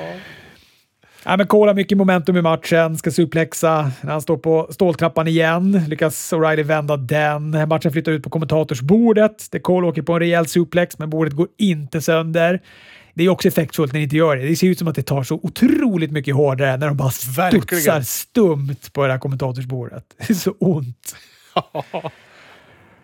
Ja, 1.28 1.38
men 1.38 1.48
Cole 1.48 1.70
har 1.70 1.76
mycket 1.76 1.98
momentum 1.98 2.38
i 2.38 2.42
matchen, 2.42 2.98
ska 2.98 3.12
suplexa 3.12 3.92
när 4.02 4.12
han 4.12 4.22
står 4.22 4.38
på 4.38 4.68
ståltrappan 4.72 5.28
igen. 5.28 5.82
Lyckas 5.88 6.34
O'Reilly 6.34 6.64
vända 6.64 6.98
den. 6.98 7.52
Matchen 7.70 7.92
flyttar 7.92 8.12
ut 8.12 8.24
på 8.24 8.30
kommentatorsbordet 8.30 9.52
där 9.52 9.60
Cole 9.60 9.88
åker 9.88 10.02
på 10.02 10.14
en 10.14 10.20
rejäl 10.20 10.48
suplex, 10.48 11.00
men 11.00 11.10
bordet 11.10 11.34
går 11.34 11.48
inte 11.58 12.02
sönder. 12.02 12.62
Det 13.14 13.24
är 13.24 13.30
också 13.30 13.48
effektfullt 13.48 13.94
när 13.94 14.00
det 14.00 14.04
inte 14.04 14.16
gör 14.16 14.36
det. 14.36 14.48
Det 14.48 14.56
ser 14.56 14.68
ut 14.68 14.80
som 14.80 14.88
att 14.88 14.96
det 14.96 15.04
tar 15.04 15.24
så 15.24 15.40
otroligt 15.44 16.12
mycket 16.12 16.36
hårdare 16.36 16.78
när 16.78 16.88
de 16.88 16.98
bara 16.98 17.12
studsar 17.12 18.02
stumt 18.02 18.76
på 18.94 19.06
det 19.06 19.12
här 19.12 19.20
kommentatorsbordet. 19.20 20.04
Det 20.18 20.30
är 20.30 20.34
så 20.34 20.52
ont. 20.60 21.16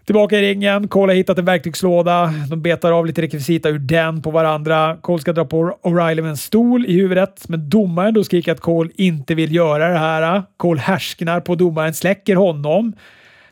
Tillbaka 0.06 0.40
i 0.40 0.42
ringen. 0.42 0.88
Cole 0.88 1.12
har 1.12 1.16
hittat 1.16 1.38
en 1.38 1.46
verktygslåda. 1.46 2.34
De 2.50 2.62
betar 2.62 2.92
av 2.92 3.06
lite 3.06 3.22
rekvisita 3.22 3.70
ur 3.70 3.80
den 3.80 4.22
på 4.22 4.32
varandra. 4.32 4.98
Cole 5.02 5.22
ska 5.22 5.34
dra 5.34 5.46
på 5.46 5.78
O'Reilly 5.84 6.22
med 6.22 6.30
en 6.30 6.38
stol 6.38 6.86
i 6.86 6.94
huvudet, 6.94 7.50
men 7.50 7.70
domaren 7.70 8.14
då 8.14 8.24
skriker 8.24 8.52
att 8.52 8.60
Cole 8.60 8.90
inte 8.96 9.36
vill 9.36 9.56
göra 9.56 9.90
det 9.90 10.00
här. 10.00 10.44
Cole 10.58 10.82
härsknar 10.82 11.40
på 11.40 11.56
domaren, 11.56 11.94
släcker 11.94 12.36
honom. 12.36 12.94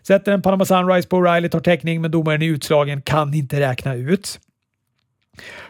Sätter 0.08 0.32
en 0.32 0.41
Panama 0.41 0.66
Sunrise 0.66 1.08
på 1.08 1.18
O'Reilly, 1.18 1.50
tar 1.50 1.60
täckning, 1.60 2.02
men 2.02 2.12
domaren 2.12 2.41
är 2.41 2.45
utslagen, 2.45 3.02
kan 3.02 3.34
inte 3.34 3.60
räkna 3.60 3.95
ut. 3.95 4.39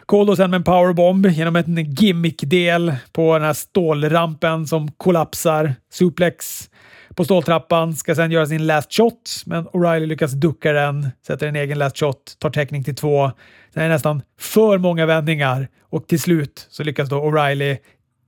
Cole 0.06 0.26
då 0.26 0.36
sen 0.36 0.50
med 0.50 0.58
en 0.58 0.64
powerbomb 0.64 1.26
genom 1.26 1.56
en 1.56 1.84
gimmick-del 1.84 2.94
på 3.12 3.34
den 3.34 3.42
här 3.42 3.52
stålrampen 3.52 4.66
som 4.66 4.92
kollapsar. 4.92 5.74
Suplex 5.92 6.70
på 7.14 7.24
ståltrappan, 7.24 7.96
ska 7.96 8.14
sen 8.14 8.30
göra 8.30 8.46
sin 8.46 8.66
last 8.66 8.92
shot, 8.92 9.42
men 9.46 9.68
O'Reilly 9.68 10.06
lyckas 10.06 10.32
ducka 10.32 10.72
den, 10.72 11.08
sätter 11.26 11.46
en 11.46 11.56
egen 11.56 11.78
last 11.78 11.98
shot, 11.98 12.36
tar 12.38 12.50
täckning 12.50 12.84
till 12.84 12.96
två. 12.96 13.30
Sen 13.74 13.82
är 13.82 13.88
det 13.88 13.94
nästan 13.94 14.22
för 14.38 14.78
många 14.78 15.06
vändningar 15.06 15.68
och 15.82 16.08
till 16.08 16.20
slut 16.20 16.66
så 16.70 16.82
lyckas 16.82 17.08
då 17.08 17.16
O'Reilly 17.16 17.76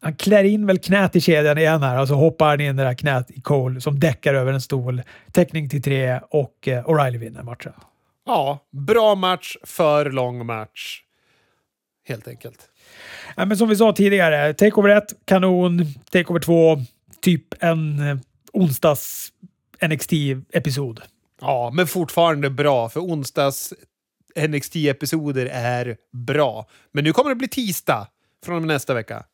han 0.03 0.15
klär 0.15 0.45
in 0.45 0.67
väl 0.67 0.79
knät 0.79 1.17
i 1.17 1.21
kedjan 1.21 1.59
igen 1.59 1.83
här 1.83 2.01
och 2.01 2.09
så 2.09 2.15
hoppar 2.15 2.49
han 2.49 2.61
in 2.61 2.77
det 2.77 2.85
där 2.85 2.95
knät 2.95 3.31
i 3.31 3.41
Cole 3.41 3.81
som 3.81 4.01
däckar 4.01 4.35
över 4.35 4.53
en 4.53 4.61
stol. 4.61 5.03
Täckning 5.33 5.69
till 5.69 5.83
tre 5.83 6.21
och 6.31 6.69
eh, 6.69 6.85
O'Reilly 6.85 7.19
vinner 7.19 7.43
matchen. 7.43 7.73
Ja, 8.27 8.59
bra 8.73 9.15
match, 9.15 9.57
för 9.65 10.11
lång 10.11 10.47
match. 10.47 11.03
Helt 12.09 12.29
enkelt. 12.29 12.59
Ja, 13.37 13.45
men 13.45 13.57
som 13.57 13.69
vi 13.69 13.77
sa 13.77 13.93
tidigare, 13.93 14.55
Takeover 14.55 14.89
1, 14.89 15.05
kanon. 15.25 15.87
Takeover 16.13 16.41
2, 16.41 16.79
typ 17.21 17.63
en 17.63 17.99
onsdags 18.53 19.33
NXT-episod. 19.81 21.01
Ja, 21.41 21.71
men 21.75 21.87
fortfarande 21.87 22.51
bra, 22.51 22.89
för 22.89 23.01
onsdags 23.01 23.75
NXT-episoder 24.37 25.49
är 25.53 25.97
bra. 26.13 26.67
Men 26.93 27.05
nu 27.05 27.13
kommer 27.13 27.31
det 27.31 27.37
bli 27.37 27.49
tisdag 27.49 28.09
från 28.45 28.57
och 28.57 28.63
med 28.63 28.69
nästa 28.69 28.95
vecka. 28.95 29.25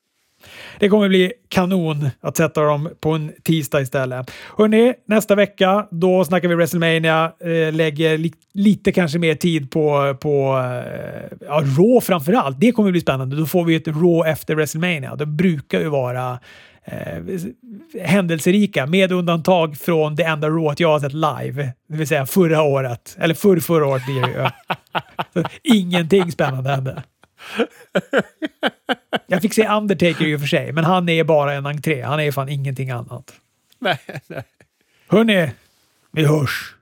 Det 0.78 0.88
kommer 0.88 1.08
bli 1.08 1.32
kanon 1.48 2.10
att 2.20 2.36
sätta 2.36 2.62
dem 2.62 2.90
på 3.00 3.10
en 3.10 3.32
tisdag 3.42 3.80
istället. 3.80 4.30
Hörrni, 4.58 4.94
nästa 5.06 5.34
vecka 5.34 5.86
då 5.90 6.24
snackar 6.24 6.48
vi 6.48 6.54
WrestleMania. 6.54 7.32
Eh, 7.40 7.72
lägger 7.72 8.18
li 8.18 8.32
lite 8.52 8.92
kanske 8.92 9.18
mer 9.18 9.34
tid 9.34 9.70
på, 9.70 10.16
på 10.20 10.58
eh, 10.58 11.36
ja, 11.46 11.62
Raw 11.78 12.00
framför 12.00 12.32
allt. 12.32 12.60
Det 12.60 12.72
kommer 12.72 12.90
bli 12.90 13.00
spännande. 13.00 13.36
Då 13.36 13.46
får 13.46 13.64
vi 13.64 13.74
ett 13.74 13.86
Raw 13.86 14.30
efter 14.30 14.54
WrestleMania. 14.54 15.16
Det 15.16 15.26
brukar 15.26 15.80
ju 15.80 15.88
vara 15.88 16.38
händelserika 18.02 18.86
med 18.86 19.12
undantag 19.12 19.76
från 19.76 20.14
det 20.14 20.22
enda 20.22 20.48
Rawet 20.48 20.80
jag 20.80 20.88
har 20.88 21.00
sett 21.00 21.12
live, 21.12 21.72
det 21.88 21.96
vill 21.96 22.08
säga 22.08 22.26
förra 22.26 22.62
året. 22.62 23.16
Eller 23.20 23.34
förr, 23.34 23.60
förra 23.60 23.86
året 23.86 24.06
blir 24.06 24.22
det 24.22 24.28
ju. 24.28 24.48
Så, 25.42 25.48
ingenting 25.62 26.32
spännande 26.32 26.70
hände. 26.70 27.02
Jag 29.26 29.42
fick 29.42 29.54
se 29.54 29.68
Undertaker 29.68 30.26
i 30.26 30.36
och 30.36 30.40
för 30.40 30.46
sig, 30.46 30.72
men 30.72 30.84
han 30.84 31.08
är 31.08 31.24
bara 31.24 31.54
en 31.54 31.66
entré. 31.66 32.02
Han 32.02 32.20
är 32.20 32.32
fan 32.32 32.48
ingenting 32.48 32.90
annat. 32.90 33.32
Nej, 33.78 33.98
nej. 34.26 34.44
Hörni, 35.08 35.50
vi 36.12 36.24
hörs! 36.24 36.74